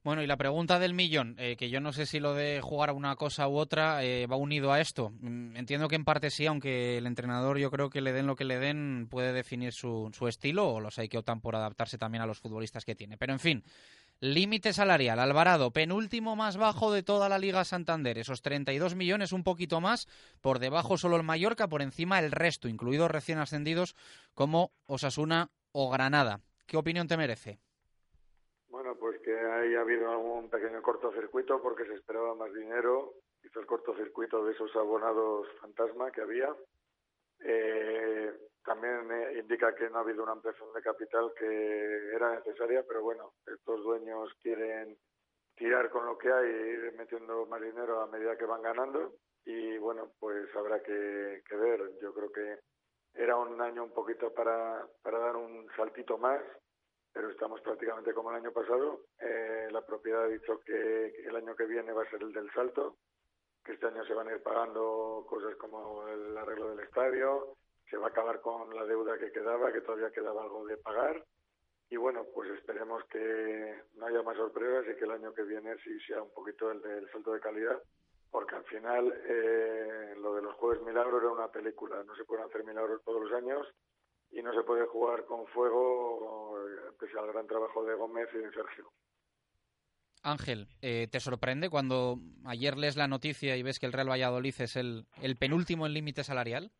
Bueno, 0.02 0.22
y 0.22 0.26
la 0.26 0.36
pregunta 0.36 0.78
del 0.78 0.92
millón, 0.92 1.34
eh, 1.38 1.56
que 1.56 1.70
yo 1.70 1.80
no 1.80 1.92
sé 1.92 2.04
si 2.04 2.20
lo 2.20 2.34
de 2.34 2.60
jugar 2.60 2.90
a 2.90 2.92
una 2.92 3.16
cosa 3.16 3.48
u 3.48 3.56
otra 3.56 4.04
eh, 4.04 4.26
va 4.26 4.36
unido 4.36 4.70
a 4.70 4.80
esto. 4.80 5.12
Mm, 5.20 5.56
entiendo 5.56 5.88
que 5.88 5.96
en 5.96 6.04
parte 6.04 6.28
sí, 6.28 6.46
aunque 6.46 6.98
el 6.98 7.06
entrenador 7.06 7.58
yo 7.58 7.70
creo 7.70 7.88
que 7.88 8.02
le 8.02 8.12
den 8.12 8.26
lo 8.26 8.36
que 8.36 8.44
le 8.44 8.58
den 8.58 9.06
puede 9.08 9.32
definir 9.32 9.72
su, 9.72 10.10
su 10.12 10.28
estilo 10.28 10.68
o 10.68 10.80
los 10.80 10.98
hay 10.98 11.08
que 11.08 11.16
optan 11.16 11.40
por 11.40 11.56
adaptarse 11.56 11.96
también 11.96 12.20
a 12.20 12.26
los 12.26 12.38
futbolistas 12.38 12.84
que 12.84 12.94
tiene. 12.94 13.16
Pero 13.16 13.32
en 13.32 13.38
fin, 13.38 13.64
Límite 14.20 14.72
salarial, 14.72 15.18
Alvarado, 15.18 15.70
penúltimo 15.70 16.34
más 16.36 16.56
bajo 16.56 16.92
de 16.92 17.02
toda 17.02 17.28
la 17.28 17.38
Liga 17.38 17.64
Santander, 17.64 18.16
esos 18.16 18.42
32 18.42 18.94
millones, 18.94 19.32
un 19.32 19.44
poquito 19.44 19.80
más, 19.80 20.08
por 20.40 20.60
debajo 20.60 20.96
solo 20.96 21.16
el 21.16 21.24
Mallorca, 21.24 21.68
por 21.68 21.82
encima 21.82 22.20
el 22.20 22.30
resto, 22.30 22.68
incluidos 22.68 23.10
recién 23.10 23.38
ascendidos 23.38 23.94
como 24.34 24.72
Osasuna 24.86 25.50
o 25.72 25.90
Granada. 25.90 26.40
¿Qué 26.66 26.76
opinión 26.76 27.06
te 27.08 27.16
merece? 27.16 27.58
Bueno, 28.68 28.94
pues 28.96 29.20
que 29.20 29.36
haya 29.38 29.80
habido 29.80 30.10
algún 30.10 30.48
pequeño 30.48 30.80
cortocircuito 30.80 31.60
porque 31.60 31.84
se 31.84 31.94
esperaba 31.94 32.34
más 32.34 32.52
dinero, 32.54 33.14
hizo 33.44 33.60
el 33.60 33.66
cortocircuito 33.66 34.44
de 34.44 34.52
esos 34.52 34.74
abonados 34.76 35.46
fantasma 35.60 36.10
que 36.10 36.22
había. 36.22 36.54
Eh, 37.40 38.32
también 38.64 39.10
eh, 39.10 39.38
indica 39.38 39.74
que 39.74 39.88
no 39.90 39.98
ha 39.98 40.00
habido 40.00 40.22
una 40.22 40.32
ampliación 40.32 40.72
de 40.72 40.82
capital 40.82 41.32
que 41.38 42.14
era 42.14 42.34
necesaria, 42.36 42.82
pero 42.86 43.02
bueno, 43.02 43.34
estos 43.46 43.82
dueños 43.82 44.32
quieren 44.42 44.96
tirar 45.56 45.90
con 45.90 46.06
lo 46.06 46.18
que 46.18 46.32
hay 46.32 46.46
e 46.46 46.70
ir 46.72 46.92
metiendo 46.96 47.46
más 47.46 47.60
dinero 47.60 48.00
a 48.00 48.06
medida 48.06 48.36
que 48.36 48.46
van 48.46 48.62
ganando 48.62 49.12
y 49.44 49.76
bueno, 49.78 50.12
pues 50.18 50.48
habrá 50.56 50.82
que, 50.82 51.42
ver. 51.50 51.98
Yo 52.00 52.12
creo 52.14 52.32
que 52.32 52.58
era 53.14 53.36
un 53.36 53.60
año 53.60 53.84
un 53.84 53.92
poquito 53.92 54.32
para, 54.32 54.86
para 55.02 55.18
dar 55.18 55.36
un 55.36 55.68
saltito 55.76 56.18
más, 56.18 56.40
pero 57.12 57.30
estamos 57.30 57.60
prácticamente 57.60 58.14
como 58.14 58.30
el 58.30 58.36
año 58.36 58.52
pasado. 58.52 59.02
Eh, 59.20 59.68
la 59.70 59.82
propiedad 59.82 60.24
ha 60.24 60.28
dicho 60.28 60.60
que, 60.64 61.06
el 61.26 61.36
año 61.36 61.54
que 61.54 61.66
viene 61.66 61.92
va 61.92 62.02
a 62.02 62.10
ser 62.10 62.22
el 62.22 62.32
del 62.32 62.50
salto, 62.52 62.96
que 63.64 63.72
este 63.72 63.86
año 63.86 64.04
se 64.04 64.14
van 64.14 64.28
a 64.28 64.32
ir 64.32 64.42
pagando 64.42 65.24
cosas 65.28 65.54
como 65.56 66.08
el 66.08 66.36
arreglo 66.36 66.70
del 66.70 66.80
estadio, 66.80 67.56
se 67.90 67.96
va 67.96 68.06
a 68.06 68.10
acabar 68.10 68.40
con 68.40 68.74
la 68.74 68.84
deuda 68.84 69.18
que 69.18 69.32
quedaba, 69.32 69.72
que 69.72 69.80
todavía 69.80 70.10
quedaba 70.10 70.42
algo 70.42 70.66
de 70.66 70.76
pagar. 70.78 71.24
Y 71.90 71.96
bueno, 71.96 72.24
pues 72.34 72.50
esperemos 72.50 73.04
que 73.10 73.82
no 73.94 74.06
haya 74.06 74.22
más 74.22 74.36
sorpresas 74.36 74.84
y 74.90 74.98
que 74.98 75.04
el 75.04 75.12
año 75.12 75.34
que 75.34 75.42
viene 75.42 75.76
sí 75.84 75.98
sea 76.06 76.22
un 76.22 76.32
poquito 76.32 76.70
el 76.70 76.80
del 76.80 77.10
salto 77.10 77.32
de 77.32 77.40
calidad 77.40 77.80
porque 78.34 78.56
al 78.56 78.64
final 78.64 79.14
eh, 79.28 80.12
lo 80.20 80.34
de 80.34 80.42
los 80.42 80.56
jueves 80.56 80.82
milagros 80.82 81.22
era 81.22 81.30
una 81.30 81.52
película, 81.52 82.02
no 82.02 82.16
se 82.16 82.24
pueden 82.24 82.44
hacer 82.44 82.64
milagros 82.64 83.00
todos 83.04 83.22
los 83.22 83.32
años 83.32 83.64
y 84.32 84.42
no 84.42 84.52
se 84.52 84.64
puede 84.64 84.86
jugar 84.86 85.24
con 85.24 85.46
fuego 85.46 86.58
pese 86.98 87.16
al 87.16 87.28
gran 87.28 87.46
trabajo 87.46 87.84
de 87.84 87.94
Gómez 87.94 88.28
y 88.34 88.38
de 88.38 88.50
Sergio. 88.50 88.90
Ángel, 90.24 90.66
eh, 90.82 91.06
¿te 91.12 91.20
sorprende 91.20 91.70
cuando 91.70 92.18
ayer 92.44 92.76
lees 92.76 92.96
la 92.96 93.06
noticia 93.06 93.56
y 93.56 93.62
ves 93.62 93.78
que 93.78 93.86
el 93.86 93.92
Real 93.92 94.10
Valladolid 94.10 94.54
es 94.58 94.74
el 94.74 95.06
penúltimo 95.38 95.86
en 95.86 95.92
límite 95.92 96.24
salarial? 96.24 96.72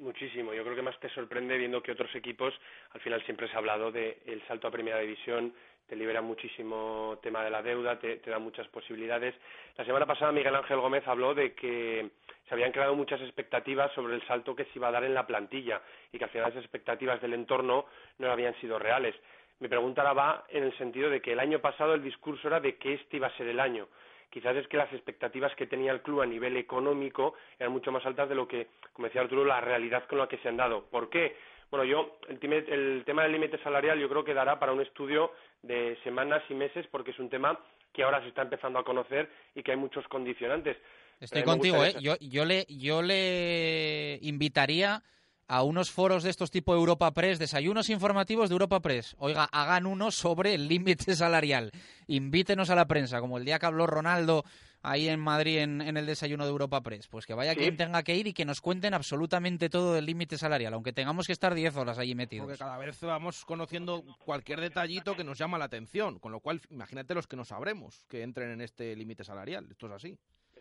Muchísimo. 0.00 0.54
Yo 0.54 0.62
creo 0.62 0.74
que 0.74 0.80
más 0.80 0.98
te 0.98 1.10
sorprende 1.10 1.58
viendo 1.58 1.82
que 1.82 1.92
otros 1.92 2.14
equipos, 2.14 2.54
al 2.92 3.02
final 3.02 3.22
siempre 3.24 3.46
se 3.48 3.54
ha 3.54 3.58
hablado 3.58 3.92
del 3.92 4.16
el 4.24 4.42
salto 4.48 4.66
a 4.66 4.70
Primera 4.70 4.98
División, 4.98 5.52
te 5.86 5.94
libera 5.94 6.22
muchísimo 6.22 7.18
tema 7.22 7.44
de 7.44 7.50
la 7.50 7.60
deuda, 7.60 7.98
te, 7.98 8.16
te, 8.16 8.30
da 8.30 8.38
muchas 8.38 8.66
posibilidades. 8.68 9.34
La 9.76 9.84
semana 9.84 10.06
pasada 10.06 10.32
Miguel 10.32 10.56
Ángel 10.56 10.80
Gómez 10.80 11.06
habló 11.06 11.34
de 11.34 11.52
que 11.52 12.08
se 12.48 12.54
habían 12.54 12.72
creado 12.72 12.96
muchas 12.96 13.20
expectativas 13.20 13.92
sobre 13.92 14.14
el 14.14 14.26
salto 14.26 14.56
que 14.56 14.64
se 14.64 14.76
iba 14.76 14.88
a 14.88 14.92
dar 14.92 15.04
en 15.04 15.12
la 15.12 15.26
plantilla 15.26 15.82
y 16.10 16.16
que 16.16 16.24
al 16.24 16.30
final 16.30 16.50
esas 16.50 16.64
expectativas 16.64 17.20
del 17.20 17.34
entorno 17.34 17.84
no 18.18 18.32
habían 18.32 18.58
sido 18.58 18.78
reales. 18.78 19.14
Mi 19.58 19.68
pregunta 19.68 20.00
ahora 20.00 20.14
va 20.14 20.44
en 20.48 20.64
el 20.64 20.78
sentido 20.78 21.10
de 21.10 21.20
que 21.20 21.32
el 21.32 21.40
año 21.40 21.58
pasado 21.58 21.92
el 21.92 22.02
discurso 22.02 22.48
era 22.48 22.58
de 22.58 22.76
que 22.76 22.94
este 22.94 23.18
iba 23.18 23.26
a 23.26 23.36
ser 23.36 23.48
el 23.48 23.60
año. 23.60 23.86
Quizás 24.30 24.56
es 24.56 24.68
que 24.68 24.76
las 24.76 24.92
expectativas 24.92 25.54
que 25.56 25.66
tenía 25.66 25.92
el 25.92 26.02
club 26.02 26.22
a 26.22 26.26
nivel 26.26 26.56
económico 26.56 27.34
eran 27.58 27.72
mucho 27.72 27.90
más 27.90 28.06
altas 28.06 28.28
de 28.28 28.36
lo 28.36 28.46
que, 28.46 28.68
como 28.92 29.08
decía 29.08 29.22
Arturo, 29.22 29.44
la 29.44 29.60
realidad 29.60 30.04
con 30.08 30.18
la 30.18 30.28
que 30.28 30.38
se 30.38 30.48
han 30.48 30.56
dado. 30.56 30.84
¿Por 30.84 31.10
qué? 31.10 31.36
Bueno, 31.70 31.84
yo, 31.84 32.18
el, 32.28 33.04
tema 33.04 33.22
del 33.22 33.32
límite 33.32 33.58
salarial 33.62 33.98
yo 33.98 34.08
creo 34.08 34.24
que 34.24 34.34
dará 34.34 34.58
para 34.58 34.72
un 34.72 34.80
estudio 34.80 35.32
de 35.62 35.96
semanas 36.02 36.42
y 36.48 36.54
meses 36.54 36.86
porque 36.90 37.10
es 37.12 37.18
un 37.18 37.28
tema 37.28 37.58
que 37.92 38.02
ahora 38.02 38.20
se 38.22 38.28
está 38.28 38.42
empezando 38.42 38.78
a 38.78 38.84
conocer 38.84 39.28
y 39.54 39.62
que 39.62 39.72
hay 39.72 39.76
muchos 39.76 40.06
condicionantes. 40.08 40.76
Estoy 41.20 41.42
contigo, 41.42 41.84
¿eh? 41.84 41.94
Yo, 42.00 42.14
yo, 42.20 42.44
le, 42.44 42.66
yo 42.68 43.02
le 43.02 44.18
invitaría 44.22 45.02
a 45.50 45.64
unos 45.64 45.90
foros 45.90 46.22
de 46.22 46.30
estos 46.30 46.52
tipo 46.52 46.74
Europa 46.74 47.12
Press, 47.12 47.40
desayunos 47.40 47.90
informativos 47.90 48.48
de 48.48 48.54
Europa 48.54 48.78
Press. 48.78 49.16
Oiga, 49.18 49.48
hagan 49.50 49.84
uno 49.84 50.12
sobre 50.12 50.54
el 50.54 50.68
límite 50.68 51.16
salarial. 51.16 51.72
Invítenos 52.06 52.70
a 52.70 52.76
la 52.76 52.86
prensa, 52.86 53.20
como 53.20 53.36
el 53.36 53.44
día 53.44 53.58
que 53.58 53.66
habló 53.66 53.88
Ronaldo 53.88 54.44
ahí 54.82 55.08
en 55.08 55.18
Madrid 55.18 55.58
en, 55.58 55.96
el 55.96 56.06
desayuno 56.06 56.44
de 56.44 56.50
Europa 56.50 56.82
Press. 56.82 57.08
Pues 57.08 57.26
que 57.26 57.34
vaya 57.34 57.56
quien 57.56 57.76
tenga 57.76 58.04
que 58.04 58.14
ir 58.14 58.28
y 58.28 58.32
que 58.32 58.44
nos 58.44 58.60
cuenten 58.60 58.94
absolutamente 58.94 59.68
todo 59.68 59.92
del 59.92 60.06
límite 60.06 60.38
salarial, 60.38 60.72
aunque 60.72 60.92
tengamos 60.92 61.26
que 61.26 61.32
estar 61.32 61.52
10 61.52 61.74
horas 61.74 61.98
allí 61.98 62.14
metidos. 62.14 62.46
Porque 62.46 62.58
cada 62.58 62.78
vez 62.78 63.00
vamos 63.00 63.44
conociendo 63.44 64.04
cualquier 64.24 64.60
detallito 64.60 65.16
que 65.16 65.24
nos 65.24 65.36
llama 65.36 65.58
la 65.58 65.64
atención, 65.64 66.20
con 66.20 66.30
lo 66.30 66.38
cual 66.38 66.60
imagínate 66.70 67.12
los 67.12 67.26
que 67.26 67.34
no 67.34 67.44
sabremos 67.44 68.04
que 68.08 68.22
entren 68.22 68.52
en 68.52 68.60
este 68.60 68.94
límite 68.94 69.24
salarial. 69.24 69.66
Esto 69.68 69.86
es 69.86 69.92
así 69.94 70.18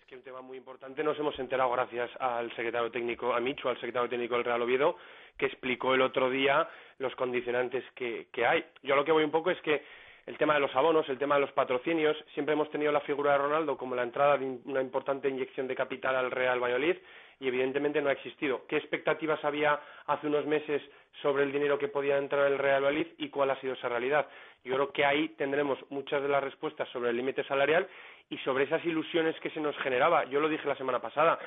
que 0.10 0.16
un 0.16 0.24
tema 0.24 0.42
muy 0.42 0.58
importante 0.58 1.04
nos 1.04 1.20
hemos 1.20 1.38
enterado 1.38 1.70
gracias 1.70 2.10
al 2.20 2.50
secretario 2.56 2.90
técnico, 2.90 3.32
a 3.32 3.40
Micho, 3.40 3.70
al 3.70 3.76
secretario 3.76 4.10
técnico 4.10 4.34
del 4.34 4.44
Real 4.44 4.62
Oviedo, 4.64 4.98
que 5.38 5.46
explicó 5.46 5.94
el 5.94 6.02
otro 6.02 6.32
día 6.32 6.68
los 6.98 7.14
condicionantes 7.16 7.84
que, 7.94 8.28
que 8.32 8.44
hay. 8.44 8.66
Yo 8.82 8.96
lo 8.96 9.06
que 9.06 9.12
voy 9.12 9.24
un 9.24 9.30
poco 9.30 9.52
es 9.52 9.62
que 9.62 9.84
el 10.26 10.38
tema 10.38 10.54
de 10.54 10.60
los 10.60 10.76
abonos, 10.76 11.10
el 11.10 11.18
tema 11.18 11.36
de 11.36 11.42
los 11.42 11.52
patrocinios. 11.54 12.16
Siempre 12.36 12.54
hemos 12.54 12.70
tenido 12.70 12.92
la 12.92 13.02
figura 13.02 13.32
de 13.32 13.40
Ronaldo 13.40 13.78
como 13.78 13.96
la 13.96 14.04
entrada 14.04 14.38
de 14.38 14.60
una 14.66 14.80
importante 14.80 15.28
inyección 15.28 15.68
de 15.68 15.76
capital 15.76 16.16
al 16.16 16.30
Real 16.30 16.62
Valladolid 16.62 16.98
y 17.40 17.48
evidentemente 17.48 18.00
no 18.00 18.10
ha 18.10 18.14
existido. 18.14 18.66
¿Qué 18.68 18.78
expectativas 18.78 19.44
había 19.44 19.80
hace 20.06 20.28
unos 20.28 20.46
meses 20.46 20.84
sobre 21.22 21.44
el 21.44 21.52
dinero 21.52 21.80
que 21.80 21.88
podía 21.88 22.18
entrar 22.18 22.46
el 22.46 22.60
Real 22.60 22.84
Valladolid 22.84 23.08
y 23.18 23.30
cuál 23.30 23.50
ha 23.50 23.60
sido 23.60 23.74
esa 23.74 23.90
realidad? 23.90 24.28
Yo 24.64 24.76
creo 24.76 24.92
que 24.92 25.04
ahí 25.04 25.30
tendremos 25.30 25.80
muchas 25.90 26.22
de 26.22 26.30
las 26.30 26.44
respuestas 26.44 26.88
sobre 26.90 27.10
el 27.10 27.18
límite 27.18 27.44
salarial 27.46 27.88
y 28.30 28.38
sobre 28.40 28.66
esas 28.66 28.84
ilusiones 28.86 29.40
que 29.40 29.50
se 29.50 29.60
nos 29.60 29.76
generaba. 29.78 30.26
Yo 30.26 30.40
lo 30.40 30.50
dije 30.50 30.68
la 30.68 30.76
semana 30.76 31.00
pasada. 31.00 31.40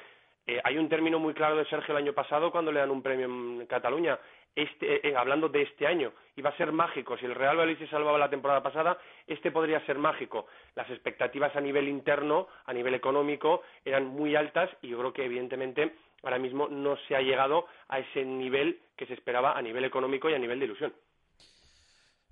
Eh, 0.47 0.61
hay 0.65 0.77
un 0.77 0.89
término 0.89 1.19
muy 1.19 1.35
claro 1.35 1.57
de 1.57 1.65
Sergio 1.67 1.93
el 1.93 2.03
año 2.03 2.13
pasado 2.13 2.51
cuando 2.51 2.73
le 2.73 2.81
dan 2.81 2.91
un 2.91 3.03
premio 3.03 3.27
en 3.27 3.67
Cataluña. 3.67 4.19
Este, 4.55 4.97
eh, 4.97 5.01
eh, 5.05 5.15
hablando 5.17 5.49
de 5.49 5.63
este 5.63 5.87
año, 5.87 6.13
iba 6.37 6.51
a 6.51 6.57
ser 6.57 6.73
mágico. 6.73 7.17
Si 7.17 7.25
el 7.25 7.35
Real 7.35 7.57
Valladolid 7.57 7.79
se 7.79 7.87
salvaba 7.87 8.19
la 8.19 8.29
temporada 8.29 8.63
pasada, 8.63 8.99
este 9.27 9.51
podría 9.51 9.85
ser 9.87 9.99
mágico. 9.99 10.47
Las 10.75 10.91
expectativas 10.91 11.55
a 11.57 11.61
nivel 11.61 11.89
interno, 11.89 12.49
a 12.67 12.73
nivel 12.73 12.95
económico, 12.95 13.63
eran 13.85 14.07
muy 14.07 14.37
altas 14.37 14.69
y 14.83 14.89
yo 14.89 14.99
creo 14.99 15.13
que 15.13 15.25
evidentemente 15.25 15.95
ahora 16.23 16.39
mismo 16.39 16.69
no 16.69 16.97
se 17.09 17.17
ha 17.17 17.23
llegado 17.23 17.67
a 17.89 17.99
ese 17.99 18.25
nivel 18.25 18.81
que 18.97 19.07
se 19.07 19.15
esperaba 19.15 19.57
a 19.57 19.63
nivel 19.63 19.85
económico 19.85 20.29
y 20.29 20.35
a 20.35 20.39
nivel 20.39 20.59
de 20.59 20.67
ilusión. 20.67 20.93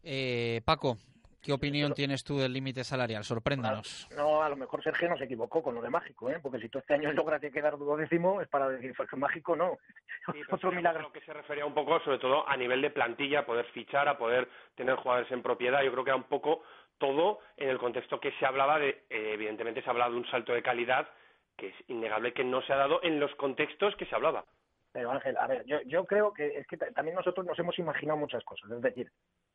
Eh, 0.03 0.61
Paco, 0.65 0.97
¿Qué 1.43 1.53
opinión 1.53 1.95
tienes 1.95 2.22
tú 2.22 2.38
del 2.38 2.53
límite 2.53 2.84
salarial? 2.84 3.24
Sorpréndanos. 3.24 4.09
No, 4.14 4.43
a 4.43 4.49
lo 4.49 4.57
mejor 4.57 4.82
Sergio 4.82 5.09
no 5.09 5.16
se 5.16 5.24
equivocó 5.24 5.62
con 5.62 5.74
lo 5.74 5.80
de 5.80 5.88
mágico, 5.88 6.30
¿eh? 6.30 6.38
porque 6.43 6.61
si 6.61 6.68
tú 6.68 6.78
este 6.78 6.95
año 6.95 7.12
logras 7.14 7.41
quedar 7.41 7.78
duodécimo 7.78 8.41
es 8.41 8.49
para 8.49 8.68
decir 8.68 8.95
que 8.95 9.16
mágico 9.16 9.57
no. 9.57 9.78
Otro 10.51 10.70
milagro. 10.70 11.03
lo 11.03 11.12
que 11.12 11.22
se 11.22 11.32
refería 11.32 11.64
un 11.64 11.74
poco, 11.74 11.99
sobre 12.01 12.18
todo 12.18 12.47
a 12.47 12.57
nivel 12.57 12.82
de 12.82 12.91
plantilla, 12.91 13.47
poder 13.47 13.66
fichar, 13.66 14.07
a 14.09 14.18
poder 14.18 14.49
tener 14.74 14.97
jugadores 14.97 15.30
en 15.32 15.43
propiedad. 15.43 15.82
Yo 15.82 15.93
creo 15.93 16.05
que 16.05 16.11
era 16.11 16.16
un 16.16 16.24
poco 16.24 16.62
todo 16.99 17.38
en 17.57 17.70
el 17.70 17.78
contexto 17.78 18.20
que 18.20 18.32
se 18.32 18.45
hablaba 18.45 18.78
de, 18.78 19.05
eh, 19.09 19.32
evidentemente 19.32 19.82
se 19.82 19.88
ha 19.88 19.93
hablado 19.93 20.12
de 20.12 20.18
un 20.18 20.30
salto 20.30 20.53
de 20.53 20.62
calidad 20.62 21.09
que 21.57 21.68
es 21.68 21.74
innegable 21.88 22.34
que 22.34 22.45
no 22.45 22.61
se 22.62 22.72
ha 22.72 22.76
dado 22.76 23.03
en 23.03 23.18
los 23.18 23.34
contextos 23.36 23.97
que 23.97 24.07
se 24.07 24.14
hablaba. 24.14 24.45
Pero 24.93 25.11
Ángel, 25.11 25.36
a 25.36 25.47
ver, 25.47 25.64
yo, 25.66 25.80
yo 25.82 26.05
creo 26.05 26.32
que 26.32 26.59
es 26.59 26.66
que 26.66 26.76
también 26.76 27.14
nosotros 27.14 27.47
nos 27.47 27.59
hemos 27.59 27.78
imaginado 27.78 28.18
muchas 28.18 28.45
cosas. 28.45 28.70
Es 28.70 28.82
decir, 28.82 29.11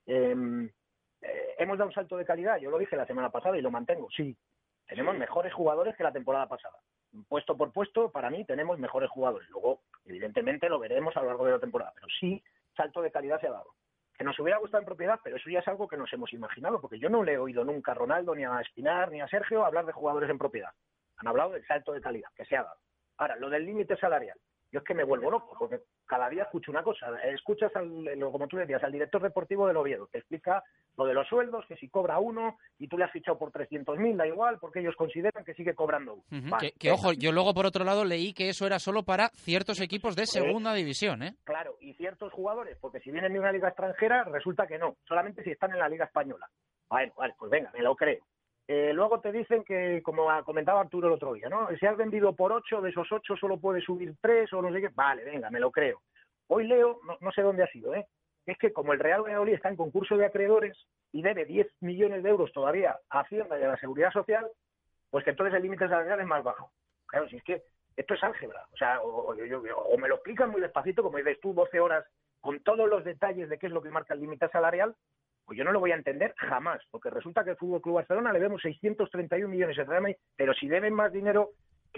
eh, 0.07 0.69
eh, 1.25 1.55
hemos 1.57 1.77
dado 1.77 1.89
un 1.89 1.93
salto 1.93 2.17
de 2.17 2.25
calidad, 2.25 2.57
yo 2.57 2.69
lo 2.69 2.77
dije 2.77 2.95
la 2.95 3.05
semana 3.05 3.29
pasada 3.29 3.57
y 3.57 3.61
lo 3.61 3.71
mantengo, 3.71 4.09
sí. 4.15 4.35
Tenemos 4.87 5.17
mejores 5.17 5.53
jugadores 5.53 5.95
que 5.95 6.03
la 6.03 6.11
temporada 6.11 6.47
pasada. 6.47 6.77
Puesto 7.27 7.57
por 7.57 7.71
puesto, 7.71 8.11
para 8.11 8.29
mí 8.29 8.45
tenemos 8.45 8.77
mejores 8.77 9.09
jugadores. 9.09 9.49
Luego, 9.49 9.81
evidentemente, 10.05 10.69
lo 10.69 10.77
veremos 10.77 11.15
a 11.17 11.21
lo 11.21 11.27
largo 11.27 11.45
de 11.45 11.53
la 11.53 11.59
temporada, 11.59 11.91
pero 11.95 12.07
sí, 12.19 12.43
salto 12.75 13.01
de 13.01 13.11
calidad 13.11 13.39
se 13.39 13.47
ha 13.47 13.51
dado. 13.51 13.73
Que 14.15 14.23
nos 14.23 14.37
hubiera 14.39 14.59
gustado 14.59 14.81
en 14.81 14.85
propiedad, 14.85 15.19
pero 15.23 15.37
eso 15.37 15.49
ya 15.49 15.59
es 15.59 15.67
algo 15.67 15.87
que 15.87 15.97
nos 15.97 16.11
hemos 16.13 16.31
imaginado, 16.33 16.79
porque 16.79 16.99
yo 16.99 17.09
no 17.09 17.23
le 17.23 17.33
he 17.33 17.37
oído 17.37 17.63
nunca 17.63 17.93
a 17.93 17.95
Ronaldo, 17.95 18.35
ni 18.35 18.45
a 18.45 18.61
Espinar, 18.61 19.11
ni 19.11 19.21
a 19.21 19.27
Sergio 19.27 19.65
hablar 19.65 19.85
de 19.85 19.91
jugadores 19.91 20.29
en 20.29 20.37
propiedad. 20.37 20.71
Han 21.17 21.27
hablado 21.27 21.51
del 21.51 21.65
salto 21.65 21.91
de 21.91 22.01
calidad 22.01 22.29
que 22.35 22.45
se 22.45 22.55
ha 22.55 22.63
dado. 22.63 22.77
Ahora, 23.17 23.35
lo 23.37 23.49
del 23.49 23.65
límite 23.65 23.97
salarial. 23.97 24.37
Yo 24.75 24.79
es 24.79 24.85
que 24.85 24.93
me 24.93 25.05
vuelvo 25.05 25.31
loco, 25.31 25.55
porque 25.57 25.79
cada 26.05 26.27
día 26.27 26.43
escucho 26.43 26.69
una 26.69 26.83
cosa. 26.83 27.07
Escuchas, 27.23 27.73
al, 27.77 28.09
como 28.29 28.45
tú 28.45 28.57
decías, 28.57 28.83
al 28.83 28.91
director 28.91 29.21
deportivo 29.21 29.67
del 29.67 29.77
Oviedo, 29.77 30.07
que 30.07 30.17
explica 30.17 30.61
lo 30.97 31.05
de 31.05 31.13
los 31.13 31.25
sueldos, 31.29 31.65
que 31.65 31.77
si 31.77 31.87
cobra 31.87 32.19
uno 32.19 32.57
y 32.77 32.89
tú 32.89 32.97
le 32.97 33.05
has 33.05 33.11
fichado 33.13 33.37
por 33.37 33.53
300.000, 33.53 34.17
da 34.17 34.27
igual, 34.27 34.59
porque 34.59 34.81
ellos 34.81 34.93
consideran 34.97 35.45
que 35.45 35.53
sigue 35.53 35.73
cobrando 35.75 36.15
uno. 36.29 36.57
que, 36.77 36.91
ojo, 36.91 37.13
yo 37.13 37.31
luego 37.31 37.53
por 37.53 37.65
otro 37.65 37.85
lado 37.85 38.03
leí 38.03 38.33
que 38.33 38.49
eso 38.49 38.67
era 38.67 38.77
solo 38.77 39.03
para 39.03 39.29
ciertos 39.29 39.79
equipos 39.79 40.17
de 40.17 40.25
segunda 40.25 40.73
división, 40.73 41.23
¿eh? 41.23 41.37
Claro, 41.45 41.77
y 41.79 41.93
ciertos 41.93 42.33
jugadores, 42.33 42.77
porque 42.81 42.99
si 42.99 43.11
vienen 43.11 43.31
de 43.31 43.39
una 43.39 43.53
liga 43.53 43.69
extranjera, 43.69 44.25
resulta 44.25 44.67
que 44.67 44.77
no, 44.77 44.97
solamente 45.07 45.41
si 45.41 45.51
están 45.51 45.71
en 45.71 45.79
la 45.79 45.87
liga 45.87 46.03
española. 46.03 46.49
Bueno, 46.89 47.13
vale, 47.15 47.33
pues 47.39 47.49
venga, 47.49 47.71
me 47.71 47.81
lo 47.81 47.95
creo. 47.95 48.25
Eh, 48.67 48.93
luego 48.93 49.19
te 49.19 49.31
dicen 49.31 49.63
que, 49.63 50.01
como 50.01 50.27
comentaba 50.43 50.81
Arturo 50.81 51.07
el 51.07 51.13
otro 51.13 51.33
día, 51.33 51.49
¿no? 51.49 51.67
Si 51.77 51.85
has 51.85 51.95
vendido 51.97 52.33
por 52.35 52.51
ocho, 52.51 52.81
de 52.81 52.89
esos 52.89 53.11
ocho 53.11 53.35
solo 53.37 53.59
puedes 53.59 53.83
subir 53.83 54.15
tres 54.19 54.51
o 54.53 54.61
no 54.61 54.73
sé 54.73 54.81
qué. 54.81 54.89
Vale, 54.89 55.23
venga, 55.23 55.51
me 55.51 55.59
lo 55.59 55.71
creo. 55.71 56.01
Hoy 56.47 56.67
leo, 56.67 56.99
no, 57.21 57.31
sé 57.31 57.41
dónde 57.41 57.63
ha 57.63 57.67
sido, 57.67 57.93
¿eh? 57.93 58.07
Es 58.45 58.57
que 58.57 58.73
como 58.73 58.93
el 58.93 58.99
Real 58.99 59.23
Valladolid 59.23 59.53
está 59.53 59.69
en 59.69 59.75
concurso 59.75 60.17
de 60.17 60.25
acreedores 60.25 60.77
y 61.11 61.21
debe 61.21 61.45
10 61.45 61.67
millones 61.81 62.23
de 62.23 62.29
euros 62.29 62.51
todavía 62.53 62.99
a 63.09 63.21
Hacienda 63.21 63.59
y 63.59 63.63
a 63.63 63.69
la 63.69 63.77
Seguridad 63.77 64.11
Social, 64.11 64.47
pues 65.09 65.23
que 65.23 65.31
entonces 65.31 65.55
el 65.55 65.63
límite 65.63 65.87
salarial 65.87 66.19
es 66.19 66.27
más 66.27 66.43
bajo. 66.43 66.71
Claro, 67.07 67.27
si 67.29 67.37
es 67.37 67.43
que 67.43 67.63
esto 67.95 68.13
es 68.13 68.23
álgebra. 68.23 68.65
O 68.73 68.77
sea, 68.77 69.01
o, 69.01 69.31
o 69.31 69.97
me 69.97 70.07
lo 70.07 70.15
explican 70.15 70.51
muy 70.51 70.61
despacito, 70.61 71.01
como 71.01 71.17
dices 71.17 71.39
tú, 71.39 71.53
12 71.53 71.79
horas 71.79 72.05
con 72.41 72.59
todos 72.61 72.87
los 72.87 73.03
detalles 73.03 73.49
de 73.49 73.57
qué 73.57 73.67
es 73.67 73.71
lo 73.71 73.81
que 73.81 73.89
marca 73.89 74.13
el 74.13 74.21
límite 74.21 74.47
salarial, 74.49 74.95
pues 75.45 75.57
yo 75.57 75.63
no 75.63 75.71
lo 75.71 75.79
voy 75.79 75.91
a 75.91 75.95
entender 75.95 76.33
jamás, 76.37 76.81
porque 76.91 77.09
resulta 77.09 77.43
que 77.43 77.51
el 77.51 77.57
Fútbol 77.57 77.81
Club 77.81 77.95
Barcelona 77.95 78.33
le 78.33 78.39
vemos 78.39 78.61
631 78.61 79.47
millones 79.47 79.77
de 79.77 80.17
pero 80.35 80.53
si 80.53 80.67
deben 80.67 80.93
más 80.93 81.11
dinero 81.11 81.51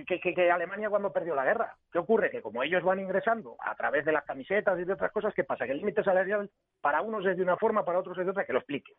que, 0.05 0.19
que, 0.19 0.51
Alemania 0.51 0.89
cuando 0.89 1.11
perdió 1.11 1.33
la 1.33 1.45
guerra. 1.45 1.75
¿Qué 1.91 1.99
ocurre? 1.99 2.29
Que 2.29 2.41
como 2.41 2.61
ellos 2.63 2.83
van 2.83 2.99
ingresando 2.99 3.55
a 3.59 3.73
través 3.75 4.05
de 4.05 4.11
las 4.11 4.25
camisetas 4.25 4.79
y 4.79 4.83
de 4.83 4.93
otras 4.93 5.11
cosas, 5.11 5.33
¿qué 5.33 5.43
pasa? 5.43 5.65
Que 5.65 5.71
el 5.71 5.79
límite 5.79 6.03
salarial 6.03 6.49
para 6.81 7.01
unos 7.01 7.25
es 7.25 7.37
de 7.37 7.43
una 7.43 7.57
forma, 7.57 7.83
para 7.83 7.99
otros 7.99 8.17
es 8.17 8.25
de 8.25 8.31
otra, 8.31 8.45
que 8.45 8.53
lo 8.53 8.59
expliquen. 8.59 8.95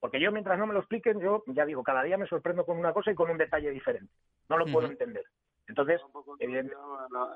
Porque 0.00 0.20
yo 0.20 0.32
mientras 0.32 0.58
no 0.58 0.66
me 0.66 0.72
lo 0.72 0.80
expliquen, 0.80 1.20
yo 1.20 1.44
ya 1.46 1.64
digo, 1.64 1.84
cada 1.84 2.02
día 2.02 2.18
me 2.18 2.26
sorprendo 2.26 2.64
con 2.64 2.76
una 2.76 2.92
cosa 2.92 3.12
y 3.12 3.14
con 3.14 3.30
un 3.30 3.38
detalle 3.38 3.70
diferente. 3.70 4.12
No 4.48 4.58
lo 4.58 4.66
puedo 4.66 4.88
entender. 4.88 5.24
Entonces, 5.68 6.00
evidentemente... 6.38 6.76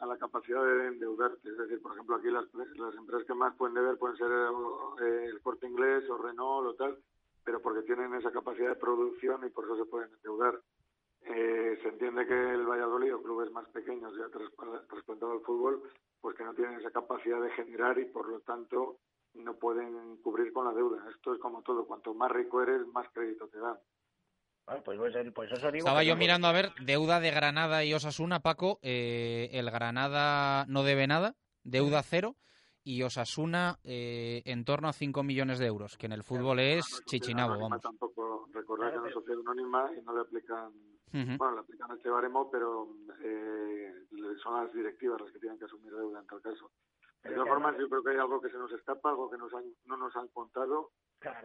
A 0.01 0.07
la, 0.07 0.19
capacidad 0.19 0.65
de 0.65 0.89
endeudarte. 0.89 1.49
Es 1.49 1.57
decir, 1.57 1.81
por 1.81 1.93
ejemplo, 1.93 2.17
aquí 2.17 2.29
las, 2.31 2.45
las 2.55 2.95
empresas 2.95 3.27
que 3.27 3.35
más 3.35 3.55
pueden 3.57 3.75
deber 3.75 3.97
pueden 3.99 4.17
ser 4.17 4.31
el, 4.31 5.31
el 5.31 5.41
Corte 5.41 5.67
Inglés 5.67 6.09
o 6.11 6.19
Renault 6.19 6.69
o 6.69 6.75
tal, 6.75 6.99
pero 7.45 7.61
porque 7.61 7.83
tienen 7.83 8.15
esa 8.15 8.33
capacidad 8.33 8.71
de 8.71 8.77
producción 8.77 9.47
y 9.47 9.51
por 9.51 9.65
eso 9.65 9.77
se 9.77 9.85
pueden 9.85 10.13
endeudar. 10.13 10.61
Eh, 11.29 11.79
se 11.83 11.89
entiende 11.89 12.27
que 12.27 12.35
el 12.35 12.67
Valladolid 12.67 13.15
o 13.15 13.23
clubes 13.23 13.51
más 13.51 13.69
pequeños 13.71 14.13
ya 14.17 14.29
trasplantado 14.29 15.33
al 15.33 15.41
fútbol, 15.41 15.83
pues 16.21 16.37
que 16.37 16.45
no 16.45 16.55
tienen 16.55 16.79
esa 16.79 16.91
capacidad 16.91 17.41
de 17.41 17.51
generar 17.51 17.99
y 17.99 18.05
por 18.05 18.29
lo 18.29 18.41
tanto 18.41 18.99
no 19.35 19.55
pueden 19.55 20.17
cubrir 20.19 20.53
con 20.53 20.67
la 20.67 20.73
deuda. 20.73 21.05
Esto 21.11 21.35
es 21.35 21.41
como 21.41 21.63
todo, 21.63 21.87
cuanto 21.87 22.15
más 22.15 22.31
rico 22.31 22.63
eres, 22.63 22.87
más 22.89 23.09
crédito 23.13 23.49
te 23.49 23.59
dan. 23.59 23.77
Pues, 24.67 24.99
pues, 24.99 25.33
pues 25.33 25.53
eso 25.53 25.71
digo 25.71 25.87
Estaba 25.87 26.03
yo 26.03 26.17
mirando 26.17 26.49
a 26.49 26.53
ver 26.53 26.73
deuda 26.81 27.21
de 27.21 27.31
Granada 27.31 27.85
y 27.85 27.95
Osasuna, 27.95 28.41
Paco. 28.41 28.81
Eh, 28.83 29.49
el 29.53 29.71
Granada 29.71 30.67
no 30.67 30.83
debe 30.83 31.07
nada, 31.07 31.37
deuda 31.63 32.03
cero. 32.03 32.35
Y 32.83 33.03
Osasuna 33.03 33.79
eh, 33.85 34.43
en 34.45 34.65
torno 34.65 34.89
a 34.89 34.93
5 34.93 35.23
millones 35.25 35.59
de 35.59 35.67
euros, 35.67 35.97
que 35.97 36.07
en 36.07 36.13
el 36.13 36.23
fútbol 36.23 36.61
es 36.61 37.03
chichinabo, 37.07 37.59
vamos. 37.59 37.83
Tampoco 37.83 38.49
recordar 38.53 38.93
que 38.93 38.99
no 38.99 39.07
es 39.07 39.13
sociedad 39.13 39.41
anónima 39.41 39.91
y 39.97 40.03
no 40.03 40.15
le 40.15 40.21
aplican, 40.21 40.73
bueno, 41.13 41.55
le 41.55 41.61
aplican 41.61 41.91
este 41.97 42.09
baremo, 42.09 42.49
pero 42.49 42.89
eh, 43.23 43.93
son 44.41 44.63
las 44.63 44.73
directivas 44.73 45.21
las 45.21 45.33
que 45.33 45.41
tienen 45.41 45.59
que 45.59 45.65
asumir 45.65 45.93
deuda 45.93 46.21
en 46.21 46.27
tal 46.27 46.41
caso. 46.41 46.71
De 47.25 47.35
todas 47.35 47.49
formas, 47.49 47.77
yo 47.77 47.89
creo 47.89 48.03
que 48.05 48.11
hay 48.11 48.19
algo 48.19 48.41
que 48.41 48.51
se 48.51 48.59
nos 48.59 48.71
escapa, 48.73 49.11
algo 49.11 49.31
que 49.31 49.39
nos 49.39 49.53
han, 49.53 49.65
no 49.87 49.97
nos 49.97 50.15
han 50.15 50.29
contado, 50.29 50.93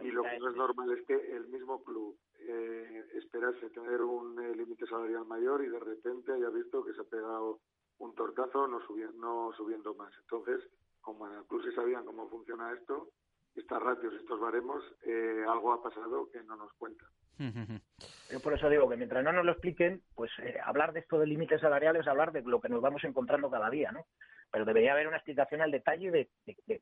y 0.02 0.10
lo 0.10 0.22
que 0.22 0.38
no 0.38 0.50
es 0.50 0.56
normal 0.56 0.92
es 0.92 1.06
que 1.06 1.14
el 1.14 1.48
mismo 1.48 1.82
club 1.82 2.16
eh, 2.38 3.04
esperase 3.14 3.70
tener 3.70 4.02
un 4.02 4.38
eh, 4.42 4.54
límite 4.54 4.86
salarial 4.86 5.24
mayor 5.26 5.64
y 5.64 5.68
de 5.68 5.80
repente 5.80 6.32
haya 6.32 6.50
visto 6.50 6.84
que 6.84 6.92
se 6.92 7.00
ha 7.00 7.04
pegado 7.04 7.60
un 7.98 8.14
tortazo 8.14 8.66
no, 8.68 8.80
subiendo, 8.86 9.18
no 9.18 9.52
subiendo 9.56 9.94
más. 9.94 10.12
Entonces, 10.20 10.60
como 11.00 11.26
en 11.26 11.38
el 11.38 11.44
club 11.44 11.62
se 11.64 11.72
sabían 11.72 12.04
cómo 12.04 12.28
funciona 12.28 12.72
esto, 12.72 13.08
estas 13.54 13.82
ratios, 13.82 14.14
estos 14.14 14.40
baremos, 14.40 14.82
eh, 15.04 15.44
algo 15.48 15.72
ha 15.72 15.82
pasado 15.82 16.28
que 16.30 16.42
no 16.42 16.56
nos 16.56 16.72
cuentan. 16.74 17.08
Yo 18.30 18.40
por 18.40 18.54
eso 18.54 18.68
digo 18.68 18.88
que 18.88 18.96
mientras 18.96 19.24
no 19.24 19.32
nos 19.32 19.44
lo 19.44 19.52
expliquen, 19.52 20.02
pues 20.14 20.30
eh, 20.42 20.58
hablar 20.64 20.92
de 20.92 21.00
esto 21.00 21.18
de 21.18 21.26
límites 21.26 21.60
salariales 21.60 22.02
es 22.02 22.08
hablar 22.08 22.32
de 22.32 22.42
lo 22.42 22.60
que 22.60 22.68
nos 22.68 22.80
vamos 22.80 23.04
encontrando 23.04 23.50
cada 23.50 23.68
día, 23.70 23.92
¿no? 23.92 24.06
Pero 24.52 24.66
debería 24.66 24.92
haber 24.92 25.08
una 25.08 25.16
explicación 25.16 25.62
al 25.62 25.70
detalle 25.70 26.10
de, 26.10 26.28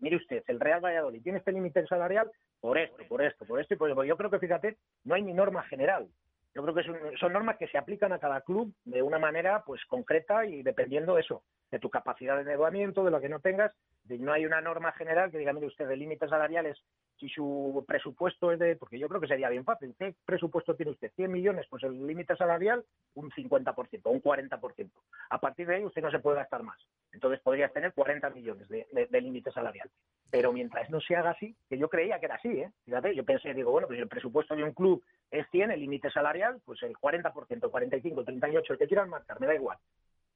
mire 0.01 0.17
usted, 0.17 0.43
el 0.49 0.59
Real 0.59 0.85
Valladolid 0.85 1.23
tiene 1.23 1.39
este 1.39 1.53
límite 1.53 1.87
salarial 1.87 2.31
por 2.61 2.77
esto, 2.77 3.03
por 3.09 3.23
esto, 3.23 3.47
por 3.47 3.61
esto 3.61 3.75
y 3.75 3.77
por 3.77 3.89
esto. 3.89 4.05
Yo 4.05 4.17
creo 4.17 4.29
que, 4.29 4.41
fíjate, 4.41 4.77
no 5.05 5.15
hay 5.15 5.23
ni 5.23 5.33
norma 5.33 5.63
general. 5.63 6.09
Yo 6.53 6.63
creo 6.63 6.75
que 6.75 6.83
son, 6.83 6.97
son 7.21 7.33
normas 7.33 7.57
que 7.59 7.69
se 7.69 7.79
aplican 7.79 8.13
a 8.13 8.19
cada 8.19 8.41
club 8.41 8.75
de 8.85 9.03
una 9.03 9.21
manera 9.21 9.63
pues 9.65 9.85
concreta 9.87 10.45
y 10.45 10.65
dependiendo 10.65 11.17
eso, 11.17 11.45
de 11.71 11.79
tu 11.79 11.89
capacidad 11.89 12.35
de 12.35 12.41
endeudamiento, 12.41 13.05
de 13.05 13.13
lo 13.13 13.21
que 13.21 13.29
no 13.29 13.39
tengas. 13.39 13.73
No 14.19 14.33
hay 14.33 14.47
una 14.47 14.61
norma 14.61 14.93
general 14.93 15.31
que 15.31 15.39
diga, 15.39 15.53
mire 15.53 15.67
usted, 15.67 15.87
de 15.87 15.97
límites 15.97 16.31
salariales, 16.31 16.79
si 17.19 17.29
su 17.29 17.85
presupuesto 17.87 18.51
es 18.51 18.59
de, 18.59 18.77
porque 18.77 18.99
yo 18.99 19.09
creo 19.09 19.21
que 19.21 19.29
sería 19.29 19.51
bien 19.51 19.65
fácil, 19.65 19.95
¿qué 19.99 20.15
presupuesto 20.25 20.75
tiene 20.75 20.93
usted? 20.93 21.13
100 21.15 21.31
millones, 21.31 21.67
pues 21.69 21.83
el 21.83 22.07
límite 22.07 22.35
salarial 22.37 22.85
un 23.15 23.31
50%, 23.31 24.01
un 24.05 24.23
40%. 24.23 24.91
A 25.29 25.39
partir 25.39 25.67
de 25.67 25.77
ahí 25.77 25.85
usted 25.85 26.03
no 26.03 26.11
se 26.11 26.19
puede 26.19 26.39
gastar 26.39 26.63
más. 26.63 26.79
Entonces 27.13 27.41
podrías 27.41 27.73
tener 27.73 27.93
40 27.93 28.31
millones 28.31 28.69
de, 28.69 29.21
límite 29.21 29.53
salarial. 29.53 29.91
Pero 30.31 30.53
mientras 30.53 30.89
no 30.91 31.01
se 31.01 31.17
haga 31.17 31.31
así, 31.31 31.55
que 31.69 31.77
yo 31.77 31.89
creía 31.89 32.19
que 32.19 32.27
era 32.27 32.37
así, 32.37 32.49
¿eh? 32.49 32.71
fíjate, 32.85 33.15
yo 33.15 33.25
pensé, 33.25 33.53
digo, 33.53 33.73
bueno, 33.73 33.89
pues 33.89 33.99
el 33.99 34.09
presupuesto 34.09 34.55
de 34.55 34.65
un 34.65 34.73
club 34.73 35.03
es 35.31 35.47
100, 35.51 35.73
el 35.73 35.81
límite 35.81 36.11
salarial, 36.11 36.61
pues 36.65 36.83
el 36.83 36.95
40%, 36.95 37.71
45, 37.71 38.25
38, 38.25 38.73
el 38.73 38.79
que 38.79 38.87
quieran 38.87 39.11
marcar, 39.11 39.41
me 39.41 39.47
da 39.47 39.55
igual. 39.55 39.77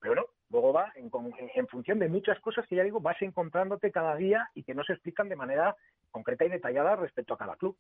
Pero 0.01 0.17
no, 0.17 0.27
luego 0.51 0.75
en, 0.97 1.11
en, 1.55 1.67
función 1.69 1.99
de 1.99 2.09
muchas 2.09 2.39
cosas 2.41 2.67
que 2.67 2.77
ya 2.77 2.85
digo, 2.85 3.01
vas 3.01 3.21
encontrándote 3.21 3.91
cada 3.91 4.17
día 4.17 4.51
y 4.55 4.63
que 4.63 4.75
no 4.75 4.85
se 4.85 4.93
explican 4.93 5.29
de 5.29 5.37
manera 5.37 5.77
concreta 6.15 6.45
y 6.45 6.49
detallada 6.49 6.95
respecto 6.95 7.35
a 7.35 7.39
cada 7.39 7.57
club. 7.57 7.77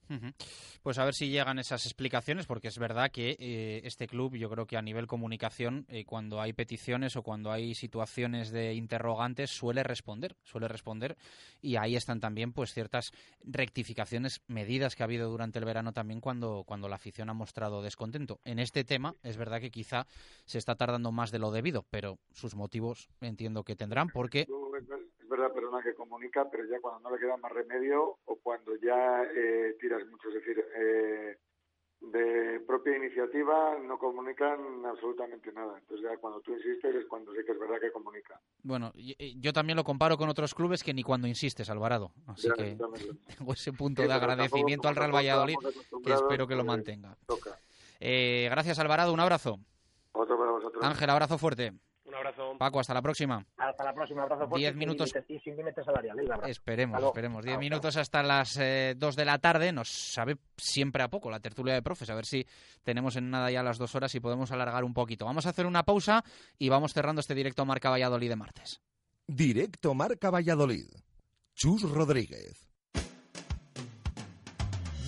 Pues 0.82 0.98
a 0.98 1.04
ver 1.04 1.14
si 1.14 1.28
llegan 1.28 1.60
esas 1.60 1.86
explicaciones, 1.86 2.46
porque 2.46 2.66
es 2.66 2.78
verdad 2.78 3.12
que 3.12 3.36
eh, 3.38 3.80
este 3.84 4.08
club, 4.08 4.34
yo 4.34 4.50
creo 4.50 4.66
que 4.66 4.76
a 4.76 4.82
nivel 4.82 5.06
comunicación, 5.06 5.86
eh, 5.88 6.04
cuando 6.04 6.40
hay 6.40 6.52
peticiones 6.52 7.14
o 7.14 7.22
cuando 7.22 7.52
hay 7.52 7.74
situaciones 7.74 8.50
de 8.50 8.74
interrogantes, 8.74 9.50
suele 9.50 9.84
responder, 9.84 10.34
suele 10.42 10.66
responder, 10.66 11.16
y 11.62 11.76
ahí 11.76 11.94
están 11.94 12.18
también 12.18 12.52
pues 12.52 12.74
ciertas 12.74 13.12
rectificaciones, 13.44 14.42
medidas 14.48 14.96
que 14.96 15.04
ha 15.04 15.06
habido 15.06 15.30
durante 15.30 15.60
el 15.60 15.64
verano 15.64 15.92
también 15.92 16.20
cuando, 16.20 16.64
cuando 16.66 16.88
la 16.88 16.96
afición 16.96 17.30
ha 17.30 17.34
mostrado 17.34 17.82
descontento. 17.82 18.40
En 18.44 18.58
este 18.58 18.82
tema 18.82 19.14
es 19.22 19.36
verdad 19.36 19.60
que 19.60 19.70
quizá 19.70 20.08
se 20.44 20.58
está 20.58 20.74
tardando 20.74 21.12
más 21.12 21.30
de 21.30 21.38
lo 21.38 21.52
debido, 21.52 21.86
pero 21.88 22.18
sus 22.32 22.53
motivos 22.54 23.08
entiendo 23.20 23.64
que 23.64 23.76
tendrán, 23.76 24.08
porque 24.08 24.42
es 24.42 25.28
verdad, 25.28 25.52
perdona 25.52 25.82
que 25.82 25.94
comunica, 25.94 26.48
pero 26.50 26.64
ya 26.66 26.80
cuando 26.80 27.00
no 27.00 27.14
le 27.14 27.20
queda 27.20 27.36
más 27.36 27.52
remedio 27.52 28.18
o 28.24 28.36
cuando 28.42 28.76
ya 28.76 29.22
eh, 29.34 29.76
tiras 29.80 30.06
mucho, 30.06 30.28
es 30.28 30.34
decir, 30.34 30.64
eh, 30.76 31.36
de 32.12 32.60
propia 32.66 32.96
iniciativa 32.96 33.78
no 33.78 33.98
comunican 33.98 34.84
absolutamente 34.84 35.52
nada. 35.52 35.78
Entonces 35.78 36.06
ya 36.08 36.16
cuando 36.18 36.40
tú 36.40 36.52
insistes 36.52 36.94
es 36.94 37.06
cuando 37.06 37.32
sí 37.32 37.38
que 37.44 37.52
es 37.52 37.58
verdad 37.58 37.80
que 37.80 37.90
comunican. 37.90 38.38
Bueno, 38.62 38.92
yo 38.94 39.52
también 39.52 39.76
lo 39.76 39.84
comparo 39.84 40.16
con 40.16 40.28
otros 40.28 40.54
clubes 40.54 40.82
que 40.82 40.94
ni 40.94 41.02
cuando 41.02 41.26
insistes, 41.26 41.70
Alvarado. 41.70 42.12
Así 42.26 42.48
que 42.56 42.76
tengo 43.38 43.52
ese 43.52 43.72
punto 43.72 44.02
de 44.02 44.12
agradecimiento 44.12 44.88
al 44.88 44.96
Real 44.96 45.14
Valladolid 45.14 45.56
que 46.04 46.12
espero 46.12 46.46
que 46.46 46.56
lo 46.56 46.64
mantenga. 46.64 47.16
Eh, 48.00 48.48
gracias, 48.50 48.78
Alvarado. 48.78 49.12
Un 49.12 49.20
abrazo. 49.20 49.58
Otro 50.12 50.38
para 50.38 50.50
vosotros. 50.50 50.84
Ángel, 50.84 51.10
abrazo 51.10 51.38
fuerte. 51.38 51.72
Abrazo. 52.24 52.56
Paco, 52.58 52.80
hasta 52.80 52.94
la 52.94 53.02
próxima. 53.02 53.44
Hasta 53.56 53.84
la 53.84 53.92
próxima, 53.92 54.22
abrazo 54.22 54.48
fuerte. 54.48 54.58
Diez 54.58 54.74
minutos. 54.74 55.12
Sin 55.42 55.56
límites 55.56 55.84
salariales, 55.84 56.26
esperemos, 56.46 57.02
esperemos. 57.02 57.44
Diez 57.44 57.58
minutos 57.58 57.96
hasta 57.96 58.22
las 58.22 58.56
eh, 58.56 58.94
dos 58.96 59.16
de 59.16 59.24
la 59.24 59.38
tarde. 59.38 59.72
Nos 59.72 59.88
sabe 59.88 60.38
siempre 60.56 61.02
a 61.02 61.08
poco 61.08 61.30
la 61.30 61.40
tertulia 61.40 61.74
de 61.74 61.82
profes. 61.82 62.08
A 62.10 62.14
ver 62.14 62.26
si 62.26 62.46
tenemos 62.82 63.16
en 63.16 63.30
nada 63.30 63.50
ya 63.50 63.62
las 63.62 63.78
dos 63.78 63.94
horas 63.94 64.14
y 64.14 64.20
podemos 64.20 64.50
alargar 64.52 64.84
un 64.84 64.94
poquito. 64.94 65.24
Vamos 65.24 65.46
a 65.46 65.50
hacer 65.50 65.66
una 65.66 65.84
pausa 65.84 66.24
y 66.58 66.68
vamos 66.68 66.94
cerrando 66.94 67.20
este 67.20 67.34
directo 67.34 67.64
Marca 67.64 67.90
Valladolid 67.90 68.28
de 68.28 68.36
martes. 68.36 68.80
Directo 69.26 69.94
Marca 69.94 70.30
Valladolid. 70.30 70.86
Chus 71.54 71.82
Rodríguez. 71.82 72.73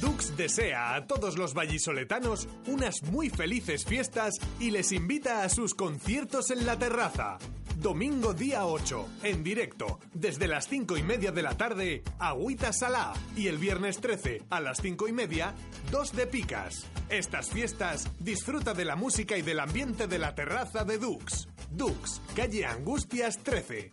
Dux 0.01 0.37
desea 0.37 0.95
a 0.95 1.07
todos 1.07 1.39
los 1.39 1.55
vallisoletanos 1.55 2.49
unas 2.67 3.03
muy 3.05 3.31
felices 3.31 3.85
fiestas 3.85 4.35
y 4.61 4.71
les 4.71 4.93
invita 4.93 5.43
a 5.43 5.49
sus 5.49 5.75
conciertos 5.75 6.51
en 6.51 6.67
la 6.67 6.79
terraza. 6.79 7.39
Domingo 7.77 8.35
día 8.35 8.67
8, 8.67 9.09
en 9.23 9.43
directo, 9.43 9.99
desde 10.13 10.49
las 10.49 10.69
5 10.69 10.97
y 10.97 11.03
media 11.03 11.31
de 11.31 11.43
la 11.43 11.57
tarde, 11.57 12.03
Agüita 12.19 12.73
Salá. 12.73 13.13
Y 13.37 13.49
el 13.49 13.59
viernes 13.59 13.99
13, 14.01 14.43
a 14.51 14.61
las 14.61 14.81
5 14.81 15.09
y 15.09 15.13
media, 15.13 15.55
Dos 15.91 16.13
de 16.13 16.27
Picas. 16.27 16.87
Estas 17.09 17.51
fiestas, 17.51 18.11
disfruta 18.19 18.75
de 18.75 18.85
la 18.85 18.97
música 18.97 19.37
y 19.37 19.43
del 19.43 19.61
ambiente 19.61 20.07
de 20.07 20.19
la 20.19 20.35
terraza 20.35 20.85
de 20.85 20.99
Dux. 20.99 21.49
Dux, 21.71 22.21
calle 22.35 22.65
Angustias 22.67 23.39
13. 23.43 23.93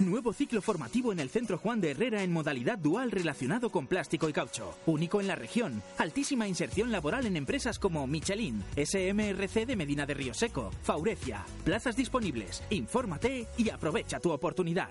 Nuevo 0.00 0.32
ciclo 0.32 0.60
formativo 0.60 1.12
en 1.12 1.20
el 1.20 1.30
Centro 1.30 1.58
Juan 1.58 1.80
de 1.80 1.92
Herrera 1.92 2.22
en 2.22 2.32
modalidad 2.32 2.78
dual 2.78 3.10
relacionado 3.10 3.70
con 3.70 3.86
plástico 3.86 4.28
y 4.28 4.32
caucho. 4.32 4.76
Único 4.86 5.20
en 5.20 5.28
la 5.28 5.36
región. 5.36 5.82
Altísima 5.98 6.48
inserción 6.48 6.90
laboral 6.90 7.26
en 7.26 7.36
empresas 7.36 7.78
como 7.78 8.06
Michelin, 8.06 8.62
SMRC 8.76 9.66
de 9.66 9.76
Medina 9.76 10.04
de 10.06 10.14
Río 10.14 10.34
Seco, 10.34 10.70
Faurecia. 10.82 11.44
Plazas 11.64 11.96
disponibles. 11.96 12.62
Infórmate 12.70 13.46
y 13.56 13.70
aprovecha 13.70 14.18
tu 14.18 14.32
oportunidad. 14.32 14.90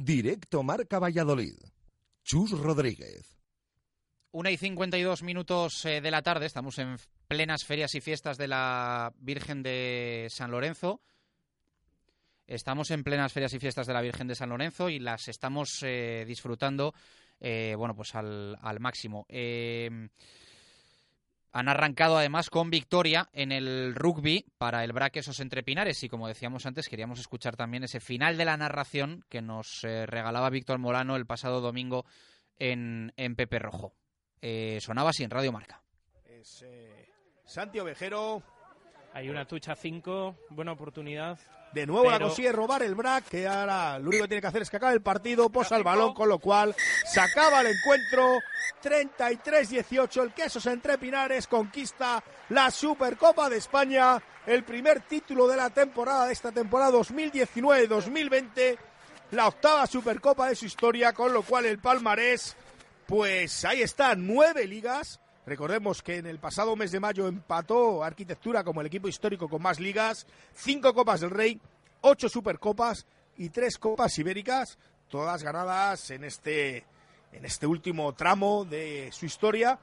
Directo 0.00 0.62
Marca 0.62 1.00
Valladolid. 1.00 1.56
Chus 2.22 2.52
Rodríguez. 2.52 3.36
Una 4.30 4.52
y 4.52 4.56
52 4.56 5.24
minutos 5.24 5.84
eh, 5.86 6.00
de 6.00 6.10
la 6.12 6.22
tarde, 6.22 6.46
estamos 6.46 6.78
en 6.78 6.98
plenas 7.26 7.64
ferias 7.64 7.96
y 7.96 8.00
fiestas 8.00 8.38
de 8.38 8.46
la 8.46 9.12
Virgen 9.18 9.64
de 9.64 10.28
San 10.30 10.52
Lorenzo. 10.52 11.00
Estamos 12.46 12.92
en 12.92 13.02
plenas 13.02 13.32
ferias 13.32 13.52
y 13.54 13.58
fiestas 13.58 13.88
de 13.88 13.92
la 13.92 14.00
Virgen 14.00 14.28
de 14.28 14.36
San 14.36 14.50
Lorenzo 14.50 14.88
y 14.88 15.00
las 15.00 15.26
estamos 15.26 15.82
eh, 15.82 16.24
disfrutando, 16.28 16.94
eh, 17.40 17.74
bueno, 17.76 17.96
pues 17.96 18.14
al, 18.14 18.56
al 18.62 18.78
máximo. 18.78 19.26
Han 21.52 21.68
arrancado 21.68 22.18
además 22.18 22.50
con 22.50 22.70
victoria 22.70 23.28
en 23.32 23.52
el 23.52 23.94
rugby 23.94 24.44
para 24.58 24.84
el 24.84 24.92
Braquesos 24.92 25.40
entre 25.40 25.62
Pinares 25.62 26.02
y 26.02 26.08
como 26.08 26.28
decíamos 26.28 26.66
antes 26.66 26.88
queríamos 26.88 27.18
escuchar 27.20 27.56
también 27.56 27.84
ese 27.84 28.00
final 28.00 28.36
de 28.36 28.44
la 28.44 28.56
narración 28.56 29.24
que 29.28 29.40
nos 29.40 29.82
eh, 29.84 30.04
regalaba 30.06 30.50
Víctor 30.50 30.78
Molano 30.78 31.16
el 31.16 31.26
pasado 31.26 31.60
domingo 31.60 32.04
en, 32.58 33.12
en 33.16 33.34
Pepe 33.34 33.58
Rojo. 33.58 33.94
Eh, 34.40 34.78
sonaba 34.80 35.10
así 35.10 35.24
en 35.24 35.30
Radio 35.30 35.52
Marca. 35.52 35.82
Es 36.24 36.62
eh, 36.66 37.08
Santi 37.44 37.78
Ovejero 37.80 38.42
Hay 39.14 39.30
una 39.30 39.46
tucha 39.46 39.74
5, 39.74 40.36
buena 40.50 40.72
oportunidad. 40.72 41.38
De 41.72 41.86
nuevo 41.86 42.10
la 42.10 42.18
consigue 42.18 42.50
robar 42.50 42.82
el 42.82 42.94
Brac, 42.94 43.24
que 43.24 43.46
ahora 43.46 43.98
lo 43.98 44.08
único 44.08 44.24
que 44.24 44.28
tiene 44.28 44.40
que 44.40 44.46
hacer 44.46 44.62
es 44.62 44.70
que 44.70 44.78
acabe 44.78 44.94
el 44.94 45.02
partido, 45.02 45.50
posa 45.50 45.76
el 45.76 45.84
balón, 45.84 46.14
con 46.14 46.28
lo 46.28 46.38
cual 46.38 46.74
se 47.04 47.20
acaba 47.20 47.60
el 47.60 47.68
encuentro. 47.68 48.40
33-18, 48.82 50.22
el 50.22 50.32
Quesos 50.32 50.66
entre 50.66 50.98
Pinares 50.98 51.46
conquista 51.46 52.22
la 52.50 52.70
Supercopa 52.70 53.48
de 53.50 53.56
España, 53.56 54.22
el 54.46 54.62
primer 54.64 55.00
título 55.00 55.48
de 55.48 55.56
la 55.56 55.70
temporada 55.70 56.26
de 56.26 56.32
esta 56.32 56.52
temporada 56.52 56.92
2019-2020, 56.92 58.78
la 59.32 59.48
octava 59.48 59.86
Supercopa 59.86 60.48
de 60.48 60.54
su 60.56 60.66
historia, 60.66 61.12
con 61.12 61.32
lo 61.32 61.42
cual 61.42 61.66
el 61.66 61.80
palmarés, 61.80 62.56
pues 63.06 63.64
ahí 63.64 63.82
está, 63.82 64.14
nueve 64.14 64.66
ligas. 64.66 65.20
Recordemos 65.48 66.02
que 66.02 66.18
en 66.18 66.26
el 66.26 66.38
pasado 66.38 66.76
mes 66.76 66.92
de 66.92 67.00
mayo 67.00 67.26
empató 67.26 68.04
Arquitectura 68.04 68.62
como 68.62 68.82
el 68.82 68.86
equipo 68.86 69.08
histórico 69.08 69.48
con 69.48 69.62
más 69.62 69.80
ligas, 69.80 70.26
cinco 70.52 70.92
Copas 70.92 71.22
del 71.22 71.30
Rey, 71.30 71.58
ocho 72.02 72.28
Supercopas 72.28 73.06
y 73.38 73.48
tres 73.48 73.78
Copas 73.78 74.18
Ibéricas, 74.18 74.76
todas 75.08 75.42
ganadas 75.42 76.10
en 76.10 76.24
este, 76.24 76.84
en 77.32 77.46
este 77.46 77.66
último 77.66 78.12
tramo 78.12 78.66
de 78.66 79.08
su 79.10 79.24
historia. 79.24 79.78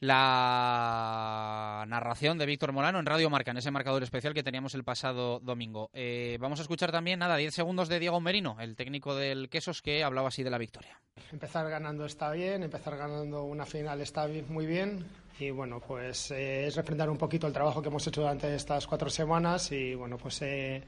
La 0.00 1.84
narración 1.88 2.38
de 2.38 2.46
Víctor 2.46 2.72
Molano 2.72 3.00
en 3.00 3.06
Radio 3.06 3.30
Marca, 3.30 3.50
en 3.50 3.56
ese 3.56 3.72
marcador 3.72 4.02
especial 4.04 4.32
que 4.32 4.44
teníamos 4.44 4.74
el 4.74 4.84
pasado 4.84 5.40
domingo. 5.40 5.90
Eh, 5.92 6.38
vamos 6.40 6.60
a 6.60 6.62
escuchar 6.62 6.92
también, 6.92 7.18
nada, 7.18 7.36
10 7.36 7.52
segundos 7.52 7.88
de 7.88 7.98
Diego 7.98 8.20
Merino, 8.20 8.56
el 8.60 8.76
técnico 8.76 9.16
del 9.16 9.48
Quesos, 9.48 9.82
que 9.82 10.04
hablaba 10.04 10.28
así 10.28 10.44
de 10.44 10.50
la 10.50 10.58
victoria. 10.58 11.00
Empezar 11.32 11.68
ganando 11.68 12.06
está 12.06 12.30
bien, 12.30 12.62
empezar 12.62 12.96
ganando 12.96 13.42
una 13.42 13.66
final 13.66 14.00
está 14.00 14.28
muy 14.48 14.66
bien 14.66 15.04
y 15.40 15.50
bueno, 15.50 15.80
pues 15.80 16.30
eh, 16.30 16.66
es 16.66 16.74
refrendar 16.76 17.08
un 17.10 17.16
poquito 17.16 17.46
el 17.46 17.52
trabajo 17.52 17.80
que 17.80 17.88
hemos 17.88 18.06
hecho 18.06 18.22
durante 18.22 18.54
estas 18.54 18.86
cuatro 18.86 19.08
semanas 19.08 19.70
y 19.72 19.94
bueno, 19.94 20.16
pues 20.18 20.42
eh, 20.42 20.82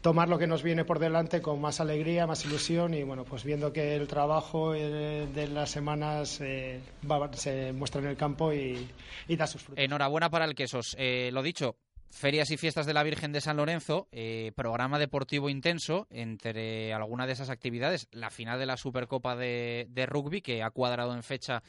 tomar 0.00 0.28
lo 0.28 0.38
que 0.38 0.46
nos 0.46 0.62
viene 0.62 0.84
por 0.84 0.98
delante 0.98 1.40
con 1.40 1.60
más 1.60 1.80
alegría, 1.80 2.26
más 2.26 2.44
ilusión 2.44 2.94
y 2.94 3.02
bueno, 3.04 3.24
pues 3.24 3.44
viendo 3.44 3.72
que 3.72 3.94
el 3.94 4.08
trabajo 4.08 4.74
eh, 4.74 5.26
de 5.32 5.46
las 5.48 5.70
semanas 5.70 6.40
eh, 6.40 6.80
va- 7.10 7.32
se 7.32 7.72
muestra 7.72 8.00
en 8.00 8.08
el 8.08 8.16
campo 8.16 8.52
y, 8.52 8.88
da 9.28 9.46
sus 9.46 9.62
frutos. 9.62 9.82
Enhorabuena 9.84 10.30
para 10.30 10.44
el 10.46 10.54
Quesos. 10.54 10.96
Eh, 10.98 11.30
lo 11.32 11.42
dicho, 11.42 11.76
Ferias 12.10 12.50
y 12.50 12.56
Fiestas 12.56 12.86
de 12.86 12.94
la 12.94 13.02
Virgen 13.04 13.32
de 13.32 13.40
San 13.40 13.56
Lorenzo, 13.56 14.08
eh, 14.12 14.52
programa 14.56 14.98
deportivo 14.98 15.48
intenso 15.48 16.06
entre 16.10 16.92
alguna 16.92 17.26
de 17.26 17.32
esas 17.34 17.50
actividades, 17.50 18.08
la 18.10 18.30
final 18.30 18.58
de 18.58 18.66
la 18.66 18.76
Supercopa 18.76 19.36
de 19.36 20.06
Rugby, 20.08 20.42
que 20.42 20.62
ha 20.62 20.70
cuadrado 20.70 21.14
en 21.14 21.22
fecha 21.22 21.62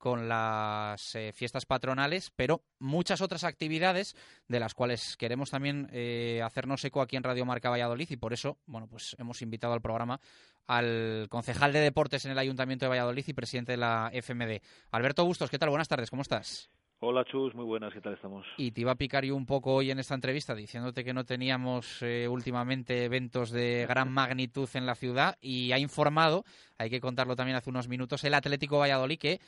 con 0.00 0.28
las 0.28 1.14
eh, 1.14 1.30
fiestas 1.32 1.66
patronales, 1.66 2.32
pero 2.34 2.62
muchas 2.78 3.20
otras 3.20 3.44
actividades 3.44 4.16
de 4.48 4.58
las 4.58 4.74
cuales 4.74 5.16
queremos 5.18 5.50
también 5.50 5.88
eh, 5.92 6.40
hacernos 6.42 6.82
eco 6.86 7.02
aquí 7.02 7.16
en 7.16 7.22
Radio 7.22 7.44
Marca 7.44 7.68
Valladolid 7.68 8.10
y 8.10 8.16
por 8.16 8.32
eso, 8.32 8.56
bueno, 8.66 8.88
pues 8.88 9.14
hemos 9.18 9.42
invitado 9.42 9.74
al 9.74 9.82
programa 9.82 10.18
al 10.66 11.26
concejal 11.28 11.72
de 11.72 11.80
deportes 11.80 12.24
en 12.24 12.32
el 12.32 12.38
Ayuntamiento 12.38 12.86
de 12.86 12.90
Valladolid 12.90 13.24
y 13.26 13.32
presidente 13.34 13.72
de 13.72 13.78
la 13.78 14.10
FMD. 14.12 14.62
Alberto 14.90 15.24
Bustos, 15.24 15.50
¿qué 15.50 15.58
tal? 15.58 15.68
Buenas 15.68 15.88
tardes, 15.88 16.08
¿cómo 16.08 16.22
estás? 16.22 16.70
Hola 17.02 17.24
Chus, 17.24 17.54
muy 17.54 17.64
buenas, 17.64 17.94
¿qué 17.94 18.00
tal 18.02 18.12
estamos? 18.12 18.46
Y 18.58 18.72
te 18.72 18.82
iba 18.82 18.92
a 18.92 18.96
picar 18.96 19.24
yo 19.24 19.34
un 19.34 19.46
poco 19.46 19.72
hoy 19.72 19.90
en 19.90 19.98
esta 19.98 20.14
entrevista 20.14 20.54
diciéndote 20.54 21.02
que 21.02 21.14
no 21.14 21.24
teníamos 21.24 22.02
eh, 22.02 22.28
últimamente 22.28 23.04
eventos 23.04 23.50
de 23.50 23.86
gran 23.88 24.12
magnitud 24.12 24.68
en 24.74 24.84
la 24.84 24.94
ciudad 24.94 25.38
y 25.40 25.72
ha 25.72 25.78
informado, 25.78 26.44
hay 26.76 26.90
que 26.90 27.00
contarlo 27.00 27.36
también 27.36 27.56
hace 27.56 27.70
unos 27.70 27.88
minutos, 27.88 28.22
el 28.24 28.34
Atlético 28.34 28.78
Valladolid 28.78 29.18
que 29.18 29.40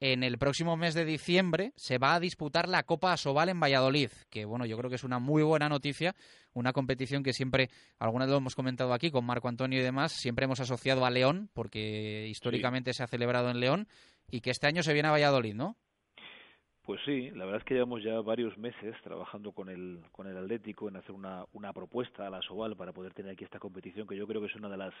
en 0.00 0.22
el 0.22 0.38
próximo 0.38 0.76
mes 0.76 0.94
de 0.94 1.04
diciembre 1.04 1.72
se 1.76 1.98
va 1.98 2.14
a 2.14 2.20
disputar 2.20 2.68
la 2.68 2.84
Copa 2.84 3.12
Asobal 3.12 3.48
en 3.48 3.60
Valladolid, 3.60 4.10
que 4.30 4.44
bueno, 4.44 4.66
yo 4.66 4.76
creo 4.76 4.90
que 4.90 4.96
es 4.96 5.04
una 5.04 5.18
muy 5.18 5.42
buena 5.42 5.68
noticia, 5.68 6.14
una 6.54 6.72
competición 6.72 7.22
que 7.22 7.32
siempre, 7.32 7.68
algunas 7.98 8.28
lo 8.28 8.36
hemos 8.36 8.54
comentado 8.54 8.92
aquí 8.92 9.10
con 9.10 9.24
Marco 9.24 9.48
Antonio 9.48 9.80
y 9.80 9.82
demás, 9.82 10.12
siempre 10.12 10.44
hemos 10.44 10.60
asociado 10.60 11.04
a 11.04 11.10
León, 11.10 11.50
porque 11.52 12.26
históricamente 12.28 12.92
se 12.92 13.02
ha 13.02 13.08
celebrado 13.08 13.50
en 13.50 13.60
León, 13.60 13.88
y 14.30 14.40
que 14.40 14.50
este 14.50 14.66
año 14.66 14.82
se 14.82 14.92
viene 14.92 15.08
a 15.08 15.12
Valladolid, 15.12 15.54
¿no? 15.54 15.76
Pues 16.88 17.02
sí, 17.04 17.30
la 17.32 17.44
verdad 17.44 17.60
es 17.60 17.64
que 17.64 17.74
llevamos 17.74 18.02
ya 18.02 18.18
varios 18.22 18.56
meses 18.56 18.96
trabajando 19.02 19.52
con 19.52 19.68
el, 19.68 20.00
con 20.10 20.26
el 20.26 20.38
Atlético 20.38 20.88
en 20.88 20.96
hacer 20.96 21.12
una, 21.14 21.44
una 21.52 21.74
propuesta 21.74 22.26
a 22.26 22.30
la 22.30 22.40
Soval 22.40 22.76
para 22.76 22.94
poder 22.94 23.12
tener 23.12 23.32
aquí 23.32 23.44
esta 23.44 23.58
competición 23.58 24.06
que 24.06 24.16
yo 24.16 24.26
creo 24.26 24.40
que 24.40 24.46
es 24.46 24.56
una 24.56 24.70
de 24.70 24.78
las, 24.78 24.94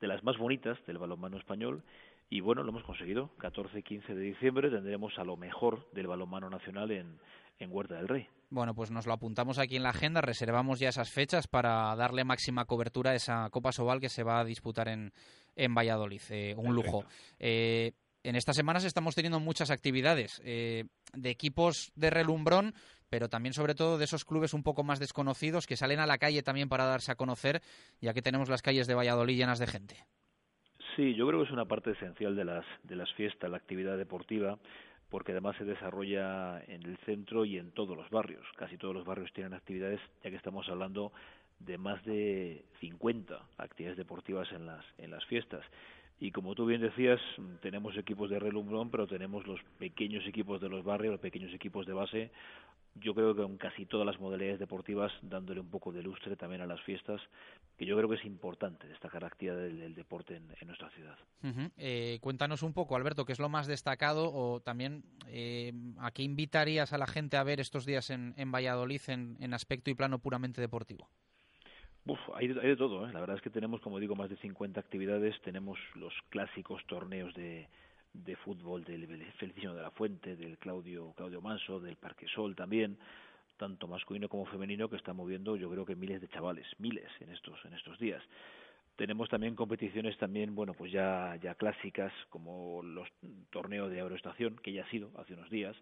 de 0.00 0.06
las 0.06 0.22
más 0.22 0.38
bonitas 0.38 0.78
del 0.86 0.98
balonmano 0.98 1.36
español 1.36 1.82
y 2.28 2.40
bueno, 2.40 2.62
lo 2.62 2.70
hemos 2.70 2.84
conseguido. 2.84 3.30
14 3.38 3.78
y 3.78 3.82
15 3.82 4.14
de 4.14 4.20
diciembre 4.20 4.70
tendremos 4.70 5.18
a 5.18 5.24
lo 5.24 5.36
mejor 5.36 5.88
del 5.92 6.06
balonmano 6.06 6.50
nacional 6.50 6.90
en, 6.90 7.18
en 7.58 7.72
Huerta 7.72 7.96
del 7.96 8.08
Rey. 8.08 8.28
Bueno, 8.48 8.74
pues 8.74 8.90
nos 8.90 9.06
lo 9.06 9.12
apuntamos 9.12 9.58
aquí 9.58 9.76
en 9.76 9.82
la 9.82 9.90
agenda, 9.90 10.20
reservamos 10.20 10.78
ya 10.78 10.88
esas 10.88 11.10
fechas 11.10 11.48
para 11.48 11.94
darle 11.96 12.24
máxima 12.24 12.64
cobertura 12.64 13.10
a 13.10 13.14
esa 13.14 13.50
Copa 13.50 13.72
Sobal 13.72 14.00
que 14.00 14.08
se 14.08 14.22
va 14.22 14.40
a 14.40 14.44
disputar 14.44 14.88
en, 14.88 15.12
en 15.56 15.74
Valladolid. 15.74 16.22
Eh, 16.30 16.54
un 16.56 16.74
lujo. 16.74 17.04
Eh, 17.38 17.92
en 18.22 18.36
estas 18.36 18.56
semanas 18.56 18.84
estamos 18.84 19.14
teniendo 19.14 19.40
muchas 19.40 19.70
actividades 19.70 20.40
eh, 20.44 20.84
de 21.12 21.30
equipos 21.30 21.92
de 21.94 22.10
relumbrón, 22.10 22.74
pero 23.08 23.28
también 23.28 23.52
sobre 23.52 23.74
todo 23.74 23.98
de 23.98 24.04
esos 24.04 24.24
clubes 24.24 24.52
un 24.52 24.64
poco 24.64 24.82
más 24.82 24.98
desconocidos 24.98 25.66
que 25.66 25.76
salen 25.76 26.00
a 26.00 26.06
la 26.06 26.18
calle 26.18 26.42
también 26.42 26.68
para 26.68 26.86
darse 26.86 27.12
a 27.12 27.16
conocer, 27.16 27.62
ya 28.00 28.14
que 28.14 28.22
tenemos 28.22 28.48
las 28.48 28.62
calles 28.62 28.88
de 28.88 28.94
Valladolid 28.94 29.36
llenas 29.36 29.60
de 29.60 29.68
gente. 29.68 30.06
Sí, 30.96 31.14
yo 31.14 31.26
creo 31.26 31.40
que 31.40 31.46
es 31.46 31.52
una 31.52 31.66
parte 31.66 31.90
esencial 31.90 32.34
de 32.34 32.46
las, 32.46 32.64
de 32.84 32.96
las 32.96 33.12
fiestas, 33.12 33.50
la 33.50 33.58
actividad 33.58 33.98
deportiva, 33.98 34.58
porque 35.10 35.32
además 35.32 35.54
se 35.58 35.66
desarrolla 35.66 36.58
en 36.68 36.82
el 36.84 36.96
centro 37.04 37.44
y 37.44 37.58
en 37.58 37.70
todos 37.72 37.94
los 37.94 38.08
barrios. 38.08 38.46
Casi 38.56 38.78
todos 38.78 38.94
los 38.94 39.04
barrios 39.04 39.30
tienen 39.34 39.52
actividades, 39.52 40.00
ya 40.24 40.30
que 40.30 40.36
estamos 40.36 40.66
hablando 40.70 41.12
de 41.58 41.76
más 41.76 42.02
de 42.06 42.64
50 42.80 43.38
actividades 43.58 43.98
deportivas 43.98 44.50
en 44.52 44.64
las, 44.64 44.86
en 44.96 45.10
las 45.10 45.22
fiestas. 45.26 45.62
Y 46.18 46.30
como 46.30 46.54
tú 46.54 46.64
bien 46.64 46.80
decías, 46.80 47.20
tenemos 47.60 47.96
equipos 47.96 48.30
de 48.30 48.38
relumbrón, 48.38 48.90
pero 48.90 49.06
tenemos 49.06 49.46
los 49.46 49.60
pequeños 49.78 50.26
equipos 50.26 50.60
de 50.60 50.68
los 50.68 50.82
barrios, 50.82 51.12
los 51.12 51.20
pequeños 51.20 51.52
equipos 51.52 51.86
de 51.86 51.92
base. 51.92 52.30
Yo 52.94 53.14
creo 53.14 53.34
que 53.34 53.42
con 53.42 53.58
casi 53.58 53.84
todas 53.84 54.06
las 54.06 54.18
modalidades 54.18 54.58
deportivas, 54.58 55.12
dándole 55.20 55.60
un 55.60 55.68
poco 55.68 55.92
de 55.92 56.02
lustre 56.02 56.34
también 56.34 56.62
a 56.62 56.66
las 56.66 56.80
fiestas, 56.80 57.20
que 57.76 57.84
yo 57.84 57.94
creo 57.94 58.08
que 58.08 58.14
es 58.14 58.24
importante 58.24 58.88
destacar 58.88 59.20
la 59.20 59.54
del, 59.54 59.94
deporte 59.94 60.36
en, 60.36 60.50
en, 60.58 60.66
nuestra 60.66 60.88
ciudad. 60.92 61.18
Eh, 61.76 62.18
cuéntanos 62.22 62.62
un 62.62 62.72
poco, 62.72 62.96
Alberto, 62.96 63.26
qué 63.26 63.34
es 63.34 63.38
lo 63.38 63.50
más 63.50 63.66
destacado 63.66 64.32
o 64.32 64.60
también 64.60 65.04
eh, 65.26 65.74
a 65.98 66.10
qué 66.12 66.22
invitarías 66.22 66.94
a 66.94 66.98
la 66.98 67.06
gente 67.06 67.36
a 67.36 67.44
ver 67.44 67.60
estos 67.60 67.84
días 67.84 68.08
en, 68.08 68.32
en 68.38 68.50
Valladolid 68.50 69.02
en, 69.08 69.36
en 69.40 69.52
aspecto 69.52 69.90
y 69.90 69.94
plano 69.94 70.18
puramente 70.18 70.62
deportivo. 70.62 71.10
Uf, 72.06 72.20
hay, 72.34 72.48
de, 72.48 72.60
hay 72.60 72.68
de 72.68 72.76
todo, 72.76 73.06
¿eh? 73.06 73.12
la 73.12 73.18
verdad 73.18 73.36
es 73.36 73.42
que 73.42 73.50
tenemos, 73.50 73.80
como 73.80 73.98
digo, 73.98 74.14
más 74.14 74.30
de 74.30 74.36
50 74.36 74.78
actividades, 74.78 75.34
tenemos 75.42 75.76
los 75.96 76.14
clásicos 76.28 76.84
torneos 76.86 77.34
de, 77.34 77.68
de 78.12 78.36
fútbol 78.36 78.84
del 78.84 79.06
Feliciano 79.38 79.74
de 79.74 79.82
la 79.82 79.90
Fuente, 79.90 80.36
del 80.36 80.56
Claudio, 80.58 81.12
Claudio 81.16 81.40
Manso, 81.40 81.80
del 81.80 81.96
Parque 81.96 82.28
Sol 82.28 82.54
también, 82.54 82.96
tanto 83.56 83.88
masculino 83.88 84.28
como 84.28 84.46
femenino, 84.46 84.88
que 84.88 84.96
está 84.96 85.12
moviendo 85.12 85.56
yo 85.56 85.68
creo 85.70 85.84
que 85.84 85.96
miles 85.96 86.20
de 86.20 86.28
chavales, 86.28 86.66
miles 86.78 87.10
en 87.20 87.30
estos, 87.30 87.58
en 87.64 87.74
estos 87.74 87.98
días. 87.98 88.22
Tenemos 88.96 89.28
también 89.28 89.54
competiciones 89.54 90.16
también, 90.16 90.54
bueno, 90.54 90.72
pues 90.72 90.90
ya, 90.90 91.36
ya 91.42 91.54
clásicas, 91.54 92.12
como 92.30 92.82
los 92.82 93.08
torneos 93.50 93.90
de 93.90 94.00
Aeroestación, 94.00 94.56
que 94.62 94.72
ya 94.72 94.84
ha 94.84 94.90
sido 94.90 95.10
hace 95.18 95.34
unos 95.34 95.50
días, 95.50 95.76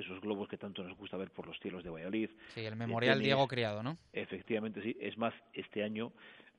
esos 0.00 0.20
globos 0.20 0.48
que 0.48 0.58
tanto 0.58 0.82
nos 0.82 0.96
gusta 0.96 1.16
ver 1.16 1.30
por 1.30 1.46
los 1.46 1.58
cielos 1.60 1.84
de 1.84 1.90
Valladolid. 1.90 2.30
Sí, 2.54 2.60
el 2.60 2.76
memorial 2.76 3.14
tenis, 3.14 3.26
Diego 3.26 3.48
Criado, 3.48 3.82
¿no? 3.82 3.98
Efectivamente, 4.12 4.82
sí. 4.82 4.96
Es 5.00 5.16
más, 5.16 5.34
este 5.52 5.82
año 5.82 6.12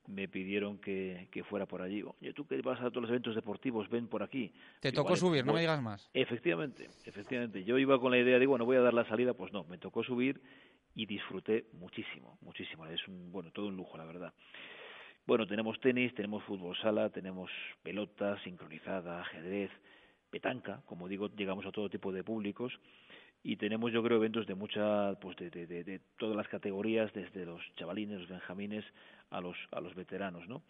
me 0.08 0.28
pidieron 0.28 0.78
que, 0.80 1.28
que 1.32 1.44
fuera 1.44 1.66
por 1.66 1.82
allí. 1.82 2.04
Oye, 2.04 2.34
tú 2.34 2.46
que 2.46 2.62
vas 2.62 2.80
a 2.80 2.90
todos 2.90 3.04
los 3.04 3.10
eventos 3.10 3.36
deportivos, 3.36 3.90
ven 3.90 4.08
por 4.08 4.24
aquí. 4.24 4.52
Te 4.80 4.92
tocó 4.92 5.10
vale, 5.10 5.20
subir, 5.20 5.46
no 5.46 5.54
me 5.54 5.62
digas 5.62 5.82
más. 5.82 6.10
Efectivamente, 6.14 6.90
efectivamente. 7.06 7.64
Yo 7.64 7.78
iba 7.78 8.00
con 8.00 8.12
la 8.12 8.18
idea 8.18 8.40
de, 8.40 8.46
bueno, 8.46 8.66
voy 8.66 8.78
a 8.78 8.82
dar 8.82 8.94
la 8.94 9.08
salida, 9.08 9.34
pues 9.34 9.54
no, 9.54 9.64
me 9.66 9.78
tocó 9.78 10.04
subir 10.04 10.42
y 10.96 11.06
disfruté 11.06 11.66
muchísimo, 11.74 12.38
muchísimo. 12.42 12.86
Es 12.88 13.08
un, 13.08 13.32
bueno, 13.32 13.52
todo 13.52 13.68
un 13.68 13.78
lujo, 13.78 13.98
la 13.98 14.06
verdad. 14.06 14.34
Bueno, 15.26 15.46
tenemos 15.48 15.80
tenis, 15.80 16.14
tenemos 16.16 16.44
fútbol 16.44 16.76
sala, 16.78 17.10
tenemos 17.10 17.52
pelota 17.84 18.42
sincronizada, 18.44 19.22
ajedrez, 19.22 19.70
petanca, 20.32 20.82
como 20.86 21.08
digo, 21.08 21.30
llegamos 21.30 21.66
a 21.66 21.72
todo 21.72 21.90
tipo 21.90 22.12
de 22.12 22.24
públicos 22.24 22.74
y 23.44 23.56
tenemos 23.56 23.92
yo 23.92 24.04
creo 24.04 24.18
eventos 24.18 24.46
de 24.46 24.56
mucha 24.56 25.16
pues 25.20 25.36
de, 25.38 25.50
de, 25.50 26.02
todas 26.18 26.36
las 26.36 26.48
categorías 26.48 27.12
desde 27.14 27.46
los 27.46 27.62
chavalines 27.76 28.20
los 28.20 28.30
benjamines 28.30 28.86
a 29.30 29.42
los 29.42 29.58
a 29.72 29.82
los 29.82 29.96
veteranos 29.96 30.48
no 30.48 30.62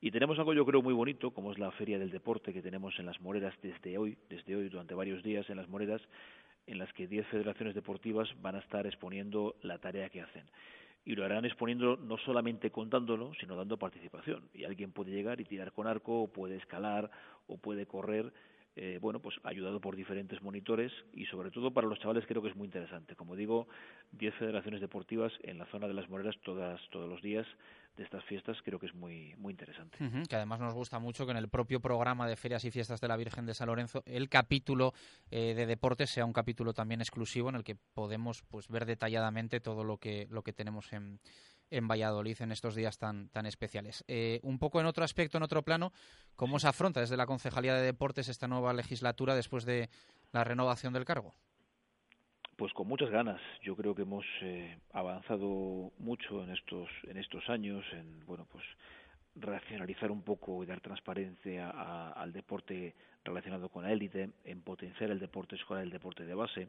y 0.00 0.10
tenemos 0.10 0.38
algo 0.38 0.54
yo 0.54 0.64
creo 0.64 0.82
muy 0.82 0.94
bonito 0.94 1.32
como 1.32 1.52
es 1.52 1.58
la 1.58 1.70
feria 1.72 1.98
del 1.98 2.10
deporte 2.10 2.52
que 2.52 2.62
tenemos 2.62 2.98
en 2.98 3.06
las 3.06 3.20
moreras 3.20 3.54
desde 3.62 3.98
hoy 3.98 4.16
desde 4.28 4.56
hoy 4.56 4.68
durante 4.68 4.94
varios 4.94 5.22
días 5.22 5.48
en 5.50 5.56
las 5.56 5.68
moreras 5.68 6.00
en 6.66 6.78
las 6.78 6.92
que 6.94 7.06
10 7.06 7.26
federaciones 7.26 7.74
deportivas 7.74 8.28
van 8.40 8.56
a 8.56 8.60
estar 8.60 8.86
exponiendo 8.86 9.56
la 9.62 9.78
tarea 9.78 10.08
que 10.08 10.22
hacen 10.22 10.44
y 11.04 11.14
lo 11.14 11.24
harán 11.24 11.44
exponiendo 11.44 11.96
no 11.96 12.16
solamente 12.18 12.70
contándolo, 12.70 13.32
sino 13.38 13.56
dando 13.56 13.76
participación. 13.76 14.48
Y 14.54 14.64
alguien 14.64 14.92
puede 14.92 15.10
llegar 15.10 15.40
y 15.40 15.44
tirar 15.44 15.72
con 15.72 15.86
arco, 15.86 16.22
o 16.22 16.28
puede 16.28 16.56
escalar, 16.56 17.10
o 17.46 17.58
puede 17.58 17.86
correr, 17.86 18.32
eh, 18.76 18.98
bueno, 19.00 19.20
pues 19.20 19.36
ayudado 19.44 19.80
por 19.80 19.94
diferentes 19.94 20.42
monitores 20.42 20.92
y 21.12 21.26
sobre 21.26 21.50
todo 21.50 21.72
para 21.72 21.86
los 21.86 21.98
chavales 22.00 22.24
creo 22.26 22.42
que 22.42 22.48
es 22.48 22.56
muy 22.56 22.66
interesante. 22.66 23.14
Como 23.14 23.36
digo, 23.36 23.68
10 24.12 24.34
federaciones 24.34 24.80
deportivas 24.80 25.32
en 25.42 25.58
la 25.58 25.66
zona 25.66 25.86
de 25.86 25.94
las 25.94 26.08
Moreras 26.08 26.36
todas, 26.44 26.80
todos 26.90 27.08
los 27.08 27.22
días 27.22 27.46
de 27.96 28.02
estas 28.02 28.24
fiestas 28.24 28.56
creo 28.64 28.80
que 28.80 28.86
es 28.86 28.94
muy, 28.94 29.34
muy 29.36 29.52
interesante. 29.52 29.98
que 30.28 30.36
además 30.36 30.58
nos 30.58 30.74
gusta 30.74 30.98
mucho 30.98 31.24
que 31.24 31.30
en 31.30 31.36
el 31.36 31.48
propio 31.48 31.78
programa 31.80 32.26
de 32.26 32.34
Ferias 32.34 32.64
y 32.64 32.72
Fiestas 32.72 33.00
de 33.00 33.06
la 33.06 33.16
Virgen 33.16 33.46
de 33.46 33.54
San 33.54 33.68
Lorenzo 33.68 34.02
el 34.06 34.28
capítulo 34.28 34.92
eh, 35.30 35.54
de 35.54 35.66
deportes 35.66 36.10
sea 36.10 36.24
un 36.24 36.32
capítulo 36.32 36.72
también 36.74 37.00
exclusivo 37.00 37.50
en 37.50 37.54
el 37.54 37.62
que 37.62 37.76
podemos 37.76 38.42
pues 38.42 38.68
ver 38.68 38.84
detalladamente 38.84 39.60
todo 39.60 39.84
lo 39.84 39.98
que, 39.98 40.26
lo 40.30 40.42
que 40.42 40.52
tenemos 40.52 40.92
en, 40.92 41.20
en 41.70 41.88
Valladolid 41.88 42.40
en 42.40 42.52
estos 42.52 42.74
días 42.74 42.98
tan, 42.98 43.28
tan 43.28 43.46
especiales. 43.46 44.04
Eh, 44.08 44.40
un 44.42 44.58
poco 44.58 44.80
en 44.80 44.86
otro 44.86 45.04
aspecto, 45.04 45.36
en 45.36 45.42
otro 45.44 45.62
plano, 45.62 45.92
¿cómo 46.36 46.58
se 46.58 46.68
afronta 46.68 47.00
desde 47.00 47.16
la 47.16 47.26
Concejalía 47.26 47.74
de 47.74 47.82
Deportes 47.82 48.28
esta 48.28 48.48
nueva 48.48 48.72
legislatura 48.72 49.34
después 49.34 49.64
de 49.64 49.88
la 50.32 50.44
renovación 50.44 50.92
del 50.92 51.04
cargo? 51.04 51.34
Pues 52.56 52.72
con 52.72 52.86
muchas 52.86 53.10
ganas. 53.10 53.40
Yo 53.62 53.74
creo 53.74 53.94
que 53.94 54.02
hemos 54.02 54.24
eh, 54.42 54.78
avanzado 54.92 55.92
mucho 55.98 56.44
en 56.44 56.50
estos 56.50 56.88
en 57.04 57.16
estos 57.16 57.48
años, 57.48 57.84
en 57.92 58.24
bueno 58.26 58.46
pues 58.50 58.64
racionalizar 59.34 60.10
un 60.10 60.22
poco 60.22 60.62
y 60.62 60.66
dar 60.66 60.80
transparencia 60.80 61.70
al 62.12 62.32
deporte 62.32 62.94
relacionado 63.24 63.68
con 63.68 63.82
la 63.82 63.92
élite, 63.92 64.30
en 64.44 64.62
potenciar 64.62 65.10
el 65.10 65.18
deporte 65.18 65.56
escolar, 65.56 65.82
el 65.82 65.90
deporte 65.90 66.24
de 66.24 66.34
base, 66.34 66.68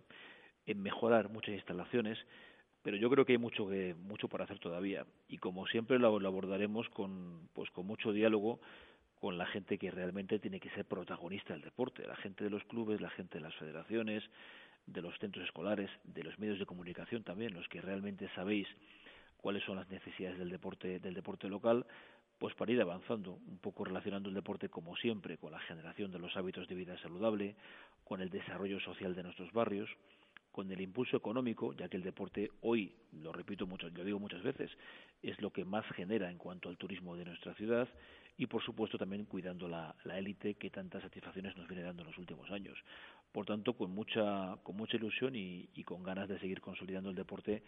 en 0.66 0.82
mejorar 0.82 1.30
muchas 1.30 1.54
instalaciones 1.54 2.18
pero 2.86 2.98
yo 2.98 3.10
creo 3.10 3.26
que 3.26 3.32
hay 3.32 3.40
mucho 3.40 3.68
que 3.68 3.96
mucho 3.96 4.28
por 4.28 4.44
hacer 4.44 4.60
todavía. 4.60 5.08
Y 5.28 5.40
como 5.40 5.66
siempre 5.66 5.98
lo, 5.98 6.16
abordaremos 6.16 6.88
con 6.90 7.50
pues 7.54 7.72
con 7.72 7.88
mucho 7.88 8.14
diálogo 8.14 8.60
con 9.20 9.40
la 9.40 9.48
gente 9.48 9.80
que 9.80 9.90
realmente 9.90 10.38
tiene 10.38 10.60
que 10.60 10.70
ser 10.70 10.86
protagonista 10.86 11.54
del 11.54 11.64
deporte, 11.64 12.06
la 12.06 12.16
gente 12.18 12.44
de 12.44 12.52
los 12.52 12.64
clubes, 12.66 13.02
la 13.02 13.10
gente 13.10 13.40
de 13.40 13.44
las 13.44 13.56
federaciones, 13.56 14.24
de 14.86 15.02
los 15.02 15.18
centros 15.18 15.46
escolares, 15.46 15.90
de 16.04 16.24
los 16.24 16.38
medios 16.38 16.60
de 16.60 16.68
comunicación 16.68 17.24
también, 17.24 17.56
los 17.56 17.68
que 17.70 17.82
realmente 17.82 18.30
sabéis 18.36 18.68
cuáles 19.38 19.64
son 19.64 19.78
las 19.78 19.90
necesidades 19.90 20.38
del 20.38 20.52
deporte 20.52 21.00
del 21.00 21.16
deporte 21.16 21.50
local, 21.50 21.88
pues 22.38 22.54
para 22.54 22.72
ir 22.72 22.80
avanzando, 22.80 23.40
un 23.48 23.58
poco 23.58 23.84
relacionando 23.84 24.30
el 24.30 24.36
deporte 24.36 24.70
como 24.70 24.96
siempre 24.96 25.40
con 25.40 25.52
la 25.52 25.60
generación 25.62 26.12
de 26.12 26.20
los 26.20 26.38
hábitos 26.38 26.68
de 26.68 26.76
vida 26.76 26.96
saludable, 27.00 27.56
con 28.04 28.22
el 28.22 28.30
desarrollo 28.30 28.80
social 28.80 29.16
de 29.16 29.24
nuestros 29.24 29.52
barrios, 29.54 29.90
con 30.56 30.72
el 30.72 30.80
impulso 30.80 31.18
económico, 31.18 31.74
ya 31.74 31.90
que 31.90 31.98
el 31.98 32.04
deporte 32.04 32.50
hoy, 32.62 32.96
lo 33.12 33.34
repito 33.34 33.68
mucho, 33.68 33.90
lo 33.90 34.06
digo 34.06 34.20
muchas 34.20 34.42
veces, 34.42 34.72
es 35.22 35.42
lo 35.42 35.52
que 35.52 35.66
más 35.66 35.86
genera 35.88 36.32
en 36.32 36.38
cuanto 36.38 36.70
al 36.70 36.78
turismo 36.78 37.18
de 37.18 37.26
nuestra 37.26 37.54
ciudad 37.56 37.90
y 38.38 38.46
por 38.46 38.64
supuesto 38.64 38.98
también 38.98 39.26
cuidando 39.26 39.68
la 39.68 39.94
élite 40.18 40.54
que 40.54 40.70
tantas 40.70 41.04
satisfacciones 41.04 41.58
nos 41.58 41.68
viene 41.68 41.84
dando 41.84 42.04
en 42.04 42.08
los 42.08 42.18
últimos 42.18 42.50
años. 42.52 42.78
Por 43.34 43.46
tanto, 43.46 43.74
con 43.74 43.92
mucha 43.92 44.56
con 44.64 44.78
mucha 44.78 44.96
ilusión 44.96 45.36
y, 45.36 45.68
y 45.76 45.84
con 45.84 46.04
ganas 46.04 46.30
de 46.30 46.40
seguir 46.40 46.62
consolidando 46.62 47.10
el 47.10 47.18
deporte 47.18 47.62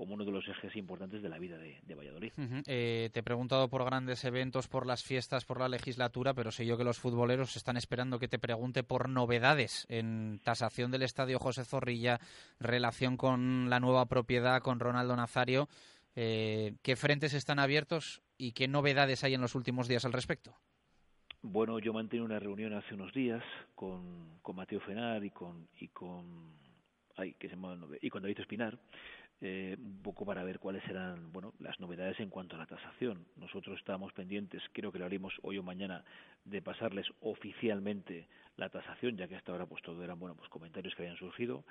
como 0.00 0.14
uno 0.14 0.24
de 0.24 0.32
los 0.32 0.48
ejes 0.48 0.74
importantes 0.76 1.20
de 1.20 1.28
la 1.28 1.38
vida 1.38 1.58
de, 1.58 1.94
Valladolid. 1.94 2.32
Eh, 2.66 3.10
te 3.12 3.20
he 3.20 3.22
preguntado 3.22 3.68
por 3.68 3.84
grandes 3.84 4.24
eventos, 4.24 4.66
por 4.66 4.86
las 4.86 5.04
fiestas, 5.04 5.44
por 5.44 5.60
la 5.60 5.68
legislatura, 5.68 6.32
pero 6.32 6.50
sé 6.50 6.64
yo 6.64 6.78
que 6.78 6.84
los 6.84 6.98
futboleros 6.98 7.54
están 7.54 7.76
esperando 7.76 8.18
que 8.18 8.26
te 8.26 8.38
pregunte 8.38 8.82
por 8.82 9.10
novedades 9.10 9.84
en 9.90 10.40
tasación 10.42 10.90
del 10.90 11.02
estadio 11.02 11.38
José 11.38 11.66
Zorrilla, 11.66 12.18
relación 12.58 13.18
con 13.18 13.68
la 13.68 13.78
nueva 13.78 14.06
propiedad, 14.06 14.62
con 14.62 14.80
Ronaldo 14.80 15.16
Nazario. 15.16 15.68
Eh, 16.16 16.76
¿Qué 16.80 16.96
frentes 16.96 17.34
están 17.34 17.58
abiertos 17.58 18.22
y 18.38 18.52
qué 18.52 18.68
novedades 18.68 19.22
hay 19.22 19.34
en 19.34 19.42
los 19.42 19.54
últimos 19.54 19.86
días 19.86 20.06
al 20.06 20.14
respecto? 20.14 20.54
Bueno, 21.42 21.78
yo 21.78 21.92
mantuve 21.92 22.22
una 22.22 22.38
reunión 22.38 22.72
hace 22.72 22.94
unos 22.94 23.12
días 23.12 23.44
con, 23.74 24.38
con 24.40 24.56
Mateo 24.56 24.80
Fenar 24.80 25.22
y 25.22 25.30
con 25.30 25.68
y 25.78 25.88
con 25.88 26.58
ay, 27.16 27.34
que 27.34 27.50
se 27.50 27.54
llama, 27.54 27.78
y 28.00 28.08
con 28.08 28.22
David 28.22 28.40
Espinar 28.40 28.78
eh, 29.42 29.76
un 29.78 30.02
poco 30.02 30.26
para 30.26 30.44
ver 30.44 30.58
cuáles 30.58 30.86
eran 30.86 31.32
bueno 31.32 31.54
las 31.60 31.80
novedades 31.80 32.20
en 32.20 32.28
cuanto 32.28 32.56
a 32.56 32.58
la 32.58 32.66
tasación. 32.66 33.26
Nosotros 33.36 33.78
estábamos 33.78 34.12
pendientes, 34.12 34.62
creo 34.72 34.92
que 34.92 34.98
lo 34.98 35.06
haremos 35.06 35.32
hoy 35.42 35.58
o 35.58 35.62
mañana, 35.62 36.04
de 36.44 36.60
pasarles 36.60 37.06
oficialmente 37.20 38.28
la 38.56 38.68
tasación, 38.68 39.16
ya 39.16 39.28
que 39.28 39.36
hasta 39.36 39.52
ahora 39.52 39.66
pues 39.66 39.82
todo 39.82 40.02
eran 40.04 40.18
bueno 40.18 40.36
pues 40.36 40.48
comentarios 40.50 40.94
que 40.94 41.02
habían 41.02 41.16
surgido. 41.16 41.64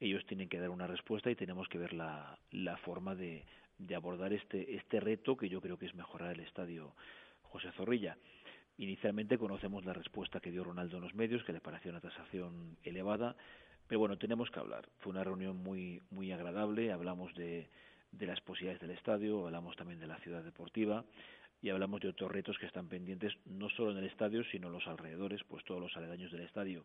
Ellos 0.00 0.24
tienen 0.26 0.48
que 0.48 0.60
dar 0.60 0.70
una 0.70 0.86
respuesta 0.86 1.30
y 1.30 1.34
tenemos 1.34 1.68
que 1.68 1.78
ver 1.78 1.92
la, 1.92 2.38
la 2.50 2.76
forma 2.76 3.14
de, 3.14 3.44
de 3.78 3.94
abordar 3.94 4.32
este 4.32 4.76
este 4.76 5.00
reto 5.00 5.36
que 5.36 5.48
yo 5.48 5.60
creo 5.60 5.78
que 5.78 5.86
es 5.86 5.94
mejorar 5.94 6.34
el 6.34 6.40
estadio 6.40 6.94
José 7.42 7.72
Zorrilla. 7.72 8.18
Inicialmente 8.76 9.38
conocemos 9.38 9.84
la 9.84 9.92
respuesta 9.92 10.40
que 10.40 10.52
dio 10.52 10.62
Ronaldo 10.62 10.98
en 10.98 11.02
los 11.02 11.14
medios, 11.14 11.42
que 11.42 11.52
le 11.52 11.60
pareció 11.60 11.90
una 11.90 12.00
tasación 12.00 12.76
elevada 12.84 13.34
pero 13.88 13.98
bueno, 13.98 14.18
tenemos 14.18 14.50
que 14.50 14.60
hablar. 14.60 14.88
Fue 14.98 15.10
una 15.10 15.24
reunión 15.24 15.56
muy, 15.56 16.02
muy 16.10 16.30
agradable, 16.30 16.92
hablamos 16.92 17.34
de, 17.34 17.68
de 18.12 18.26
las 18.26 18.40
posibilidades 18.40 18.80
del 18.80 18.90
estadio, 18.90 19.46
hablamos 19.46 19.76
también 19.76 19.98
de 19.98 20.06
la 20.06 20.18
ciudad 20.18 20.44
deportiva 20.44 21.04
y 21.60 21.70
hablamos 21.70 22.00
de 22.00 22.08
otros 22.08 22.30
retos 22.30 22.56
que 22.58 22.66
están 22.66 22.88
pendientes 22.88 23.32
no 23.46 23.68
solo 23.70 23.92
en 23.92 23.98
el 23.98 24.04
estadio, 24.04 24.44
sino 24.44 24.68
en 24.68 24.74
los 24.74 24.86
alrededores, 24.86 25.42
pues 25.44 25.64
todos 25.64 25.80
los 25.80 25.96
aledaños 25.96 26.30
del 26.30 26.42
estadio 26.42 26.84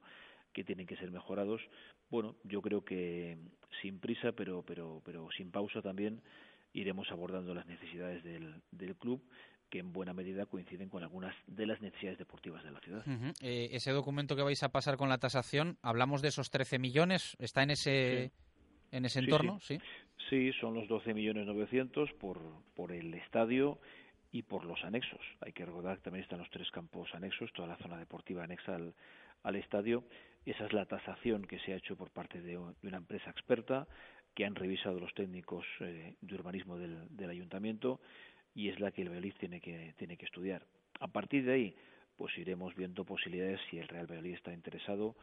que 0.54 0.64
tienen 0.64 0.88
que 0.88 0.98
ser 0.98 1.12
mejorados. 1.12 1.62
Bueno, 2.10 2.36
yo 2.44 2.62
creo 2.62 2.84
que 2.84 3.38
sin 3.82 4.00
prisa, 4.00 4.32
pero, 4.32 4.64
pero, 4.64 5.02
pero 5.04 5.30
sin 5.36 5.52
pausa 5.52 5.82
también 5.82 6.22
iremos 6.74 7.12
abordando 7.12 7.54
las 7.54 7.68
necesidades 7.68 8.24
del, 8.24 8.56
del 8.72 8.96
club 8.96 9.22
que 9.74 9.80
en 9.80 9.92
buena 9.92 10.14
medida 10.14 10.46
coinciden 10.46 10.88
con 10.88 11.02
algunas 11.02 11.36
de 11.48 11.66
las 11.66 11.82
necesidades 11.82 12.20
deportivas 12.20 12.64
de 12.64 12.70
la 12.70 12.80
ciudad. 12.82 13.04
Eh, 13.42 13.70
ese 13.72 13.90
documento 13.90 14.36
que 14.36 14.44
vais 14.44 14.62
a 14.62 14.70
pasar 14.70 14.98
con 14.98 15.10
la 15.10 15.18
tasación, 15.18 15.80
hablamos 15.82 16.22
de 16.22 16.28
esos 16.28 16.52
13 16.52 16.78
millones, 16.78 17.36
¿está 17.40 17.64
en 17.64 17.72
ese, 17.72 18.32
en 18.92 19.06
ese 19.06 19.22
entorno? 19.22 19.60
Sí, 19.62 19.80
sí. 20.30 20.54
son 20.62 20.76
los 20.76 20.88
12 20.88 21.16
millones 21.16 21.48
900 21.48 22.14
por, 22.20 22.40
por 22.76 22.92
el 22.92 23.16
estadio 23.16 23.80
y 24.32 24.44
por 24.44 24.64
los 24.64 24.84
anexos. 24.84 25.22
Hay 25.42 25.54
que 25.54 25.66
recordar 25.66 25.98
que 25.98 26.04
también 26.04 26.22
están 26.22 26.38
los 26.38 26.52
tres 26.52 26.70
campos 26.70 27.10
anexos, 27.16 27.52
toda 27.54 27.68
la 27.68 27.78
zona 27.78 27.98
deportiva 27.98 28.44
anexa 28.44 28.76
al, 28.76 28.94
al 29.42 29.56
estadio. 29.56 30.04
Esa 30.46 30.68
es 30.68 30.74
la 30.74 30.86
tasación 30.86 31.46
que 31.46 31.58
se 31.62 31.74
ha 31.74 31.78
hecho 31.78 31.96
por 31.96 32.12
parte 32.12 32.42
de, 32.42 32.60
una 32.60 32.98
empresa 32.98 33.32
experta 33.32 33.88
que 34.36 34.46
han 34.46 34.54
revisado 34.54 35.00
los 35.00 35.16
técnicos 35.16 35.66
eh, 35.80 36.14
de 36.22 36.36
urbanismo 36.36 36.78
del, 36.78 37.08
del 37.10 37.32
ayuntamiento 37.32 38.02
y 38.56 38.70
es 38.70 38.80
la 38.80 38.92
que 38.92 39.02
el 39.02 39.10
Valladolid 39.10 39.34
tiene 39.40 39.60
que, 39.60 39.94
tiene 39.98 40.18
que 40.18 40.26
estudiar. 40.26 40.66
A 41.00 41.08
partir 41.08 41.46
de 41.46 41.54
ahí, 41.54 41.76
pues 42.16 42.38
iremos 42.38 42.76
viendo 42.76 43.04
posibilidades 43.06 43.60
si 43.70 43.80
el 43.80 43.88
Real 43.88 44.06
Valladolid 44.06 44.36
está 44.36 44.54
interesado 44.54 45.16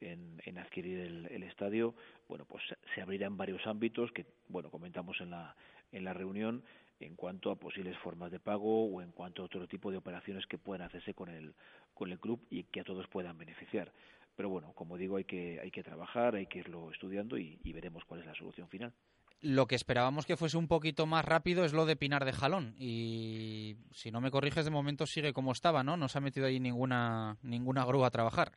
en, 0.00 0.40
en 0.44 0.58
adquirir 0.58 1.00
el, 1.00 1.26
el, 1.26 1.42
estadio. 1.42 1.94
Bueno, 2.28 2.44
pues 2.46 2.62
se 2.94 3.02
abrirán 3.02 3.36
varios 3.36 3.66
ámbitos 3.66 4.10
que, 4.12 4.26
bueno, 4.48 4.70
comentamos 4.70 5.20
en 5.20 5.30
la, 5.30 5.54
en 5.92 6.04
la 6.04 6.14
reunión 6.14 6.62
en 7.00 7.14
cuanto 7.14 7.50
a 7.50 7.56
posibles 7.56 7.96
formas 7.98 8.32
de 8.32 8.40
pago 8.40 8.86
o 8.86 9.02
en 9.02 9.12
cuanto 9.12 9.42
a 9.42 9.44
otro 9.44 9.68
tipo 9.68 9.90
de 9.90 9.98
operaciones 9.98 10.46
que 10.46 10.58
puedan 10.58 10.86
hacerse 10.86 11.14
con 11.14 11.28
el, 11.28 11.54
con 11.94 12.10
el 12.10 12.18
club 12.18 12.44
y 12.50 12.64
que 12.64 12.80
a 12.80 12.84
todos 12.84 13.06
puedan 13.08 13.38
beneficiar. 13.38 13.92
Pero 14.34 14.48
bueno, 14.48 14.72
como 14.72 14.96
digo, 14.96 15.16
hay 15.16 15.24
que, 15.24 15.60
hay 15.60 15.70
que 15.70 15.82
trabajar, 15.82 16.34
hay 16.34 16.46
que 16.46 16.60
irlo 16.60 16.90
estudiando 16.90 17.36
y 17.38 17.58
veremos 17.72 18.04
cuál 18.04 18.20
es 18.20 18.26
la 18.26 18.34
solución 18.34 18.68
final. 18.68 18.92
Lo 19.40 19.66
que 19.66 19.76
esperábamos 19.76 20.26
que 20.26 20.36
fuese 20.36 20.56
un 20.56 20.66
poquito 20.66 21.06
más 21.06 21.24
rápido 21.24 21.64
es 21.64 21.72
lo 21.72 21.86
de 21.86 21.94
Pinar 21.94 22.24
de 22.24 22.32
Jalón. 22.32 22.74
Y 22.78 23.76
si 23.92 24.10
no 24.10 24.20
me 24.20 24.32
corriges, 24.32 24.64
de 24.64 24.70
momento 24.72 25.06
sigue 25.06 25.32
como 25.32 25.52
estaba, 25.52 25.84
¿no? 25.84 25.96
No 25.96 26.08
se 26.08 26.18
ha 26.18 26.20
metido 26.20 26.46
ahí 26.46 26.58
ninguna, 26.58 27.36
ninguna 27.42 27.84
grúa 27.84 28.08
a 28.08 28.10
trabajar. 28.10 28.52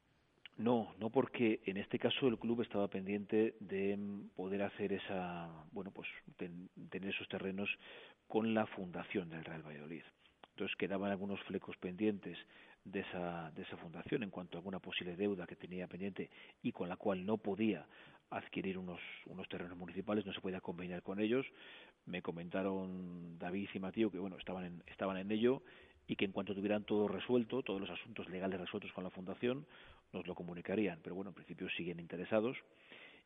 No, 0.57 0.93
no 0.99 1.09
porque 1.09 1.61
en 1.65 1.77
este 1.77 1.99
caso 1.99 2.27
el 2.27 2.37
club 2.37 2.61
estaba 2.61 2.87
pendiente 2.87 3.55
de 3.59 3.97
poder 4.35 4.63
hacer 4.63 4.93
esa, 4.93 5.49
bueno, 5.71 5.91
pues 5.91 6.07
tener 6.37 7.09
esos 7.09 7.27
terrenos 7.27 7.69
con 8.27 8.53
la 8.53 8.65
fundación 8.65 9.29
del 9.29 9.45
Real 9.45 9.65
Valladolid. 9.65 10.03
Entonces 10.51 10.75
quedaban 10.77 11.11
algunos 11.11 11.39
flecos 11.41 11.77
pendientes 11.77 12.37
de 12.83 13.01
esa, 13.01 13.51
de 13.51 13.63
esa 13.63 13.77
fundación 13.77 14.23
en 14.23 14.29
cuanto 14.29 14.57
a 14.57 14.59
alguna 14.59 14.79
posible 14.79 15.15
deuda 15.15 15.47
que 15.47 15.55
tenía 15.55 15.87
pendiente 15.87 16.29
y 16.61 16.71
con 16.71 16.89
la 16.89 16.97
cual 16.97 17.25
no 17.25 17.37
podía 17.37 17.85
adquirir 18.31 18.77
unos, 18.77 18.99
unos 19.27 19.47
terrenos 19.47 19.77
municipales, 19.77 20.25
no 20.25 20.33
se 20.33 20.41
podía 20.41 20.61
combinar 20.61 21.03
con 21.03 21.19
ellos. 21.19 21.45
Me 22.05 22.21
comentaron 22.21 23.37
David 23.37 23.69
y 23.73 23.79
Matío 23.79 24.09
que 24.09 24.17
bueno 24.17 24.37
estaban 24.37 24.65
en, 24.65 24.83
estaban 24.87 25.17
en 25.17 25.31
ello 25.31 25.61
y 26.07 26.15
que 26.15 26.25
en 26.25 26.31
cuanto 26.31 26.55
tuvieran 26.55 26.83
todo 26.83 27.07
resuelto, 27.07 27.61
todos 27.61 27.79
los 27.79 27.89
asuntos 27.89 28.27
legales 28.29 28.59
resueltos 28.59 28.91
con 28.93 29.03
la 29.03 29.09
fundación, 29.09 29.65
nos 30.13 30.25
lo 30.27 30.35
comunicarían. 30.35 30.99
Pero 31.03 31.15
bueno, 31.15 31.29
en 31.29 31.35
principio 31.35 31.69
siguen 31.69 31.99
interesados. 31.99 32.57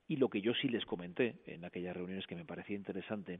Y 0.07 0.17
lo 0.17 0.29
que 0.29 0.41
yo 0.41 0.53
sí 0.53 0.69
les 0.69 0.85
comenté 0.85 1.35
en 1.45 1.65
aquellas 1.65 1.95
reuniones 1.95 2.27
que 2.27 2.35
me 2.35 2.45
parecía 2.45 2.75
interesante, 2.75 3.39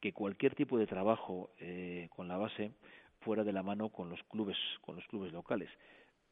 que 0.00 0.12
cualquier 0.12 0.54
tipo 0.54 0.78
de 0.78 0.86
trabajo 0.86 1.50
eh, 1.58 2.08
con 2.14 2.28
la 2.28 2.38
base 2.38 2.72
fuera 3.20 3.44
de 3.44 3.52
la 3.52 3.62
mano 3.62 3.90
con 3.90 4.08
los 4.08 4.22
clubes, 4.24 4.56
con 4.80 4.96
los 4.96 5.06
clubes 5.08 5.32
locales, 5.32 5.68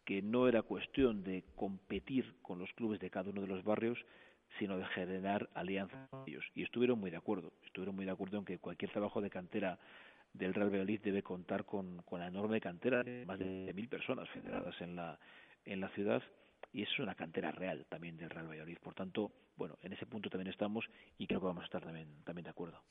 que 0.05 0.23
no 0.23 0.49
era 0.49 0.63
cuestión 0.63 1.25
de 1.25 1.45
competir 1.57 2.37
con 2.41 2.59
los 2.59 2.73
clubes 2.73 3.01
de 3.01 3.11
cada 3.11 3.31
uno 3.31 3.43
de 3.43 3.49
los 3.49 3.65
barrios, 3.65 3.99
sino 4.59 4.77
de 4.77 4.85
generar 4.87 5.49
alianzas 5.55 6.09
con 6.11 6.25
ellos. 6.27 6.45
Y 6.55 6.63
estuvieron 6.63 6.99
muy 6.99 7.11
de 7.11 7.17
acuerdo, 7.17 7.53
estuvieron 7.65 7.95
muy 7.95 8.05
de 8.05 8.11
acuerdo 8.11 8.39
en 8.39 8.45
que 8.45 8.59
cualquier 8.59 8.91
trabajo 8.91 9.21
de 9.21 9.31
cantera 9.31 9.79
del 10.33 10.55
Real 10.55 10.69
Valladolid 10.69 11.01
debe 11.01 11.23
contar 11.23 11.65
con, 11.65 12.03
con 12.03 12.21
la 12.21 12.27
enorme 12.27 12.61
cantera 12.61 13.03
de 13.03 13.25
más 13.27 13.39
de 13.39 13.73
mil 13.75 13.89
personas 13.89 14.29
federadas 14.31 14.75
en 14.81 14.97
la, 14.97 15.19
en 15.65 15.81
la 15.81 15.89
ciudad 15.91 16.23
y 16.73 16.83
es 16.83 16.99
una 16.99 17.15
cantera 17.15 17.53
real 17.53 17.87
también 17.89 18.17
del 18.17 18.31
Real 18.31 18.49
Valladolid. 18.49 18.79
Por 18.79 18.95
tanto, 18.95 19.33
bueno, 19.57 19.79
en 19.83 19.93
ese 19.93 20.07
punto 20.07 20.29
también 20.31 20.49
estamos 20.49 20.87
y 21.19 21.27
creo 21.27 21.41
que 21.41 21.47
vamos 21.47 21.63
a 21.63 21.67
estar 21.67 21.83
también, 21.83 22.09
también 22.25 22.45
de 22.45 22.51
acuerdo. 22.51 22.83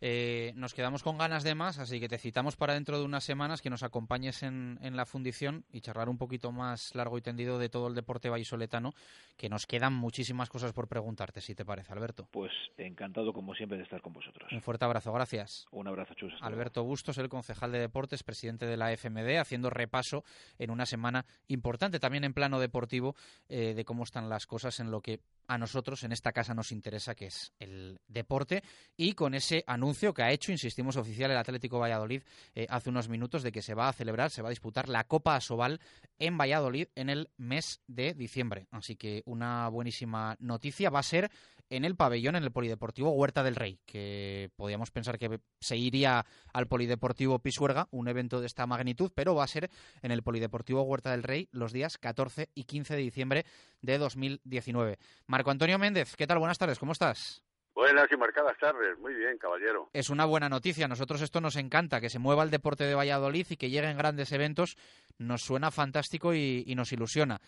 Eh, 0.00 0.52
nos 0.56 0.74
quedamos 0.74 1.02
con 1.02 1.18
ganas 1.18 1.44
de 1.44 1.54
más, 1.54 1.78
así 1.78 2.00
que 2.00 2.08
te 2.08 2.18
citamos 2.18 2.56
para 2.56 2.74
dentro 2.74 2.98
de 2.98 3.04
unas 3.04 3.24
semanas 3.24 3.62
que 3.62 3.70
nos 3.70 3.82
acompañes 3.82 4.42
en, 4.42 4.78
en, 4.82 4.96
la 4.96 5.06
fundición 5.06 5.64
y 5.70 5.80
charlar 5.80 6.08
un 6.08 6.18
poquito 6.18 6.52
más 6.52 6.94
largo 6.94 7.18
y 7.18 7.22
tendido 7.22 7.58
de 7.58 7.68
todo 7.68 7.88
el 7.88 7.94
deporte 7.94 8.28
vallisoletano, 8.28 8.92
que 9.36 9.48
nos 9.48 9.66
quedan 9.66 9.94
muchísimas 9.94 10.48
cosas 10.48 10.72
por 10.72 10.88
preguntarte, 10.88 11.40
si 11.40 11.54
te 11.54 11.64
parece, 11.64 11.92
Alberto. 11.92 12.28
Pues 12.30 12.52
encantado, 12.76 13.32
como 13.32 13.54
siempre, 13.54 13.78
de 13.78 13.84
estar 13.84 14.00
con 14.00 14.12
vosotros. 14.12 14.50
Un 14.52 14.60
fuerte 14.60 14.84
abrazo, 14.84 15.12
gracias. 15.12 15.66
Un 15.70 15.88
abrazo, 15.88 16.14
Chus. 16.14 16.32
Alberto 16.40 16.84
Bustos, 16.84 17.18
el 17.18 17.28
concejal 17.28 17.72
de 17.72 17.78
deportes, 17.78 18.22
presidente 18.22 18.66
de 18.66 18.76
la 18.76 18.92
FMD, 18.92 19.38
haciendo 19.38 19.70
repaso 19.70 20.24
en 20.58 20.70
una 20.70 20.86
semana 20.86 21.26
importante 21.48 22.00
también 22.00 22.24
en 22.24 22.34
plano 22.34 22.60
deportivo 22.60 23.14
eh, 23.48 23.74
de 23.74 23.84
cómo 23.84 24.04
están 24.04 24.28
las 24.28 24.46
cosas 24.46 24.80
en 24.80 24.90
lo 24.90 25.00
que 25.00 25.20
a 25.46 25.58
nosotros 25.58 25.89
en 26.02 26.12
esta 26.12 26.32
casa 26.32 26.54
nos 26.54 26.72
interesa, 26.72 27.14
que 27.14 27.26
es 27.26 27.52
el 27.58 28.00
deporte, 28.06 28.62
y 28.96 29.12
con 29.12 29.34
ese 29.34 29.64
anuncio 29.66 30.14
que 30.14 30.22
ha 30.22 30.30
hecho, 30.30 30.52
insistimos, 30.52 30.96
oficial 30.96 31.30
el 31.30 31.36
Atlético 31.36 31.78
Valladolid 31.78 32.22
eh, 32.54 32.66
hace 32.70 32.90
unos 32.90 33.08
minutos 33.08 33.42
de 33.42 33.52
que 33.52 33.62
se 33.62 33.74
va 33.74 33.88
a 33.88 33.92
celebrar, 33.92 34.30
se 34.30 34.42
va 34.42 34.48
a 34.48 34.50
disputar 34.50 34.88
la 34.88 35.04
Copa 35.04 35.36
Asobal 35.36 35.80
en 36.18 36.38
Valladolid 36.38 36.88
en 36.94 37.10
el 37.10 37.30
mes 37.36 37.80
de 37.86 38.14
diciembre. 38.14 38.66
Así 38.70 38.96
que 38.96 39.22
una 39.26 39.68
buenísima 39.68 40.36
noticia 40.38 40.90
va 40.90 41.00
a 41.00 41.04
ser 41.04 41.30
en 41.70 41.84
el 41.84 41.94
pabellón, 41.94 42.34
en 42.34 42.42
el 42.42 42.50
Polideportivo 42.50 43.12
Huerta 43.12 43.44
del 43.44 43.54
Rey, 43.54 43.78
que 43.86 44.50
podíamos 44.56 44.90
pensar 44.90 45.18
que 45.18 45.40
se 45.60 45.76
iría 45.76 46.26
al 46.52 46.66
Polideportivo 46.66 47.38
Pisuerga, 47.38 47.86
un 47.92 48.08
evento 48.08 48.40
de 48.40 48.46
esta 48.46 48.66
magnitud, 48.66 49.12
pero 49.14 49.36
va 49.36 49.44
a 49.44 49.48
ser 49.48 49.70
en 50.02 50.10
el 50.10 50.22
Polideportivo 50.22 50.82
Huerta 50.82 51.12
del 51.12 51.22
Rey 51.22 51.48
los 51.52 51.72
días 51.72 51.96
14 51.96 52.50
y 52.54 52.64
15 52.64 52.96
de 52.96 53.00
diciembre 53.00 53.46
de 53.82 53.98
2019. 53.98 54.98
Marco 55.26 55.50
Antonio 55.52 55.78
Méndez, 55.80 56.14
¿qué 56.16 56.26
tal? 56.26 56.38
Buenas 56.38 56.58
tardes, 56.58 56.78
¿cómo 56.78 56.92
estás? 56.92 57.42
Buenas 57.74 58.06
y 58.12 58.16
marcadas 58.16 58.58
tardes, 58.58 58.98
muy 58.98 59.14
bien, 59.14 59.38
caballero. 59.38 59.88
Es 59.92 60.10
una 60.10 60.26
buena 60.26 60.48
noticia, 60.48 60.84
a 60.84 60.88
nosotros 60.88 61.22
esto 61.22 61.40
nos 61.40 61.56
encanta, 61.56 62.00
que 62.00 62.10
se 62.10 62.18
mueva 62.18 62.42
el 62.42 62.50
deporte 62.50 62.84
de 62.84 62.94
Valladolid 62.94 63.46
y 63.48 63.56
que 63.56 63.70
lleguen 63.70 63.96
grandes 63.96 64.32
eventos, 64.32 64.76
nos 65.18 65.42
suena 65.42 65.70
fantástico 65.70 66.34
y, 66.34 66.64
y 66.66 66.74
nos 66.74 66.92
ilusiona. 66.92 67.40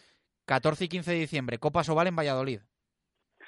14 0.46 0.84
y 0.84 0.88
15 0.88 1.10
de 1.12 1.18
diciembre, 1.18 1.58
Copa 1.58 1.84
Sobal 1.84 2.06
en 2.06 2.16
Valladolid. 2.16 2.60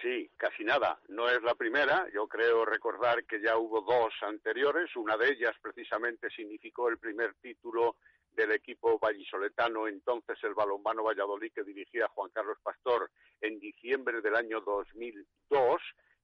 Sí, 0.03 0.31
casi 0.37 0.65
nada. 0.65 1.01
No 1.09 1.31
es 1.31 1.43
la 1.43 1.55
primera. 1.55 2.07
Yo 2.13 2.29
creo 2.29 2.67
recordar 2.67 3.25
que 3.25 3.41
ya 3.41 3.57
hubo 3.57 3.81
dos 3.81 4.13
anteriores. 4.21 4.95
Una 4.97 5.17
de 5.17 5.31
ellas 5.31 5.55
precisamente 5.63 6.29
significó 6.29 6.91
el 6.91 6.99
primer 6.99 7.33
título 7.41 7.97
del 8.35 8.53
equipo 8.53 8.99
vallisoletano, 8.99 9.89
entonces 9.89 10.39
el 10.43 10.55
balonmano 10.55 11.05
Valladolid 11.05 11.53
que 11.53 11.63
dirigía 11.63 12.09
Juan 12.09 12.31
Carlos 12.33 12.59
Pastor 12.63 13.11
en 13.41 13.59
diciembre 13.59 14.21
del 14.21 14.37
año 14.37 14.61
2002 14.61 15.81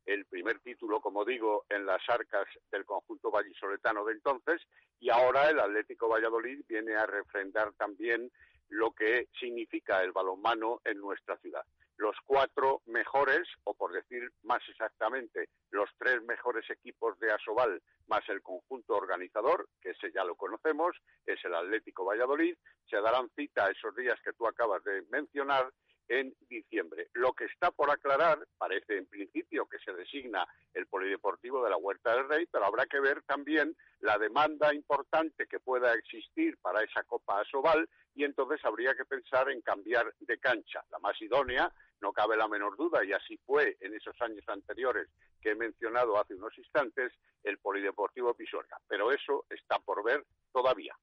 el 0.07 0.25
primer 0.27 0.59
título, 0.61 1.01
como 1.01 1.25
digo, 1.25 1.67
en 1.69 1.87
las 1.87 2.03
arcas 2.09 2.47
del 2.71 2.85
conjunto 2.85 3.31
vallisoletano 3.31 4.05
de 4.05 4.15
entonces, 4.15 4.61
y 4.99 5.11
ahora 5.11 5.49
el 5.51 5.61
Atlético 5.61 6.09
Valladolid 6.09 6.65
viene 6.67 6.97
a 6.97 7.07
refrendar 7.07 7.73
también 7.75 8.31
lo 8.69 8.93
que 8.93 9.29
significa 9.39 10.03
el 10.03 10.13
balonmano 10.13 10.81
en 10.85 10.99
nuestra 10.99 11.37
ciudad. 11.39 11.65
Los 12.01 12.17
cuatro 12.25 12.81
mejores, 12.87 13.47
o 13.65 13.75
por 13.75 13.93
decir 13.93 14.33
más 14.45 14.63
exactamente, 14.71 15.51
los 15.71 15.91
tres 15.99 16.23
mejores 16.23 16.65
equipos 16.71 17.19
de 17.19 17.31
Asobal, 17.31 17.83
más 18.07 18.27
el 18.31 18.41
conjunto 18.41 18.95
organizador, 18.95 19.69
que 19.83 19.91
ese 19.91 20.11
ya 20.11 20.25
lo 20.25 20.35
conocemos, 20.35 20.97
es 21.27 21.45
el 21.45 21.55
Atlético 21.55 22.07
Valladolid, 22.07 22.57
se 22.89 23.03
darán 23.03 23.29
cita 23.37 23.71
esos 23.71 23.95
días 23.95 24.19
que 24.25 24.33
tú 24.33 24.47
acabas 24.47 24.83
de 24.83 25.03
mencionar 25.11 25.71
en 26.09 26.35
diciembre. 26.49 27.09
Lo 27.13 27.35
que 27.35 27.45
está 27.45 27.71
por 27.71 27.91
aclarar, 27.91 28.39
parece 28.57 28.97
en 28.97 29.07
principio 29.07 29.67
que 29.67 29.79
se 29.79 29.93
designa 29.93 30.47
el 30.73 30.87
Polideportivo 30.87 31.63
de 31.63 31.71
la 31.71 31.77
Huerta 31.77 32.17
del 32.17 32.29
Rey, 32.29 32.47
pero 32.51 32.65
habrá 32.65 32.87
que 32.87 32.99
ver 32.99 33.23
también 33.25 33.77
la 34.01 34.19
demanda 34.19 34.75
importante 34.75 35.47
que 35.47 35.61
pueda 35.61 35.93
existir 35.93 36.57
para 36.63 36.83
esa 36.83 37.05
Copa 37.05 37.41
Asobal 37.41 37.87
y 38.15 38.25
entonces 38.25 38.65
habría 38.65 38.95
que 38.95 39.05
pensar 39.05 39.51
en 39.51 39.61
cambiar 39.61 40.13
de 40.19 40.39
cancha. 40.39 40.83
La 40.91 40.99
más 40.99 41.21
idónea, 41.23 41.73
no 42.01 42.13
cabe 42.13 42.37
la 42.37 42.49
menor 42.49 42.77
duda, 42.77 43.05
y 43.05 43.13
así 43.13 43.39
fue 43.47 43.77
en 43.81 43.95
esos 43.95 44.15
años 44.21 44.45
anteriores 44.49 45.09
que 45.41 45.51
he 45.51 45.55
mencionado 45.55 46.19
hace 46.19 46.35
unos 46.35 46.57
instantes, 46.59 47.13
el 47.45 47.59
Polideportivo 47.59 48.35
Pisuerga. 48.35 48.79
Pero 48.89 49.13
eso 49.13 49.45
está 49.51 49.79
por 49.79 50.05
ver 50.05 50.25
todavía. 50.53 50.95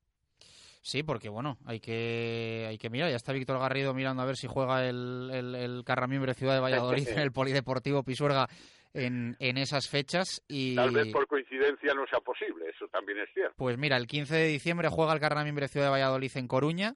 Sí, 0.82 1.04
porque 1.04 1.28
bueno, 1.28 1.58
hay 1.66 1.80
que 1.80 2.66
hay 2.70 2.78
que 2.78 2.89
mirar. 2.89 3.10
Ya 3.10 3.18
está 3.18 3.34
Víctor 3.34 3.60
Garrido 3.60 3.93
mirando 3.93 4.24
a 4.24 4.26
ver 4.26 4.38
si 4.38 4.48
juega 4.48 4.88
el, 4.88 5.30
el, 5.34 5.56
el 5.56 5.84
Carramimbre 5.84 6.34
Ciudad 6.34 6.54
de 6.54 6.62
Valladolid 6.62 7.08
en 7.10 7.20
el 7.20 7.34
Polideportivo 7.34 8.04
Pisuerga 8.04 8.48
en, 8.93 9.36
en, 9.39 9.58
esas 9.58 9.89
fechas. 9.89 10.41
y 10.48 10.76
Tal 10.76 10.91
vez 10.91 11.12
por 11.12 11.28
coincidencia 11.28 11.93
no 11.93 12.06
sea 12.08 12.20
posible, 12.20 12.70
eso 12.70 12.88
también 12.88 13.20
es 13.20 13.30
cierto. 13.34 13.54
Pues 13.58 13.78
mira, 13.78 13.98
el 13.98 14.08
15 14.08 14.34
de 14.34 14.48
diciembre 14.48 14.88
juega 14.89 15.14
el 15.14 15.20
Carramimbre 15.20 15.68
Ciudad 15.68 15.88
de 15.88 15.91
Valladolid 15.91 16.32
en 16.36 16.48
Coruña 16.48 16.95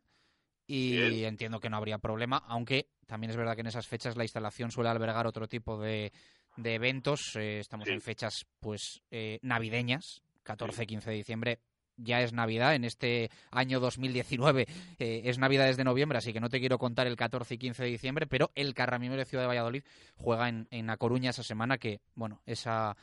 y 0.72 0.91
Bien. 0.91 1.26
entiendo 1.26 1.59
que 1.59 1.69
no 1.69 1.76
habría 1.76 1.97
problema, 1.97 2.38
aunque 2.47 2.88
también 3.05 3.30
es 3.30 3.36
verdad 3.36 3.55
que 3.55 3.61
en 3.61 3.67
esas 3.67 3.88
fechas 3.88 4.15
la 4.15 4.24
instalación 4.24 4.72
suele 4.72 4.89
albergar 4.89 5.28
otro 5.28 5.49
tipo 5.49 5.78
de, 5.78 6.13
de 6.55 6.76
eventos. 6.76 7.36
Eh, 7.36 7.59
estamos 7.59 7.89
sí. 7.89 7.93
en 7.93 7.99
fechas 7.99 8.45
pues 8.61 9.01
eh, 9.11 9.39
navideñas, 9.41 10.22
14-15 10.45 11.03
de 11.03 11.13
diciembre 11.13 11.59
ya 11.97 12.22
es 12.22 12.32
Navidad, 12.32 12.74
en 12.74 12.86
este 12.86 13.30
año 13.51 13.80
2019 13.82 14.65
eh, 14.97 15.22
es 15.26 15.38
Navidad 15.38 15.65
desde 15.65 15.84
noviembre, 15.84 16.17
así 16.17 16.34
que 16.34 16.39
no 16.39 16.49
te 16.49 16.59
quiero 16.59 16.80
contar 16.80 17.05
el 17.05 17.17
14 17.17 17.53
y 17.53 17.57
15 17.57 17.84
de 17.84 17.89
diciembre, 17.89 18.26
pero 18.26 18.49
el 18.55 18.74
Carramimbre 18.74 19.19
de 19.19 19.26
Ciudad 19.26 19.43
de 19.43 19.49
Valladolid 19.49 19.84
juega 20.15 20.49
en, 20.49 20.67
en 20.72 20.89
A 20.89 20.97
Coruña 20.97 21.30
esa 21.30 21.43
semana 21.43 21.78
que, 21.78 21.99
bueno, 22.15 22.41
esa... 22.45 22.95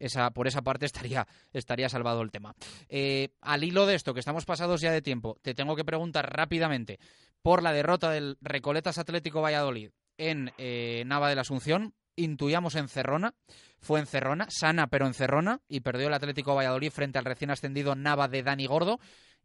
Esa, 0.00 0.30
por 0.30 0.48
esa 0.48 0.62
parte 0.62 0.86
estaría, 0.86 1.28
estaría 1.52 1.88
salvado 1.88 2.22
el 2.22 2.32
tema. 2.32 2.54
Eh, 2.88 3.28
al 3.40 3.62
hilo 3.62 3.86
de 3.86 3.94
esto, 3.94 4.14
que 4.14 4.20
estamos 4.20 4.44
pasados 4.44 4.80
ya 4.80 4.90
de 4.90 5.02
tiempo, 5.02 5.38
te 5.42 5.54
tengo 5.54 5.76
que 5.76 5.84
preguntar 5.84 6.34
rápidamente 6.34 6.98
por 7.42 7.62
la 7.62 7.72
derrota 7.72 8.10
del 8.10 8.36
Recoletas 8.40 8.98
Atlético 8.98 9.40
Valladolid 9.40 9.90
en 10.18 10.52
eh, 10.58 11.04
Nava 11.06 11.28
de 11.28 11.34
la 11.34 11.42
Asunción, 11.42 11.94
intuíamos 12.16 12.74
Encerrona, 12.74 13.34
fue 13.80 14.00
Encerrona, 14.00 14.46
sana 14.50 14.88
pero 14.88 15.06
Encerrona, 15.06 15.60
y 15.68 15.80
perdió 15.80 16.08
el 16.08 16.14
Atlético 16.14 16.54
Valladolid 16.54 16.90
frente 16.90 17.18
al 17.18 17.24
recién 17.24 17.50
ascendido 17.50 17.94
Nava 17.94 18.28
de 18.28 18.42
Dani 18.42 18.66
Gordo. 18.66 19.00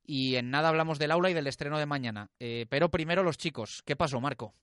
Y 0.07 0.35
en 0.35 0.51
nada 0.51 0.69
hablamos 0.69 0.99
del 0.99 1.11
aula 1.11 1.31
y 1.31 1.33
del 1.33 1.47
estreno 1.47 1.79
de 1.79 1.87
mañana. 1.87 2.29
Eh, 2.39 2.67
pero 2.69 2.91
primero 2.91 3.23
los 3.23 3.37
chicos. 3.37 3.81
¿Qué 3.85 3.95
pasó, 3.95 4.21
Marco? 4.21 4.53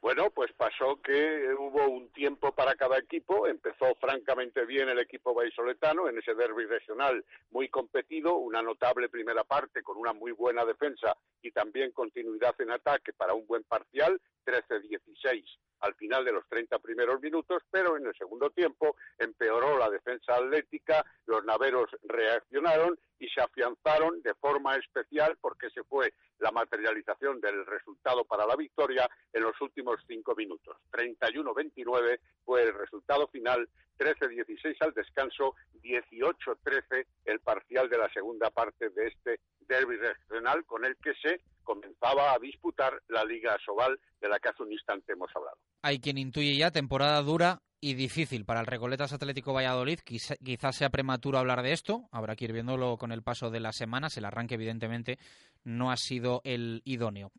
Bueno, 0.00 0.30
pues 0.30 0.50
pasó 0.54 1.00
que 1.02 1.54
hubo 1.58 1.86
un 1.88 2.10
tiempo 2.12 2.52
para 2.52 2.74
cada 2.74 2.98
equipo. 2.98 3.46
Empezó 3.46 3.94
francamente 4.00 4.64
bien 4.64 4.88
el 4.88 4.98
equipo 4.98 5.34
vallisoletano 5.34 6.08
en 6.08 6.18
ese 6.18 6.34
derby 6.34 6.64
regional 6.64 7.22
muy 7.50 7.68
competido, 7.68 8.36
una 8.36 8.62
notable 8.62 9.10
primera 9.10 9.44
parte 9.44 9.82
con 9.82 9.98
una 9.98 10.14
muy 10.14 10.32
buena 10.32 10.64
defensa 10.64 11.16
y 11.42 11.52
también 11.52 11.92
continuidad 11.92 12.58
en 12.60 12.70
ataque 12.70 13.12
para 13.12 13.34
un 13.34 13.46
buen 13.46 13.64
parcial, 13.64 14.18
13-16 14.46 15.44
al 15.80 15.94
final 15.94 16.24
de 16.24 16.32
los 16.32 16.46
30 16.48 16.78
primeros 16.78 17.20
minutos, 17.20 17.62
pero 17.70 17.96
en 17.96 18.06
el 18.06 18.14
segundo 18.16 18.50
tiempo 18.50 18.96
empeoró 19.18 19.78
la 19.78 19.90
defensa 19.90 20.36
atlética, 20.36 21.04
los 21.26 21.44
naveros 21.44 21.90
reaccionaron 22.02 22.98
y 23.18 23.28
se 23.28 23.40
afianzaron 23.40 24.22
de 24.22 24.34
forma 24.34 24.76
especial 24.76 25.36
porque 25.40 25.70
se 25.70 25.84
fue 25.84 26.12
la 26.38 26.50
materialización 26.50 27.40
del 27.40 27.66
resultado 27.66 28.24
para 28.24 28.46
la 28.46 28.56
victoria 28.56 29.08
en 29.32 29.42
los 29.42 29.60
últimos 29.60 30.00
cinco 30.06 30.34
minutos. 30.34 30.76
31-29 30.92 32.18
fue 32.44 32.62
el 32.62 32.74
resultado 32.74 33.28
final, 33.28 33.68
13-16 34.00 34.76
al 34.80 34.94
descanso, 34.94 35.54
18-13 35.82 37.04
el 37.26 37.40
parcial 37.40 37.90
de 37.90 37.98
la 37.98 38.10
segunda 38.12 38.50
parte 38.50 38.88
de 38.88 39.08
este 39.08 39.40
derby 39.68 39.96
regional 39.96 40.64
con 40.64 40.86
el 40.86 40.96
que 40.96 41.12
se 41.22 41.42
comenzaba 41.62 42.32
a 42.32 42.38
disputar 42.38 43.00
la 43.08 43.24
Liga 43.24 43.56
Sobal 43.64 44.00
de 44.20 44.28
la 44.28 44.38
que 44.40 44.48
hace 44.48 44.62
un 44.62 44.72
instante 44.72 45.12
hemos 45.12 45.30
hablado. 45.36 45.58
Hay 45.82 46.00
quien 46.00 46.16
intuye 46.18 46.56
ya 46.56 46.70
temporada 46.70 47.20
dura 47.20 47.60
y 47.80 47.94
difícil 47.94 48.44
para 48.44 48.60
el 48.60 48.66
Recoletas 48.66 49.12
Atlético 49.12 49.52
Valladolid. 49.52 50.00
Quizás 50.00 50.36
quizá 50.44 50.72
sea 50.72 50.90
prematuro 50.90 51.38
hablar 51.38 51.62
de 51.62 51.72
esto, 51.72 52.08
habrá 52.10 52.36
que 52.36 52.46
ir 52.46 52.52
viéndolo 52.52 52.96
con 52.96 53.12
el 53.12 53.22
paso 53.22 53.50
de 53.50 53.60
las 53.60 53.76
semanas. 53.76 54.16
El 54.16 54.24
arranque, 54.24 54.54
evidentemente, 54.54 55.18
no 55.64 55.90
ha 55.90 55.96
sido 55.96 56.40
el 56.44 56.82
idóneo. 56.84 57.32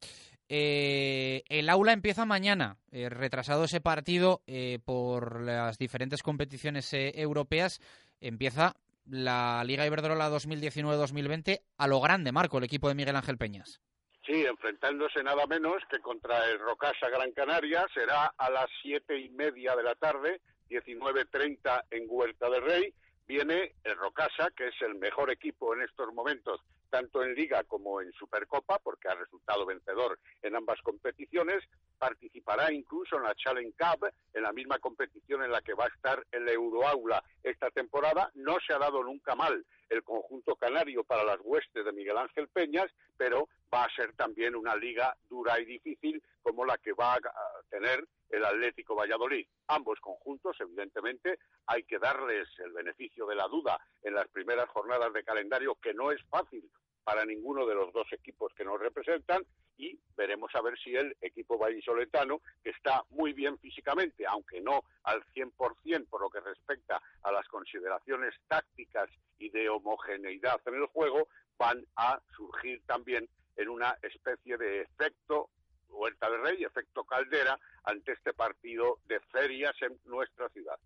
Eh, 0.54 1.43
el 1.47 1.70
aula 1.70 1.93
empieza 1.93 2.26
mañana, 2.26 2.76
eh, 2.91 3.08
retrasado 3.08 3.64
ese 3.64 3.80
partido 3.80 4.41
eh, 4.47 4.80
por 4.84 5.39
las 5.39 5.78
diferentes 5.78 6.22
competiciones 6.24 6.93
eh, 6.93 7.14
europeas. 7.16 7.80
Empieza 8.20 8.76
la 9.06 9.64
Liga 9.64 9.86
Iberdrola 9.86 10.30
2019-2020 10.30 11.62
a 11.78 11.88
lo 11.88 12.02
grande, 12.02 12.34
Marco, 12.34 12.58
el 12.58 12.66
equipo 12.66 12.89
de 12.89 12.95
Miguel 12.95 13.16
Ángel 13.16 13.38
Peñas. 13.38 13.80
Sí, 14.26 14.43
enfrentándose 14.45 15.24
nada 15.24 15.47
menos 15.47 15.82
que 15.89 15.99
contra 15.99 16.45
el 16.49 16.60
Rocasa 16.60 17.08
Gran 17.08 17.32
Canaria, 17.32 17.86
será 17.93 18.34
a 18.38 18.49
las 18.49 18.68
siete 18.82 19.18
y 19.18 19.30
media 19.30 19.74
de 19.78 19.84
la 19.84 19.95
tarde, 19.95 20.41
19.30 20.70 21.86
en 21.91 22.08
Huerta 22.10 22.49
del 22.49 22.64
Rey. 22.64 22.93
viene 23.26 23.72
el 23.86 23.95
Rocasa, 23.95 24.49
que 24.54 24.68
es 24.68 24.76
el 24.82 24.95
mejor 24.95 25.32
equipo 25.32 25.74
en 25.74 25.84
estos 25.84 26.14
momentos, 26.14 26.60
tanto 26.92 27.24
en 27.24 27.34
Liga 27.34 27.64
como 27.64 28.02
en 28.02 28.12
Supercopa, 28.12 28.78
porque 28.78 29.08
ha 29.08 29.16
resultado 29.16 29.66
vencedor 29.66 30.20
en 30.44 30.56
ambas 30.56 30.80
competiciones. 30.82 31.64
Participará 31.98 32.72
incluso 32.72 33.16
en 33.16 33.24
la 33.24 33.34
Challenge 33.34 33.74
Cup, 33.78 34.12
en 34.34 34.44
la 34.44 34.52
misma 34.52 34.78
competición 34.80 35.44
en 35.44 35.52
la 35.52 35.62
que 35.62 35.74
va 35.74 35.86
a 35.86 35.96
estar 35.96 36.24
el 36.32 36.48
Euroaula 36.50 37.24
esta 37.42 37.72
temporada. 37.72 38.30
No 38.36 38.58
se 38.66 38.74
ha 38.74 38.78
dado 38.78 39.04
nunca 39.04 39.36
mal 39.36 39.66
el 39.89 40.04
conjunto 40.04 40.56
canario 40.56 41.04
para 41.04 41.24
las 41.24 41.39
huestes 41.42 41.84
de 41.84 41.92
Miguel 41.92 42.18
Ángel 42.18 42.48
Peñas, 42.50 42.92
pero 43.18 43.50
va 43.74 43.86
a 43.86 43.96
ser 43.96 44.14
también 44.14 44.56
una 44.56 44.76
liga 44.76 45.16
dura 45.30 45.60
y 45.60 45.66
difícil 45.66 46.22
como 46.42 46.66
la 46.66 46.78
que 46.78 46.94
va 46.94 47.14
a 47.16 47.20
tener 47.70 48.06
el 48.30 48.46
Atlético 48.46 48.96
Valladolid. 48.96 49.46
Ambos 49.68 50.00
conjuntos, 50.00 50.58
evidentemente, 50.60 51.39
hay 51.68 51.84
que 51.84 52.00
darles 52.00 52.48
el 52.60 52.72
beneficio 52.72 53.26
de 53.26 53.36
la 53.36 53.48
duda 53.48 53.80
en 54.02 54.14
las 54.14 54.28
primeras 54.30 54.70
jornadas 54.70 55.14
de 55.14 55.24
calendario, 55.24 55.76
que 55.76 55.94
no 55.94 56.12
es 56.12 56.22
fácil 56.30 56.70
para 57.04 57.26
ninguno 57.26 57.66
de 57.66 57.76
los 57.76 57.91
dos 57.93 58.08
equipos 58.12 58.54
que 58.54 58.66
nos 58.66 58.80
representan 58.80 59.43
y 59.78 59.99
veremos 60.16 60.54
a 60.54 60.62
ver 60.62 60.78
si 60.80 60.95
el 60.95 61.16
equipo 61.22 61.58
vallisoletano, 61.58 62.41
que 62.64 62.70
está 62.70 63.04
muy 63.10 63.34
bien 63.34 63.58
físicamente, 63.58 64.26
aunque 64.28 64.62
no 64.62 64.84
al 65.04 65.24
100% 65.34 66.08
por 66.08 66.22
lo 66.22 66.30
que 66.30 66.39
respecta 66.39 67.02
a 67.24 67.32
las 67.32 67.47
consideraciones 67.47 68.36
tácticas 68.47 69.10
y 69.39 69.49
de 69.49 69.70
homogeneidad 69.70 70.62
en 70.68 70.76
el 70.76 70.86
juego, 70.88 71.28
van 71.58 71.86
a 71.95 72.22
surgir 72.36 72.82
también 72.86 73.28
en 73.56 73.70
una 73.70 73.97
especie 74.02 74.58
de 74.58 74.82
efecto 74.82 75.49
Huerta 75.89 76.30
de 76.30 76.38
Rey, 76.38 76.64
efecto 76.64 77.04
Caldera, 77.04 77.60
ante 77.84 78.14
este 78.14 78.34
partido 78.34 78.99
de 79.08 79.20
ferias 79.20 79.76
en 79.82 79.99
nuestra 80.06 80.49
ciudad. 80.49 80.80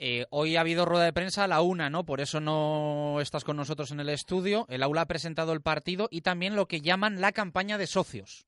Eh, 0.00 0.26
hoy 0.30 0.56
ha 0.56 0.60
habido 0.60 0.84
rueda 0.84 1.04
de 1.04 1.12
prensa 1.12 1.44
a 1.44 1.48
la 1.48 1.60
una, 1.60 1.90
¿no? 1.90 2.04
Por 2.04 2.20
eso 2.20 2.40
no 2.40 3.20
estás 3.20 3.44
con 3.44 3.56
nosotros 3.56 3.90
en 3.90 3.98
el 3.98 4.08
estudio. 4.08 4.64
El 4.68 4.84
aula 4.84 5.02
ha 5.02 5.06
presentado 5.06 5.52
el 5.52 5.60
partido 5.60 6.08
y 6.10 6.20
también 6.20 6.54
lo 6.54 6.66
que 6.66 6.80
llaman 6.80 7.20
la 7.20 7.32
campaña 7.32 7.78
de 7.78 7.88
socios. 7.88 8.46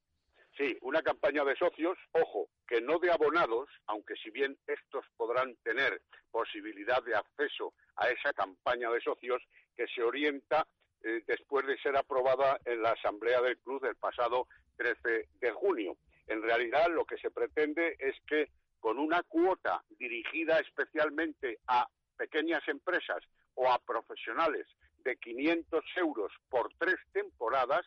Sí, 0.56 0.76
una 0.82 1.02
campaña 1.02 1.44
de 1.44 1.56
socios, 1.56 1.98
ojo, 2.12 2.48
que 2.68 2.80
no 2.80 2.98
de 2.98 3.10
abonados, 3.10 3.68
aunque 3.86 4.14
si 4.22 4.30
bien 4.30 4.56
estos 4.66 5.04
podrán 5.16 5.56
tener 5.64 6.02
posibilidad 6.30 7.02
de 7.02 7.16
acceso 7.16 7.72
a 7.96 8.08
esa 8.10 8.32
campaña 8.32 8.90
de 8.90 9.00
socios 9.00 9.42
que 9.76 9.86
se 9.88 10.02
orienta 10.02 10.68
eh, 11.02 11.22
después 11.26 11.66
de 11.66 11.78
ser 11.78 11.96
aprobada 11.96 12.60
en 12.64 12.82
la 12.82 12.90
Asamblea 12.90 13.40
del 13.40 13.58
Club 13.58 13.82
del 13.82 13.96
pasado 13.96 14.46
13 14.76 15.28
de 15.40 15.50
junio. 15.50 15.96
En 16.26 16.42
realidad 16.42 16.86
lo 16.90 17.04
que 17.04 17.16
se 17.18 17.30
pretende 17.30 17.96
es 17.98 18.14
que 18.26 18.50
con 18.80 18.98
una 18.98 19.22
cuota 19.22 19.84
dirigida 19.98 20.58
especialmente 20.58 21.58
a 21.66 21.86
pequeñas 22.16 22.66
empresas 22.68 23.22
o 23.54 23.70
a 23.70 23.78
profesionales 23.78 24.66
de 25.04 25.16
500 25.16 25.84
euros 25.96 26.32
por 26.48 26.72
tres 26.78 26.96
temporadas, 27.12 27.86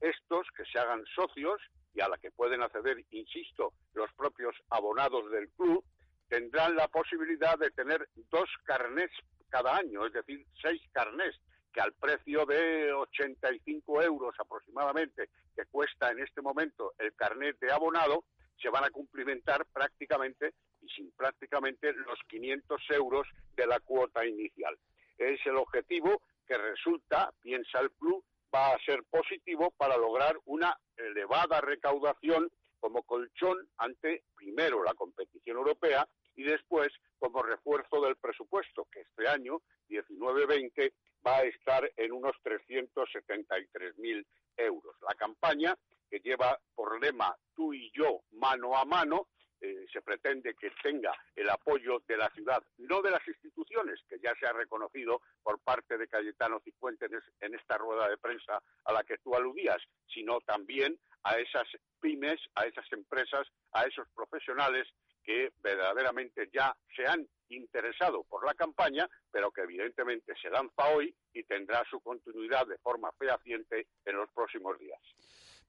estos 0.00 0.46
que 0.56 0.64
se 0.64 0.78
hagan 0.78 1.04
socios 1.14 1.60
y 1.94 2.00
a 2.00 2.08
la 2.08 2.18
que 2.18 2.30
pueden 2.30 2.62
acceder, 2.62 3.04
insisto, 3.10 3.74
los 3.94 4.12
propios 4.14 4.54
abonados 4.70 5.30
del 5.30 5.48
club, 5.50 5.84
tendrán 6.28 6.76
la 6.76 6.88
posibilidad 6.88 7.58
de 7.58 7.70
tener 7.70 8.08
dos 8.30 8.48
carnés 8.64 9.10
cada 9.48 9.76
año, 9.76 10.06
es 10.06 10.12
decir, 10.12 10.46
seis 10.62 10.80
carnés, 10.92 11.34
que 11.72 11.80
al 11.80 11.92
precio 11.94 12.46
de 12.46 12.92
85 12.92 14.02
euros 14.02 14.34
aproximadamente 14.38 15.28
que 15.54 15.66
cuesta 15.66 16.10
en 16.10 16.20
este 16.20 16.40
momento 16.40 16.94
el 16.98 17.14
carnet 17.14 17.58
de 17.60 17.72
abonado, 17.72 18.24
se 18.60 18.68
van 18.68 18.84
a 18.84 18.90
cumplimentar 18.90 19.66
prácticamente 19.66 20.54
y 20.80 20.88
sin 20.88 21.10
prácticamente 21.12 21.92
los 21.92 22.18
500 22.28 22.80
euros 22.90 23.26
de 23.56 23.66
la 23.66 23.80
cuota 23.80 24.24
inicial. 24.26 24.76
Es 25.18 25.40
el 25.46 25.56
objetivo 25.56 26.22
que 26.46 26.58
resulta, 26.58 27.32
piensa 27.40 27.80
el 27.80 27.90
club, 27.92 28.24
va 28.54 28.72
a 28.72 28.78
ser 28.84 29.04
positivo 29.04 29.72
para 29.76 29.96
lograr 29.96 30.36
una 30.46 30.76
elevada 30.96 31.60
recaudación 31.60 32.50
como 32.80 33.02
colchón 33.02 33.68
ante 33.76 34.24
primero 34.34 34.82
la 34.82 34.94
competición 34.94 35.58
europea 35.58 36.08
y 36.34 36.42
después 36.42 36.88
como 37.18 37.42
refuerzo 37.42 38.00
del 38.00 38.16
presupuesto, 38.16 38.86
que 38.90 39.00
este 39.00 39.28
año, 39.28 39.60
19-20, 39.88 40.92
va 41.26 41.36
a 41.36 41.42
estar 41.42 41.90
en 41.96 42.12
unos 42.12 42.34
373.000 42.42 44.24
euros. 44.56 44.96
La 45.06 45.14
campaña, 45.14 45.76
que 46.10 46.18
lleva 46.18 46.58
por 46.74 47.00
lema 47.00 47.34
tú 47.54 47.72
y 47.72 47.90
yo 47.94 48.22
mano 48.32 48.76
a 48.76 48.84
mano, 48.84 49.28
eh, 49.62 49.86
se 49.92 50.00
pretende 50.00 50.54
que 50.54 50.70
tenga 50.82 51.12
el 51.36 51.50
apoyo 51.50 52.02
de 52.08 52.16
la 52.16 52.30
ciudad, 52.30 52.62
no 52.78 53.02
de 53.02 53.10
las 53.10 53.26
instituciones, 53.28 54.00
que 54.08 54.18
ya 54.18 54.34
se 54.40 54.46
ha 54.46 54.52
reconocido 54.54 55.20
por 55.42 55.60
parte 55.60 55.98
de 55.98 56.08
Cayetano 56.08 56.60
Cifuentes 56.60 57.10
en 57.40 57.54
esta 57.54 57.76
rueda 57.76 58.08
de 58.08 58.16
prensa 58.16 58.62
a 58.84 58.92
la 58.92 59.04
que 59.04 59.18
tú 59.18 59.34
aludías, 59.34 59.76
sino 60.12 60.40
también 60.40 60.98
a 61.24 61.34
esas 61.34 61.68
pymes, 62.00 62.40
a 62.54 62.64
esas 62.64 62.90
empresas, 62.92 63.46
a 63.72 63.84
esos 63.84 64.08
profesionales 64.14 64.88
que 65.22 65.52
verdaderamente 65.58 66.48
ya 66.50 66.74
se 66.96 67.06
han 67.06 67.28
interesado 67.50 68.24
por 68.24 68.46
la 68.46 68.54
campaña, 68.54 69.06
pero 69.30 69.50
que 69.50 69.60
evidentemente 69.60 70.32
se 70.40 70.48
lanza 70.48 70.88
hoy 70.94 71.14
y 71.34 71.42
tendrá 71.44 71.84
su 71.90 72.00
continuidad 72.00 72.66
de 72.66 72.78
forma 72.78 73.12
fehaciente 73.12 73.88
en 74.06 74.16
los 74.16 74.30
próximos 74.30 74.78
días. 74.78 75.00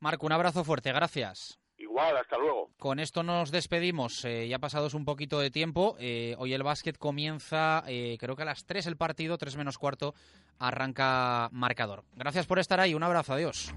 Marco, 0.02 0.26
un 0.26 0.32
abrazo 0.32 0.64
fuerte, 0.64 0.92
gracias. 0.92 1.60
Igual, 1.78 2.18
hasta 2.18 2.36
luego. 2.38 2.72
Con 2.80 3.00
esto 3.00 3.22
nos 3.22 3.52
despedimos. 3.52 4.26
Eh, 4.26 4.48
ya 4.48 4.58
pasados 4.58 4.96
un 4.96 5.06
poquito 5.06 5.40
de 5.40 5.52
tiempo. 5.52 5.96
Eh, 6.00 6.36
hoy 6.40 6.54
el 6.54 6.64
básquet 6.64 6.98
comienza, 6.98 7.84
eh, 7.88 8.18
creo 8.20 8.36
que 8.36 8.42
a 8.42 8.46
las 8.46 8.66
3 8.66 8.88
el 8.88 8.98
partido, 8.98 9.38
3 9.38 9.56
menos 9.58 9.78
cuarto, 9.78 10.16
arranca 10.58 11.50
marcador. 11.52 12.04
Gracias 12.16 12.48
por 12.48 12.58
estar 12.58 12.80
ahí. 12.80 12.96
Un 12.96 13.04
abrazo. 13.04 13.34
Adiós. 13.34 13.72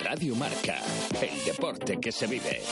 Radio 0.00 0.36
Marca, 0.36 0.78
el 1.20 1.44
deporte 1.44 1.98
que 1.98 2.12
se 2.12 2.26
vive. 2.26 2.62